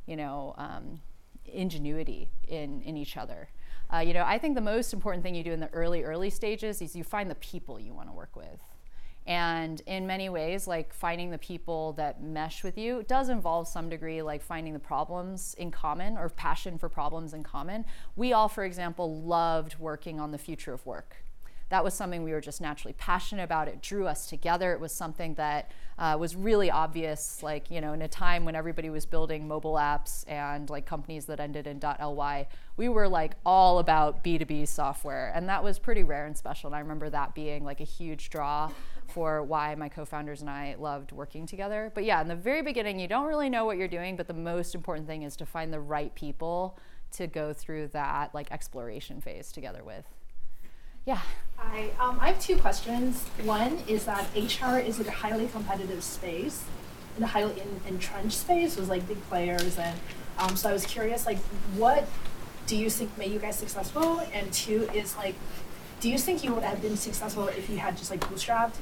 you 0.06 0.16
know 0.16 0.54
um, 0.58 1.02
ingenuity 1.46 2.30
in 2.48 2.82
in 2.82 2.98
each 2.98 3.18
other. 3.18 3.50
Uh, 3.92 3.98
you 3.98 4.14
know 4.14 4.24
i 4.24 4.38
think 4.38 4.54
the 4.54 4.62
most 4.62 4.94
important 4.94 5.24
thing 5.24 5.34
you 5.34 5.44
do 5.44 5.52
in 5.52 5.60
the 5.60 5.70
early 5.74 6.04
early 6.04 6.30
stages 6.30 6.80
is 6.80 6.96
you 6.96 7.04
find 7.04 7.28
the 7.28 7.36
people 7.36 7.80
you 7.80 7.94
want 7.94 8.08
to 8.08 8.14
work 8.14 8.36
with. 8.36 8.62
And 9.26 9.82
in 9.86 10.08
many 10.08 10.30
ways 10.30 10.68
like 10.68 10.94
finding 10.94 11.30
the 11.30 11.38
people 11.38 11.94
that 11.94 12.22
mesh 12.22 12.64
with 12.64 12.78
you 12.78 13.04
does 13.08 13.30
involve 13.30 13.68
some 13.68 13.90
degree 13.90 14.22
like 14.22 14.42
finding 14.42 14.74
the 14.74 14.80
problems 14.80 15.56
in 15.56 15.70
common 15.72 16.18
or 16.18 16.30
passion 16.30 16.78
for 16.78 16.90
problems 16.90 17.34
in 17.34 17.44
common. 17.44 17.86
We 18.16 18.34
all 18.34 18.48
for 18.48 18.64
example 18.64 19.22
loved 19.22 19.78
working 19.80 20.20
on 20.20 20.32
the 20.32 20.40
future 20.40 20.74
of 20.74 20.86
work 20.86 21.18
that 21.70 21.84
was 21.84 21.94
something 21.94 22.24
we 22.24 22.32
were 22.32 22.42
just 22.42 22.62
naturally 22.62 22.94
passionate 22.94 23.44
about. 23.44 23.68
It 23.68 23.82
drew 23.82 24.08
us 24.08 24.28
together. 24.28 24.74
It 24.74 24.80
was 24.80 24.92
something 24.92 25.36
that 25.36 25.72
uh, 26.00 26.18
was 26.20 26.36
really 26.36 26.72
obvious, 26.72 27.44
like, 27.44 27.70
you 27.70 27.80
know, 27.80 27.94
in 27.94 28.02
a 28.02 28.08
time 28.08 28.44
when 28.44 28.56
everybody 28.56 28.90
was 28.90 29.06
building 29.06 29.48
mobile 29.48 29.74
apps 29.74 30.24
and 30.28 30.70
like 30.70 30.86
companies 30.86 31.26
that 31.26 31.40
ended 31.40 31.68
in 31.68 31.80
.ly, 31.80 32.48
we 32.78 32.90
were 32.90 33.08
like 33.08 33.36
all 33.46 33.80
about 33.80 34.24
B2B 34.24 34.68
software. 34.68 35.32
And 35.36 35.48
that 35.48 35.64
was 35.64 35.78
pretty 35.78 36.04
rare 36.04 36.26
and 36.26 36.36
special. 36.36 36.70
And 36.70 36.76
I 36.76 36.80
remember 36.80 37.10
that 37.10 37.36
being 37.36 37.64
like 37.64 37.82
a 37.82 37.86
huge 37.86 38.30
draw 38.30 38.72
for 39.10 39.44
why 39.44 39.76
my 39.76 39.90
co-founders 39.90 40.42
and 40.42 40.50
I 40.50 40.76
loved 40.80 41.12
working 41.12 41.46
together. 41.46 41.92
But 41.94 42.06
yeah, 42.06 42.22
in 42.22 42.28
the 42.28 42.36
very 42.36 42.62
beginning, 42.62 43.00
you 43.00 43.08
don't 43.08 43.28
really 43.28 43.50
know 43.50 43.66
what 43.66 43.78
you're 43.78 43.88
doing, 43.88 44.16
but 44.16 44.28
the 44.28 44.34
most 44.34 44.74
important 44.74 45.08
thing 45.08 45.24
is 45.24 45.36
to 45.38 45.46
find 45.46 45.74
the 45.74 45.80
right 45.80 46.14
people 46.16 46.78
to 47.12 47.28
go 47.28 47.54
through 47.54 47.88
that 47.90 48.34
like 48.34 48.52
exploration 48.52 49.20
phase 49.22 49.52
together 49.52 49.84
with. 49.84 50.06
Yeah. 51.10 51.22
Hi. 51.58 51.90
Um, 52.00 52.20
I 52.22 52.28
have 52.28 52.40
two 52.40 52.56
questions. 52.56 53.24
One 53.44 53.80
is 53.88 54.06
that 54.06 54.28
HR 54.36 54.78
is 54.78 55.00
like 55.00 55.08
a 55.08 55.18
highly 55.26 55.48
competitive 55.48 56.04
space, 56.04 56.64
in 57.18 57.24
a 57.24 57.26
highly 57.26 57.60
in, 57.60 57.82
entrenched 57.88 58.38
space 58.38 58.78
with 58.78 58.90
like 58.90 59.08
big 59.08 59.20
players, 59.28 59.80
and 59.80 60.00
um, 60.38 60.56
so 60.56 60.70
I 60.70 60.74
was 60.74 60.86
curious, 60.86 61.26
like, 61.26 61.40
what 61.82 62.08
do 62.68 62.78
you 62.78 62.92
think 62.92 63.18
made 63.18 63.32
you 63.32 63.40
guys 63.40 63.56
successful? 63.56 64.22
And 64.32 64.54
two 64.54 64.88
is 64.94 65.18
like, 65.18 65.34
do 66.00 66.12
you 66.12 66.20
think 66.20 66.44
you 66.44 66.54
would 66.54 66.64
have 66.64 66.80
been 66.80 66.96
successful 66.96 67.48
if 67.48 67.72
you 67.72 67.80
had 67.80 67.98
just 67.98 68.12
like 68.12 68.20
bootstrapped? 68.20 68.76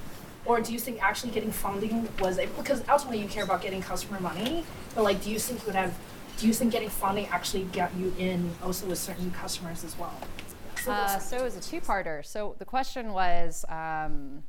Or 0.45 0.59
do 0.59 0.73
you 0.73 0.79
think 0.79 1.01
actually 1.01 1.31
getting 1.31 1.53
funding 1.53 2.09
was 2.19 2.39
a, 2.39 2.47
because 2.57 2.83
ultimately 2.89 3.21
you 3.21 3.29
care 3.29 3.45
about 3.45 3.61
getting 3.61 3.81
customer 3.81 4.19
money, 4.19 4.65
but 4.95 5.05
like, 5.05 5.23
do 5.23 5.31
you 5.31 5.39
think 5.39 5.61
you 5.61 5.67
would 5.67 5.75
have, 5.75 5.97
do 6.35 6.45
you 6.45 6.51
think 6.53 6.73
getting 6.73 6.89
funding 6.89 7.27
actually 7.27 7.63
got 7.71 7.95
you 7.95 8.13
in 8.19 8.51
also 8.61 8.85
with 8.85 8.97
certain 8.97 9.31
customers 9.31 9.85
as 9.85 9.97
well? 9.97 10.13
Uh, 10.89 11.19
so 11.19 11.37
it 11.37 11.43
was 11.43 11.55
a 11.55 11.61
two-parter. 11.61 12.25
So 12.25 12.55
the 12.59 12.65
question 12.65 13.13
was, 13.13 13.65
um, 13.69 14.43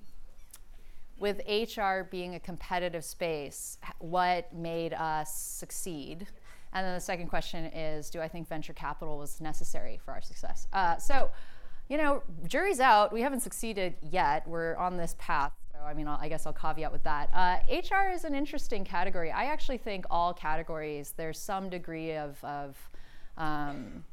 with 1.18 1.40
HR 1.48 2.03
being 2.11 2.35
a 2.35 2.40
competitive 2.40 3.05
space, 3.05 3.78
what 3.99 4.53
made 4.55 4.95
us 4.95 5.34
succeed? 5.34 6.26
And 6.72 6.86
then 6.86 6.95
the 6.95 7.01
second 7.01 7.28
question 7.28 7.64
is, 7.66 8.11
do 8.11 8.20
I 8.20 8.28
think 8.28 8.49
venture 8.49 8.72
capital 8.72 9.18
was 9.18 9.41
necessary 9.41 9.99
for 10.05 10.12
our 10.12 10.22
success? 10.22 10.68
Uh, 10.72 10.97
so, 10.97 11.30
you 11.89 11.97
know, 11.97 12.22
jury's 12.47 12.80
out. 12.80 13.12
We 13.12 13.22
haven't 13.22 13.41
succeeded 13.41 13.95
yet. 14.03 14.47
We're 14.47 14.76
on 14.76 14.97
this 14.97 15.16
path. 15.18 15.53
So, 15.72 15.80
I 15.80 15.95
mean, 15.95 16.07
I'll, 16.07 16.18
i 16.20 16.28
guess 16.28 16.47
I'll 16.47 16.53
caveat 16.53 16.93
with 16.93 17.03
that. 17.05 17.30
Uh, 17.32 17.59
HR 17.68 18.12
is 18.12 18.24
an 18.24 18.34
interesting 18.34 18.84
category. 18.84 19.32
I 19.32 19.47
actually 19.47 19.78
think 19.78 20.05
all 20.11 20.34
categories, 20.34 21.14
there's 21.16 21.39
some 21.39 21.70
degree 21.70 22.14
of, 22.14 22.43
of 22.45 22.76
um, 23.36 24.05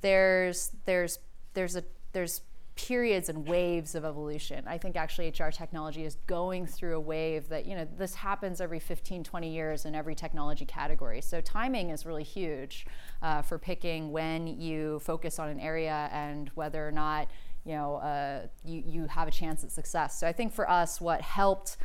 there's 0.00 0.70
there's 0.84 1.18
there's 1.56 1.74
a 1.74 1.82
there's 2.12 2.42
periods 2.76 3.30
and 3.30 3.48
waves 3.48 3.94
of 3.94 4.04
evolution. 4.04 4.62
I 4.66 4.76
think 4.78 4.96
actually 4.96 5.28
HR 5.28 5.48
technology 5.50 6.04
is 6.04 6.16
going 6.26 6.66
through 6.66 6.94
a 6.96 7.00
wave 7.00 7.48
that, 7.48 7.64
you 7.64 7.74
know, 7.74 7.88
this 7.96 8.14
happens 8.14 8.60
every 8.60 8.78
15, 8.78 9.24
20 9.24 9.50
years 9.50 9.86
in 9.86 9.94
every 9.94 10.14
technology 10.14 10.66
category. 10.66 11.22
So 11.22 11.40
timing 11.40 11.88
is 11.88 12.04
really 12.04 12.22
huge 12.22 12.86
uh, 13.22 13.40
for 13.40 13.58
picking 13.58 14.12
when 14.12 14.46
you 14.46 14.98
focus 15.00 15.38
on 15.38 15.48
an 15.48 15.58
area 15.58 16.10
and 16.12 16.50
whether 16.54 16.86
or 16.86 16.92
not, 16.92 17.28
you 17.64 17.72
know, 17.72 17.96
uh, 17.96 18.46
you, 18.62 18.82
you 18.86 19.06
have 19.06 19.26
a 19.26 19.32
chance 19.32 19.64
at 19.64 19.72
success. 19.72 20.20
So 20.20 20.26
I 20.26 20.32
think 20.32 20.52
for 20.52 20.68
us, 20.68 21.00
what 21.00 21.22
helped 21.22 21.78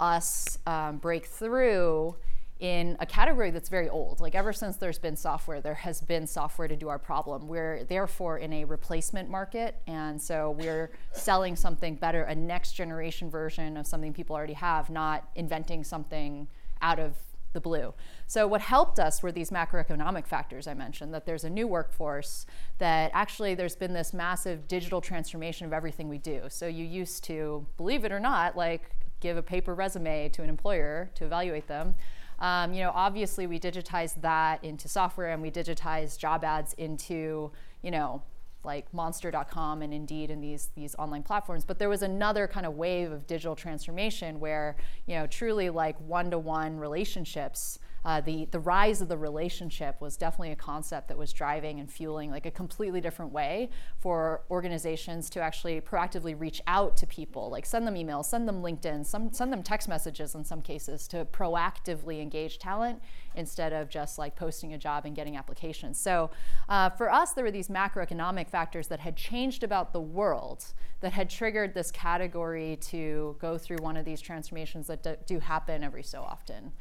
us 0.00 0.58
um, 0.66 0.98
break 0.98 1.26
through 1.26 2.16
in 2.64 2.96
a 2.98 3.04
category 3.04 3.50
that's 3.50 3.68
very 3.68 3.90
old. 3.90 4.20
Like 4.20 4.34
ever 4.34 4.50
since 4.50 4.78
there's 4.78 4.98
been 4.98 5.16
software, 5.16 5.60
there 5.60 5.74
has 5.74 6.00
been 6.00 6.26
software 6.26 6.66
to 6.66 6.74
do 6.74 6.88
our 6.88 6.98
problem. 6.98 7.46
We're 7.46 7.84
therefore 7.84 8.38
in 8.38 8.54
a 8.54 8.64
replacement 8.64 9.28
market, 9.28 9.82
and 9.86 10.20
so 10.20 10.52
we're 10.52 10.90
selling 11.12 11.56
something 11.56 11.96
better, 11.96 12.22
a 12.22 12.34
next 12.34 12.72
generation 12.72 13.28
version 13.28 13.76
of 13.76 13.86
something 13.86 14.14
people 14.14 14.34
already 14.34 14.54
have, 14.54 14.88
not 14.88 15.28
inventing 15.34 15.84
something 15.84 16.48
out 16.80 16.98
of 16.98 17.12
the 17.52 17.60
blue. 17.60 17.92
So 18.26 18.46
what 18.46 18.62
helped 18.62 18.98
us 18.98 19.22
were 19.22 19.30
these 19.30 19.50
macroeconomic 19.50 20.26
factors 20.26 20.66
I 20.66 20.72
mentioned 20.72 21.12
that 21.12 21.26
there's 21.26 21.44
a 21.44 21.50
new 21.50 21.68
workforce 21.68 22.46
that 22.78 23.10
actually 23.12 23.54
there's 23.54 23.76
been 23.76 23.92
this 23.92 24.14
massive 24.14 24.66
digital 24.68 25.02
transformation 25.02 25.66
of 25.66 25.74
everything 25.74 26.08
we 26.08 26.16
do. 26.16 26.44
So 26.48 26.66
you 26.66 26.86
used 26.86 27.24
to 27.24 27.66
believe 27.76 28.06
it 28.06 28.10
or 28.10 28.20
not 28.20 28.56
like 28.56 28.90
give 29.20 29.36
a 29.36 29.42
paper 29.42 29.74
resume 29.74 30.30
to 30.30 30.42
an 30.42 30.48
employer 30.48 31.10
to 31.16 31.26
evaluate 31.26 31.68
them. 31.68 31.94
Um, 32.38 32.72
you 32.72 32.82
know, 32.82 32.92
obviously 32.94 33.46
we 33.46 33.58
digitized 33.58 34.20
that 34.22 34.62
into 34.64 34.88
software 34.88 35.30
and 35.30 35.40
we 35.40 35.50
digitized 35.50 36.18
job 36.18 36.44
ads 36.44 36.72
into, 36.74 37.52
you 37.82 37.90
know, 37.90 38.22
like 38.64 38.92
monster.com 38.94 39.82
and 39.82 39.92
indeed 39.92 40.30
and 40.30 40.42
these 40.42 40.70
these 40.74 40.94
online 40.96 41.22
platforms. 41.22 41.64
But 41.64 41.78
there 41.78 41.88
was 41.88 42.02
another 42.02 42.48
kind 42.48 42.66
of 42.66 42.74
wave 42.74 43.12
of 43.12 43.26
digital 43.26 43.54
transformation 43.54 44.40
where 44.40 44.76
you 45.06 45.16
know 45.16 45.26
truly 45.26 45.70
like 45.70 45.96
one-to-one 46.00 46.78
relationships 46.78 47.78
uh, 48.04 48.20
the 48.20 48.46
the 48.50 48.60
rise 48.60 49.00
of 49.00 49.08
the 49.08 49.16
relationship 49.16 50.00
was 50.00 50.16
definitely 50.16 50.52
a 50.52 50.56
concept 50.56 51.08
that 51.08 51.16
was 51.16 51.32
driving 51.32 51.80
and 51.80 51.90
fueling 51.90 52.30
like 52.30 52.46
a 52.46 52.50
completely 52.50 53.00
different 53.00 53.32
way 53.32 53.70
for 53.98 54.42
organizations 54.50 55.30
to 55.30 55.40
actually 55.40 55.80
proactively 55.80 56.38
reach 56.38 56.60
out 56.66 56.96
to 56.96 57.06
people, 57.06 57.50
like 57.50 57.64
send 57.64 57.86
them 57.86 57.94
emails, 57.94 58.26
send 58.26 58.46
them 58.46 58.62
LinkedIn, 58.62 59.04
some, 59.06 59.32
send 59.32 59.52
them 59.52 59.62
text 59.62 59.88
messages 59.88 60.34
in 60.34 60.44
some 60.44 60.60
cases 60.60 61.08
to 61.08 61.24
proactively 61.26 62.20
engage 62.20 62.58
talent 62.58 63.00
instead 63.34 63.72
of 63.72 63.88
just 63.88 64.18
like 64.18 64.36
posting 64.36 64.74
a 64.74 64.78
job 64.78 65.04
and 65.04 65.16
getting 65.16 65.36
applications. 65.36 65.98
So 65.98 66.30
uh, 66.68 66.90
for 66.90 67.10
us, 67.10 67.32
there 67.32 67.44
were 67.44 67.50
these 67.50 67.68
macroeconomic 67.68 68.48
factors 68.48 68.88
that 68.88 69.00
had 69.00 69.16
changed 69.16 69.62
about 69.62 69.92
the 69.92 70.00
world 70.00 70.64
that 71.00 71.12
had 71.12 71.28
triggered 71.28 71.74
this 71.74 71.90
category 71.90 72.78
to 72.80 73.36
go 73.40 73.58
through 73.58 73.78
one 73.78 73.96
of 73.96 74.04
these 74.04 74.20
transformations 74.20 74.86
that 74.86 75.26
do 75.26 75.38
happen 75.40 75.82
every 75.82 76.02
so 76.02 76.22
often. 76.22 76.72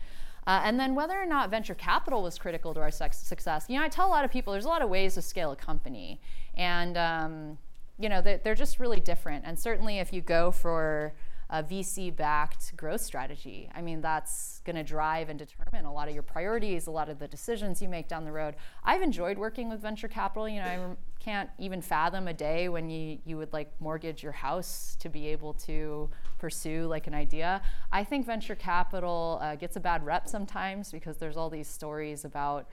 Uh, 0.45 0.61
and 0.63 0.79
then 0.79 0.95
whether 0.95 1.13
or 1.13 1.25
not 1.25 1.49
venture 1.49 1.75
capital 1.75 2.21
was 2.23 2.37
critical 2.37 2.73
to 2.73 2.79
our 2.81 2.91
success. 2.91 3.65
You 3.69 3.79
know, 3.79 3.85
I 3.85 3.89
tell 3.89 4.07
a 4.07 4.09
lot 4.09 4.25
of 4.25 4.31
people 4.31 4.53
there's 4.53 4.65
a 4.65 4.69
lot 4.69 4.81
of 4.81 4.89
ways 4.89 5.13
to 5.15 5.21
scale 5.21 5.51
a 5.51 5.55
company, 5.55 6.19
and 6.55 6.97
um, 6.97 7.57
you 7.97 8.09
know 8.09 8.21
they're, 8.21 8.39
they're 8.39 8.55
just 8.55 8.79
really 8.79 8.99
different. 8.99 9.45
And 9.45 9.57
certainly, 9.57 9.99
if 9.99 10.11
you 10.11 10.21
go 10.21 10.51
for 10.51 11.13
a 11.49 11.63
VC-backed 11.63 12.75
growth 12.75 13.01
strategy, 13.01 13.69
I 13.73 13.81
mean 13.81 14.01
that's 14.01 14.61
going 14.65 14.75
to 14.75 14.83
drive 14.83 15.29
and 15.29 15.37
determine 15.37 15.85
a 15.85 15.93
lot 15.93 16.07
of 16.07 16.13
your 16.13 16.23
priorities, 16.23 16.87
a 16.87 16.91
lot 16.91 17.09
of 17.09 17.19
the 17.19 17.27
decisions 17.27 17.81
you 17.81 17.89
make 17.89 18.07
down 18.07 18.25
the 18.25 18.31
road. 18.31 18.55
I've 18.83 19.01
enjoyed 19.01 19.37
working 19.37 19.69
with 19.69 19.81
venture 19.81 20.07
capital. 20.07 20.47
You 20.47 20.61
know, 20.61 20.65
I 20.65 21.23
can't 21.23 21.49
even 21.59 21.81
fathom 21.81 22.27
a 22.27 22.33
day 22.33 22.69
when 22.69 22.89
you, 22.89 23.19
you 23.25 23.37
would 23.37 23.53
like 23.53 23.71
mortgage 23.79 24.23
your 24.23 24.31
house 24.31 24.97
to 24.99 25.09
be 25.09 25.27
able 25.27 25.53
to 25.53 26.09
pursue 26.39 26.85
like 26.87 27.07
an 27.07 27.13
idea. 27.13 27.61
I 27.91 28.03
think 28.03 28.25
venture 28.25 28.55
capital 28.55 29.39
uh, 29.41 29.55
gets 29.55 29.75
a 29.75 29.79
bad 29.79 30.05
rep 30.05 30.27
sometimes 30.27 30.91
because 30.91 31.17
there's 31.17 31.37
all 31.37 31.49
these 31.49 31.67
stories 31.67 32.25
about 32.25 32.67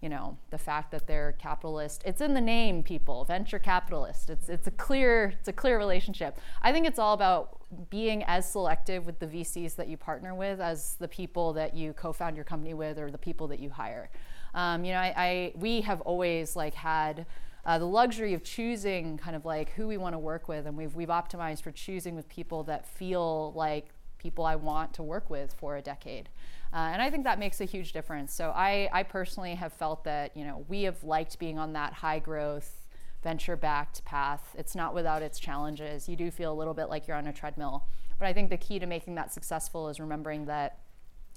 you 0.00 0.08
know 0.08 0.36
the 0.50 0.58
fact 0.58 0.90
that 0.90 1.06
they're 1.06 1.32
capitalist. 1.32 2.02
It's 2.04 2.20
in 2.20 2.34
the 2.34 2.40
name 2.40 2.82
people. 2.82 3.24
Venture 3.24 3.58
capitalist 3.58 4.30
it's 4.30 4.48
it's 4.48 4.66
a 4.66 4.70
clear 4.70 5.34
it's 5.38 5.48
a 5.48 5.52
clear 5.52 5.78
relationship. 5.78 6.38
I 6.62 6.72
think 6.72 6.86
it's 6.86 6.98
all 6.98 7.14
about 7.14 7.60
being 7.90 8.22
as 8.24 8.50
selective 8.50 9.06
with 9.06 9.18
the 9.18 9.26
vcs 9.26 9.74
that 9.76 9.88
you 9.88 9.96
partner 9.96 10.34
with 10.34 10.60
as 10.60 10.94
the 11.00 11.08
people 11.08 11.52
that 11.54 11.74
you 11.74 11.92
co-found 11.92 12.36
your 12.36 12.44
company 12.44 12.74
with 12.74 12.98
or 12.98 13.10
the 13.10 13.18
people 13.18 13.48
that 13.48 13.58
you 13.58 13.70
hire. 13.70 14.10
Um, 14.54 14.84
you 14.84 14.92
know 14.92 14.98
I, 14.98 15.14
I 15.16 15.52
we 15.56 15.80
have 15.82 16.00
always 16.02 16.56
like 16.56 16.74
had 16.74 17.26
uh, 17.66 17.78
the 17.78 17.86
luxury 17.86 18.32
of 18.32 18.44
choosing 18.44 19.18
kind 19.18 19.34
of 19.34 19.44
like 19.44 19.70
who 19.70 19.88
we 19.88 19.96
want 19.96 20.14
to 20.14 20.18
work 20.20 20.46
with, 20.46 20.66
and 20.66 20.76
we've 20.76 20.94
we've 20.94 21.08
optimized 21.08 21.62
for 21.62 21.72
choosing 21.72 22.14
with 22.14 22.28
people 22.28 22.62
that 22.64 22.86
feel 22.86 23.52
like 23.56 23.88
people 24.18 24.44
I 24.44 24.56
want 24.56 24.94
to 24.94 25.02
work 25.02 25.30
with 25.30 25.54
for 25.54 25.76
a 25.76 25.82
decade. 25.82 26.28
Uh, 26.72 26.90
and 26.92 27.00
I 27.00 27.10
think 27.10 27.24
that 27.24 27.38
makes 27.38 27.60
a 27.60 27.64
huge 27.64 27.92
difference. 27.92 28.32
So 28.32 28.50
I, 28.50 28.88
I 28.92 29.02
personally 29.02 29.54
have 29.54 29.72
felt 29.72 30.04
that 30.04 30.36
you 30.36 30.44
know 30.44 30.64
we 30.68 30.82
have 30.82 31.02
liked 31.04 31.38
being 31.38 31.58
on 31.58 31.72
that 31.74 31.92
high 31.92 32.18
growth, 32.18 32.86
venture 33.22 33.56
backed 33.56 34.04
path. 34.04 34.54
It's 34.58 34.74
not 34.74 34.94
without 34.94 35.22
its 35.22 35.38
challenges. 35.38 36.08
You 36.08 36.16
do 36.16 36.30
feel 36.30 36.52
a 36.52 36.54
little 36.54 36.74
bit 36.74 36.88
like 36.88 37.06
you're 37.06 37.16
on 37.16 37.26
a 37.26 37.32
treadmill. 37.32 37.84
But 38.18 38.26
I 38.28 38.32
think 38.32 38.50
the 38.50 38.56
key 38.56 38.78
to 38.78 38.86
making 38.86 39.14
that 39.16 39.32
successful 39.32 39.88
is 39.88 40.00
remembering 40.00 40.46
that 40.46 40.80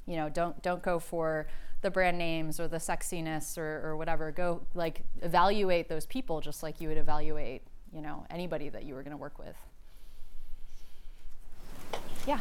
you 0.06 0.16
know 0.16 0.30
don't 0.30 0.62
don't 0.62 0.82
go 0.82 1.00
for 1.00 1.48
the 1.82 1.90
brand 1.90 2.18
names 2.18 2.60
or 2.60 2.68
the 2.68 2.78
sexiness 2.78 3.58
or, 3.58 3.82
or 3.86 3.98
whatever. 3.98 4.32
Go 4.32 4.62
like 4.74 5.04
evaluate 5.22 5.88
those 5.88 6.06
people 6.06 6.42
just 6.42 6.64
like 6.64 6.82
you 6.82 6.90
would 6.90 6.98
evaluate, 6.98 7.64
you 7.94 8.02
know, 8.02 8.26
anybody 8.30 8.70
that 8.70 8.84
you 8.84 8.96
were 8.96 9.04
going 9.04 9.12
to 9.12 9.18
work 9.18 9.40
with. 9.40 9.56
Yeah. 12.28 12.40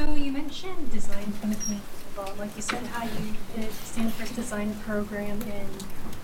So 0.00 0.14
you 0.14 0.32
mentioned 0.32 0.90
design 0.90 1.26
thinking 1.26 1.82
well. 2.16 2.32
Like 2.38 2.56
you 2.56 2.62
said, 2.62 2.82
how 2.86 3.04
you 3.04 3.34
did 3.54 3.70
Stanford's 3.70 4.34
design 4.34 4.74
program 4.76 5.42
in, 5.42 5.68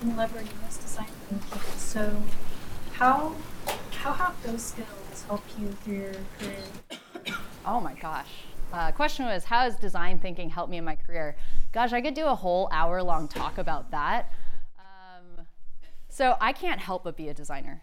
in 0.01 0.17
Lever 0.17 0.41
US 0.41 0.79
design 0.79 1.11
thinking. 1.29 1.61
So 1.77 2.23
how 2.95 3.35
how 3.91 4.15
have 4.15 4.43
those 4.43 4.63
skills 4.63 5.25
helped 5.29 5.51
you 5.59 5.69
through 5.85 5.95
your 5.95 6.15
career? 6.39 7.37
Oh 7.67 7.79
my 7.79 7.93
gosh. 7.93 8.31
Uh, 8.73 8.93
question 8.93 9.27
was, 9.27 9.45
how 9.45 9.65
has 9.65 9.77
design 9.77 10.21
thinking 10.21 10.49
helped 10.49 10.71
me 10.71 10.79
in 10.79 10.85
my 10.85 10.97
career? 10.97 11.37
Gosh, 11.75 11.93
I 11.93 12.01
could 12.01 12.15
do 12.15 12.25
a 12.25 12.35
whole 12.35 12.71
hour 12.73 13.03
long 13.03 13.29
talk 13.29 13.59
about 13.59 13.91
that. 13.91 14.33
Um, 14.79 15.45
so 16.09 16.39
I 16.41 16.55
can't 16.55 16.81
help 16.81 17.05
but 17.05 17.15
be 17.15 17.29
a 17.29 17.35
designer, 17.35 17.83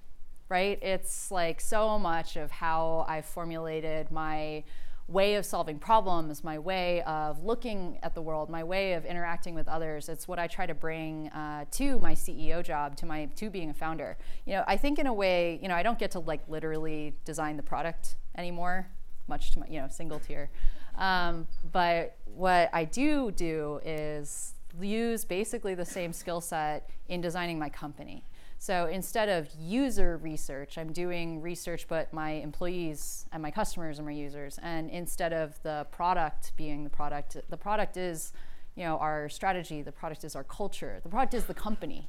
right? 0.50 0.82
It's 0.82 1.30
like 1.30 1.62
so 1.62 2.00
much 2.00 2.36
of 2.36 2.50
how 2.50 3.06
I 3.08 3.22
formulated 3.22 4.10
my 4.10 4.64
way 5.08 5.36
of 5.36 5.46
solving 5.46 5.80
problems, 5.80 6.44
my 6.44 6.58
way 6.58 7.02
of 7.04 7.44
looking 7.44 8.00
at 8.04 8.16
the 8.16 8.22
world, 8.22 8.50
my 8.50 8.64
way 8.64 8.94
of 8.94 9.06
interacting 9.06 9.54
with 9.54 9.68
others. 9.68 10.08
It's 10.08 10.28
what 10.28 10.40
I 10.40 10.48
try 10.48 10.66
to 10.66 10.74
bring 10.74 11.28
uh, 11.30 11.66
to 11.72 12.00
my 12.00 12.14
CEO 12.14 12.64
job, 12.64 12.96
to 12.98 13.06
my 13.06 13.26
to 13.26 13.50
being 13.50 13.70
a 13.70 13.74
founder. 13.74 14.18
You 14.46 14.54
know, 14.54 14.64
I 14.66 14.78
think 14.78 15.00
in 15.00 15.08
a 15.08 15.14
way, 15.14 15.60
you 15.62 15.68
know, 15.68 15.76
I 15.76 15.84
don't 15.84 16.00
get 16.00 16.12
to 16.12 16.20
like 16.20 16.48
literally 16.48 17.16
design 17.26 17.58
the 17.58 17.64
product 17.64 18.16
anymore, 18.38 18.88
much 19.28 19.52
to 19.52 19.60
my, 19.60 19.68
you 19.68 19.82
know, 19.82 19.88
single 19.90 20.20
tier. 20.20 20.50
Um, 20.98 21.48
but 21.72 22.18
what 22.26 22.70
I 22.72 22.86
do 22.86 23.32
do 23.32 23.82
is 23.84 24.54
use 24.80 25.26
basically 25.26 25.76
the 25.76 25.86
same 25.86 26.14
skill 26.14 26.42
set 26.42 26.90
in 27.08 27.22
designing 27.22 27.60
my 27.60 27.70
company. 27.70 28.24
So 28.64 28.86
instead 28.86 29.28
of 29.28 29.50
user 29.60 30.16
research, 30.16 30.78
I'm 30.78 30.94
doing 30.94 31.42
research, 31.42 31.86
but 31.90 32.14
my 32.14 32.32
employees 32.32 33.26
and 33.34 33.44
my 33.44 33.52
customers 33.52 34.00
are 34.00 34.04
my 34.04 34.14
users. 34.14 34.58
And 34.64 34.90
instead 34.90 35.34
of 35.34 35.62
the 35.64 35.86
product 35.92 36.54
being 36.56 36.86
the 36.86 36.90
product, 36.90 37.36
the 37.50 37.58
product 37.58 37.98
is, 37.98 38.32
you 38.76 38.86
know, 38.86 38.98
our 39.00 39.28
strategy. 39.28 39.82
The 39.82 39.92
product 39.92 40.24
is 40.24 40.34
our 40.34 40.46
culture. 40.46 41.02
The 41.04 41.10
product 41.10 41.34
is 41.34 41.44
the 41.44 41.54
company, 41.54 42.08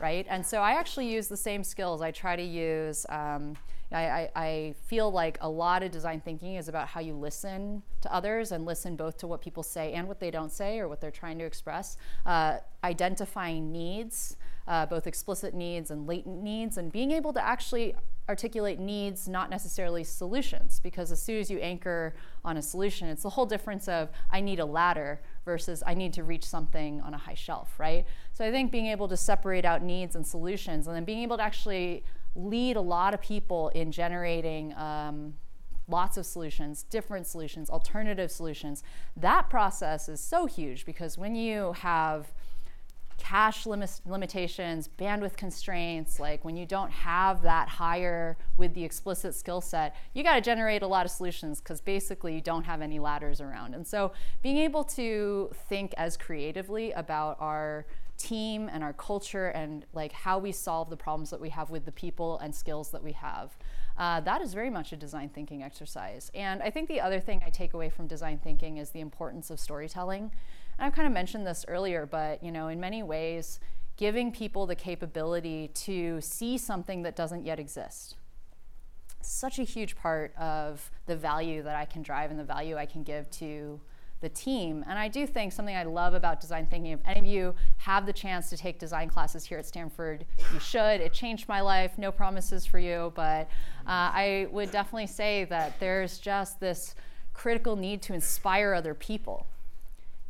right? 0.00 0.24
And 0.30 0.46
so 0.46 0.60
I 0.60 0.74
actually 0.74 1.08
use 1.08 1.26
the 1.26 1.36
same 1.36 1.64
skills. 1.64 2.00
I 2.00 2.12
try 2.12 2.36
to 2.36 2.42
use. 2.44 3.04
Um, 3.08 3.56
I, 3.90 4.30
I, 4.34 4.74
feel 4.86 5.10
like 5.10 5.38
a 5.40 5.48
lot 5.48 5.84
of 5.84 5.92
design 5.92 6.20
thinking 6.20 6.56
is 6.56 6.68
about 6.68 6.88
how 6.88 7.00
you 7.00 7.14
listen 7.14 7.82
to 8.00 8.12
others 8.12 8.50
and 8.50 8.64
listen 8.64 8.96
both 8.96 9.16
to 9.18 9.28
what 9.28 9.40
people 9.40 9.62
say 9.62 9.92
and 9.92 10.08
what 10.08 10.18
they 10.18 10.30
don't 10.30 10.52
say 10.52 10.80
or 10.80 10.88
what 10.88 11.00
they're 11.00 11.12
trying 11.12 11.38
to 11.38 11.44
express. 11.44 11.96
Uh, 12.24 12.58
identifying 12.82 13.70
needs, 13.70 14.36
uh, 14.66 14.86
both 14.86 15.06
explicit 15.06 15.54
needs 15.54 15.90
and 15.90 16.06
latent 16.06 16.42
needs, 16.42 16.78
and 16.78 16.92
being 16.92 17.12
able 17.12 17.32
to 17.32 17.44
actually 17.44 17.94
articulate 18.28 18.80
needs, 18.80 19.28
not 19.28 19.50
necessarily 19.50 20.02
solutions, 20.02 20.80
because 20.80 21.12
as 21.12 21.22
soon 21.22 21.38
as 21.38 21.50
you 21.50 21.58
anchor 21.58 22.14
on 22.44 22.56
a 22.56 22.62
solution, 22.62 23.08
it's 23.08 23.22
the 23.22 23.30
whole 23.30 23.46
difference 23.46 23.86
of 23.86 24.10
I 24.30 24.40
need 24.40 24.58
a 24.58 24.64
ladder 24.64 25.20
versus 25.44 25.82
I 25.86 25.94
need 25.94 26.12
to 26.14 26.24
reach 26.24 26.44
something 26.44 27.00
on 27.02 27.14
a 27.14 27.18
high 27.18 27.34
shelf, 27.34 27.78
right? 27.78 28.04
So 28.32 28.44
I 28.44 28.50
think 28.50 28.72
being 28.72 28.86
able 28.86 29.06
to 29.08 29.16
separate 29.16 29.64
out 29.64 29.82
needs 29.82 30.16
and 30.16 30.26
solutions 30.26 30.88
and 30.88 30.96
then 30.96 31.04
being 31.04 31.22
able 31.22 31.36
to 31.36 31.42
actually 31.42 32.04
lead 32.34 32.76
a 32.76 32.80
lot 32.80 33.14
of 33.14 33.20
people 33.20 33.68
in 33.70 33.92
generating 33.92 34.74
um, 34.74 35.34
lots 35.88 36.16
of 36.16 36.26
solutions, 36.26 36.82
different 36.82 37.26
solutions, 37.26 37.70
alternative 37.70 38.30
solutions. 38.30 38.82
That 39.16 39.48
process 39.48 40.08
is 40.08 40.20
so 40.20 40.46
huge 40.46 40.84
because 40.84 41.16
when 41.16 41.34
you 41.34 41.72
have 41.74 42.34
cash 43.18 43.66
lim- 43.66 43.84
limitations, 44.04 44.88
bandwidth 44.98 45.36
constraints, 45.36 46.20
like 46.20 46.44
when 46.44 46.56
you 46.56 46.66
don't 46.66 46.90
have 46.90 47.42
that 47.42 47.68
hire 47.68 48.36
with 48.56 48.74
the 48.74 48.84
explicit 48.84 49.34
skill 49.34 49.60
set, 49.60 49.96
you 50.14 50.22
got 50.22 50.34
to 50.34 50.40
generate 50.40 50.82
a 50.82 50.86
lot 50.86 51.06
of 51.06 51.10
solutions 51.10 51.60
because 51.60 51.80
basically 51.80 52.34
you 52.34 52.40
don't 52.40 52.64
have 52.64 52.82
any 52.82 52.98
ladders 52.98 53.40
around. 53.40 53.74
And 53.74 53.86
so 53.86 54.12
being 54.42 54.58
able 54.58 54.84
to 54.84 55.50
think 55.68 55.94
as 55.96 56.16
creatively 56.16 56.92
about 56.92 57.36
our 57.40 57.86
team 58.16 58.70
and 58.72 58.82
our 58.82 58.92
culture 58.92 59.48
and 59.48 59.84
like 59.92 60.12
how 60.12 60.38
we 60.38 60.52
solve 60.52 60.90
the 60.90 60.96
problems 60.96 61.30
that 61.30 61.40
we 61.40 61.50
have 61.50 61.70
with 61.70 61.84
the 61.84 61.92
people 61.92 62.38
and 62.38 62.54
skills 62.54 62.90
that 62.90 63.02
we 63.02 63.12
have. 63.12 63.56
Uh, 63.98 64.20
that 64.20 64.42
is 64.42 64.52
very 64.52 64.70
much 64.70 64.92
a 64.92 64.96
design 64.96 65.28
thinking 65.28 65.62
exercise. 65.62 66.30
And 66.34 66.62
I 66.62 66.70
think 66.70 66.88
the 66.88 67.00
other 67.00 67.20
thing 67.20 67.42
I 67.46 67.50
take 67.50 67.72
away 67.72 67.88
from 67.88 68.06
design 68.06 68.38
thinking 68.42 68.76
is 68.76 68.90
the 68.90 69.00
importance 69.00 69.50
of 69.50 69.58
storytelling. 69.58 70.32
And 70.78 70.86
I've 70.86 70.94
kind 70.94 71.06
of 71.06 71.12
mentioned 71.12 71.46
this 71.46 71.64
earlier, 71.68 72.06
but 72.06 72.42
you 72.42 72.52
know, 72.52 72.68
in 72.68 72.80
many 72.80 73.02
ways, 73.02 73.60
giving 73.96 74.30
people 74.30 74.66
the 74.66 74.74
capability 74.74 75.68
to 75.68 76.20
see 76.20 76.58
something 76.58 77.02
that 77.02 77.16
doesn't 77.16 77.46
yet 77.46 77.58
exist. 77.58 78.16
Such 79.22 79.58
a 79.58 79.64
huge 79.64 79.96
part 79.96 80.36
of 80.36 80.90
the 81.06 81.16
value 81.16 81.62
that 81.62 81.74
I 81.74 81.84
can 81.84 82.02
drive 82.02 82.30
and 82.30 82.38
the 82.38 82.44
value 82.44 82.76
I 82.76 82.86
can 82.86 83.02
give 83.02 83.30
to 83.32 83.80
the 84.20 84.28
team. 84.28 84.84
And 84.88 84.98
I 84.98 85.08
do 85.08 85.26
think 85.26 85.52
something 85.52 85.74
I 85.74 85.82
love 85.82 86.14
about 86.14 86.40
design 86.40 86.66
thinking, 86.66 86.92
if 86.92 87.00
any 87.04 87.20
of 87.20 87.26
you 87.26 87.54
have 87.78 88.06
the 88.06 88.12
chance 88.12 88.48
to 88.50 88.56
take 88.56 88.78
design 88.78 89.08
classes 89.08 89.44
here 89.44 89.58
at 89.58 89.66
Stanford, 89.66 90.24
you 90.52 90.60
should. 90.60 91.00
It 91.00 91.12
changed 91.12 91.48
my 91.48 91.60
life, 91.60 91.98
no 91.98 92.12
promises 92.12 92.64
for 92.64 92.78
you, 92.78 93.12
but 93.14 93.48
uh, 93.86 94.10
I 94.12 94.46
would 94.50 94.70
definitely 94.70 95.06
say 95.06 95.44
that 95.44 95.78
there's 95.80 96.18
just 96.18 96.60
this 96.60 96.94
critical 97.34 97.76
need 97.76 98.00
to 98.02 98.14
inspire 98.14 98.72
other 98.72 98.94
people 98.94 99.46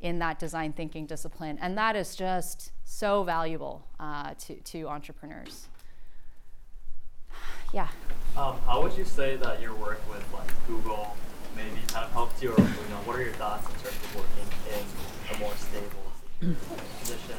in 0.01 0.19
that 0.19 0.39
design 0.39 0.73
thinking 0.73 1.07
discipline. 1.07 1.59
And 1.61 1.77
that 1.79 1.97
is 1.97 2.15
just 2.15 2.73
so 2.85 3.23
valuable 3.23 3.87
uh, 3.99 4.35
to, 4.47 4.55
to 4.55 4.89
entrepreneurs. 4.89 5.69
Yeah. 7.73 7.89
Um, 8.37 8.57
how 8.65 8.81
would 8.83 8.97
you 8.97 9.05
say 9.05 9.37
that 9.37 9.61
your 9.61 9.75
work 9.75 10.01
with 10.09 10.25
like 10.33 10.49
Google 10.69 11.17
maybe 11.57 11.81
kind 11.89 12.05
of 12.05 12.13
helped 12.13 12.41
you, 12.41 12.53
or 12.53 12.61
you 12.61 12.65
know, 12.65 13.03
what 13.05 13.17
are 13.17 13.23
your 13.23 13.33
thoughts 13.33 13.67
in 13.67 13.73
terms 13.73 13.97
of 13.97 14.15
working 14.15 14.47
in 14.73 15.35
a 15.35 15.39
more 15.41 15.53
stable 15.57 16.57
position 17.01 17.37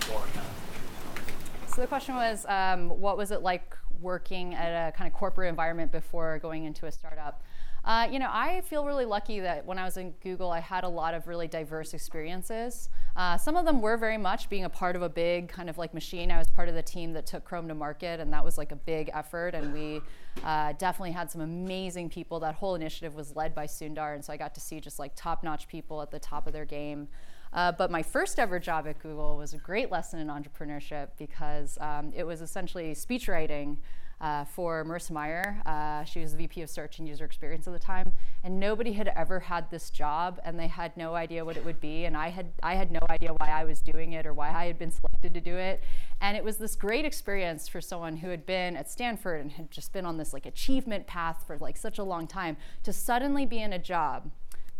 before 0.00 0.22
kind 0.32 0.46
of? 0.46 1.72
So 1.74 1.82
the 1.82 1.86
question 1.86 2.14
was, 2.14 2.46
um, 2.48 2.88
what 2.88 3.18
was 3.18 3.30
it 3.30 3.42
like 3.42 3.76
working 4.00 4.54
at 4.54 4.88
a 4.88 4.92
kind 4.92 5.06
of 5.06 5.14
corporate 5.14 5.48
environment 5.48 5.92
before 5.92 6.38
going 6.38 6.64
into 6.64 6.86
a 6.86 6.92
startup? 6.92 7.42
Uh, 7.84 8.06
you 8.10 8.18
know, 8.18 8.28
I 8.28 8.60
feel 8.62 8.84
really 8.84 9.06
lucky 9.06 9.40
that 9.40 9.64
when 9.64 9.78
I 9.78 9.84
was 9.84 9.96
in 9.96 10.12
Google, 10.22 10.50
I 10.50 10.60
had 10.60 10.84
a 10.84 10.88
lot 10.88 11.14
of 11.14 11.26
really 11.26 11.48
diverse 11.48 11.94
experiences. 11.94 12.88
Uh, 13.16 13.36
some 13.38 13.56
of 13.56 13.64
them 13.64 13.80
were 13.80 13.96
very 13.96 14.18
much 14.18 14.48
being 14.50 14.64
a 14.64 14.68
part 14.68 14.96
of 14.96 15.02
a 15.02 15.08
big 15.08 15.48
kind 15.48 15.70
of 15.70 15.78
like 15.78 15.94
machine. 15.94 16.30
I 16.30 16.38
was 16.38 16.48
part 16.48 16.68
of 16.68 16.74
the 16.74 16.82
team 16.82 17.12
that 17.14 17.26
took 17.26 17.44
Chrome 17.44 17.68
to 17.68 17.74
market, 17.74 18.20
and 18.20 18.32
that 18.32 18.44
was 18.44 18.58
like 18.58 18.72
a 18.72 18.76
big 18.76 19.10
effort. 19.14 19.54
And 19.54 19.72
we 19.72 20.02
uh, 20.44 20.74
definitely 20.78 21.12
had 21.12 21.30
some 21.30 21.40
amazing 21.40 22.10
people. 22.10 22.40
That 22.40 22.54
whole 22.54 22.74
initiative 22.74 23.14
was 23.14 23.34
led 23.34 23.54
by 23.54 23.66
Sundar, 23.66 24.14
and 24.14 24.24
so 24.24 24.32
I 24.32 24.36
got 24.36 24.54
to 24.54 24.60
see 24.60 24.80
just 24.80 24.98
like 24.98 25.12
top 25.16 25.42
notch 25.42 25.66
people 25.66 26.02
at 26.02 26.10
the 26.10 26.18
top 26.18 26.46
of 26.46 26.52
their 26.52 26.66
game. 26.66 27.08
Uh, 27.52 27.72
but 27.72 27.90
my 27.90 28.02
first 28.02 28.38
ever 28.38 28.60
job 28.60 28.86
at 28.86 28.98
Google 29.00 29.36
was 29.36 29.54
a 29.54 29.58
great 29.58 29.90
lesson 29.90 30.20
in 30.20 30.28
entrepreneurship 30.28 31.08
because 31.18 31.78
um, 31.80 32.12
it 32.14 32.24
was 32.24 32.42
essentially 32.42 32.94
speech 32.94 33.26
writing 33.26 33.78
uh, 34.20 34.44
for 34.44 34.84
Marissa 34.84 35.12
Mayer. 35.12 35.62
Uh, 35.64 36.04
she 36.04 36.20
was 36.20 36.32
the 36.32 36.38
VP 36.38 36.62
of 36.62 36.70
Search 36.70 36.98
and 36.98 37.08
User 37.08 37.24
Experience 37.24 37.66
at 37.66 37.72
the 37.72 37.78
time, 37.78 38.12
and 38.44 38.60
nobody 38.60 38.92
had 38.92 39.08
ever 39.16 39.40
had 39.40 39.70
this 39.70 39.90
job, 39.90 40.40
and 40.44 40.58
they 40.58 40.68
had 40.68 40.96
no 40.96 41.14
idea 41.14 41.44
what 41.44 41.56
it 41.56 41.64
would 41.64 41.80
be. 41.80 42.04
And 42.04 42.16
I 42.16 42.28
had 42.28 42.52
I 42.62 42.74
had 42.74 42.90
no 42.90 43.00
idea 43.08 43.32
why 43.38 43.48
I 43.48 43.64
was 43.64 43.80
doing 43.80 44.12
it 44.12 44.26
or 44.26 44.34
why 44.34 44.50
I 44.50 44.66
had 44.66 44.78
been 44.78 44.90
selected 44.90 45.34
to 45.34 45.40
do 45.40 45.56
it. 45.56 45.82
And 46.20 46.36
it 46.36 46.44
was 46.44 46.58
this 46.58 46.76
great 46.76 47.04
experience 47.04 47.66
for 47.66 47.80
someone 47.80 48.18
who 48.18 48.28
had 48.28 48.44
been 48.44 48.76
at 48.76 48.90
Stanford 48.90 49.40
and 49.40 49.52
had 49.52 49.70
just 49.70 49.92
been 49.92 50.04
on 50.04 50.18
this 50.18 50.32
like 50.32 50.46
achievement 50.46 51.06
path 51.06 51.44
for 51.46 51.56
like 51.58 51.76
such 51.76 51.98
a 51.98 52.04
long 52.04 52.26
time 52.26 52.56
to 52.82 52.92
suddenly 52.92 53.46
be 53.46 53.62
in 53.62 53.72
a 53.72 53.78
job 53.78 54.30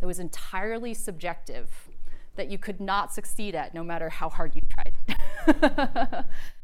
that 0.00 0.06
was 0.06 0.18
entirely 0.18 0.92
subjective 0.94 1.88
that 2.36 2.50
you 2.50 2.58
could 2.58 2.80
not 2.80 3.12
succeed 3.12 3.54
at 3.54 3.74
no 3.74 3.82
matter 3.82 4.08
how 4.08 4.28
hard 4.28 4.54
you 4.54 4.62
tried. 4.68 6.24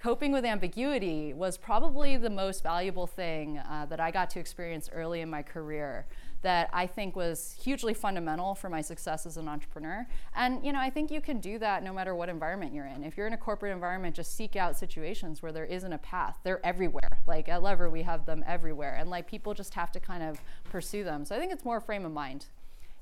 coping 0.00 0.32
with 0.32 0.44
ambiguity 0.44 1.34
was 1.34 1.56
probably 1.56 2.16
the 2.16 2.30
most 2.30 2.62
valuable 2.62 3.06
thing 3.06 3.58
uh, 3.58 3.86
that 3.86 4.00
I 4.00 4.10
got 4.10 4.30
to 4.30 4.40
experience 4.40 4.88
early 4.92 5.20
in 5.20 5.28
my 5.28 5.42
career 5.42 6.06
that 6.42 6.70
I 6.72 6.86
think 6.86 7.16
was 7.16 7.56
hugely 7.60 7.94
fundamental 7.94 8.54
for 8.54 8.68
my 8.70 8.80
success 8.80 9.26
as 9.26 9.36
an 9.36 9.48
entrepreneur. 9.48 10.06
And 10.36 10.64
you 10.64 10.72
know, 10.72 10.78
I 10.78 10.88
think 10.90 11.10
you 11.10 11.20
can 11.20 11.40
do 11.40 11.58
that 11.58 11.82
no 11.82 11.92
matter 11.92 12.14
what 12.14 12.28
environment 12.28 12.72
you're 12.72 12.86
in. 12.86 13.02
If 13.02 13.16
you're 13.16 13.26
in 13.26 13.32
a 13.32 13.38
corporate 13.38 13.72
environment, 13.72 14.14
just 14.14 14.36
seek 14.36 14.54
out 14.54 14.76
situations 14.76 15.42
where 15.42 15.52
there 15.52 15.64
isn't 15.64 15.92
a 15.92 15.98
path. 15.98 16.38
They're 16.44 16.64
everywhere. 16.64 17.18
Like 17.26 17.48
at 17.48 17.62
Lever, 17.62 17.90
we 17.90 18.02
have 18.02 18.24
them 18.24 18.44
everywhere, 18.46 18.96
and 18.98 19.10
like 19.10 19.26
people 19.26 19.52
just 19.52 19.74
have 19.74 19.90
to 19.92 20.00
kind 20.00 20.22
of 20.22 20.40
pursue 20.70 21.02
them. 21.02 21.24
So 21.24 21.34
I 21.34 21.40
think 21.40 21.52
it's 21.52 21.64
more 21.64 21.80
frame 21.80 22.04
of 22.04 22.12
mind. 22.12 22.46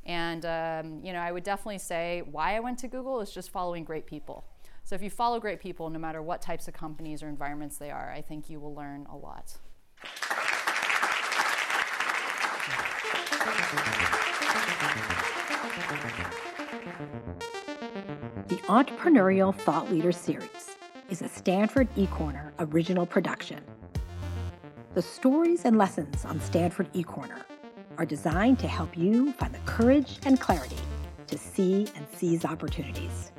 And 0.07 0.47
um, 0.47 1.05
you 1.05 1.13
know, 1.13 1.21
I 1.21 1.31
would 1.31 1.45
definitely 1.45 1.79
say 1.79 2.23
why 2.31 2.57
I 2.57 2.61
went 2.61 2.79
to 2.81 2.89
Google 2.89 3.21
is 3.21 3.31
just 3.31 3.51
following 3.51 3.85
great 3.85 4.07
people. 4.07 4.45
So 4.87 4.95
if 4.95 5.03
you 5.03 5.11
follow 5.11 5.41
great 5.41 5.59
people, 5.59 5.91
no 5.91 5.99
matter 5.99 6.23
what 6.23 6.41
types 6.41 6.69
of 6.69 6.75
companies 6.75 7.21
or 7.21 7.29
environments 7.29 7.77
they 7.77 7.91
are, 7.91 8.13
I 8.13 8.23
think 8.23 8.49
you 8.49 8.61
will 8.61 8.73
learn 8.73 9.05
a 9.11 9.17
lot. 9.17 9.59
The 18.47 18.59
Entrepreneurial 18.69 19.53
Thought 19.53 19.91
Leader 19.91 20.13
Series 20.13 20.77
is 21.11 21.21
a 21.21 21.29
Stanford 21.29 21.93
eCorner 21.97 22.53
original 22.61 23.07
production. 23.07 23.65
The 24.95 25.03
stories 25.03 25.65
and 25.65 25.77
lessons 25.77 26.25
on 26.25 26.41
Stanford 26.41 26.93
eCorner 26.93 27.43
are 27.99 28.07
designed 28.07 28.61
to 28.61 28.69
help 28.69 28.97
you 28.97 29.33
find 29.33 29.53
the 29.53 29.59
courage 29.67 30.21
and 30.25 30.41
clarity 30.41 30.79
to 31.27 31.37
see 31.37 31.89
and 31.97 32.07
seize 32.15 32.45
opportunities. 32.45 33.33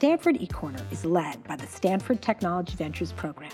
Stanford 0.00 0.36
eCorner 0.36 0.80
is 0.90 1.04
led 1.04 1.44
by 1.44 1.56
the 1.56 1.66
Stanford 1.66 2.22
Technology 2.22 2.74
Ventures 2.74 3.12
Program 3.12 3.52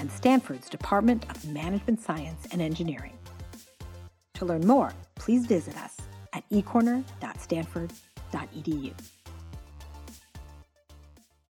and 0.00 0.10
Stanford's 0.10 0.68
Department 0.68 1.24
of 1.30 1.46
Management 1.46 2.00
Science 2.00 2.48
and 2.50 2.60
Engineering. 2.60 3.16
To 4.34 4.44
learn 4.44 4.66
more, 4.66 4.92
please 5.14 5.46
visit 5.46 5.76
us 5.76 5.96
at 6.32 6.42
ecorner.stanford.edu. 6.50 8.92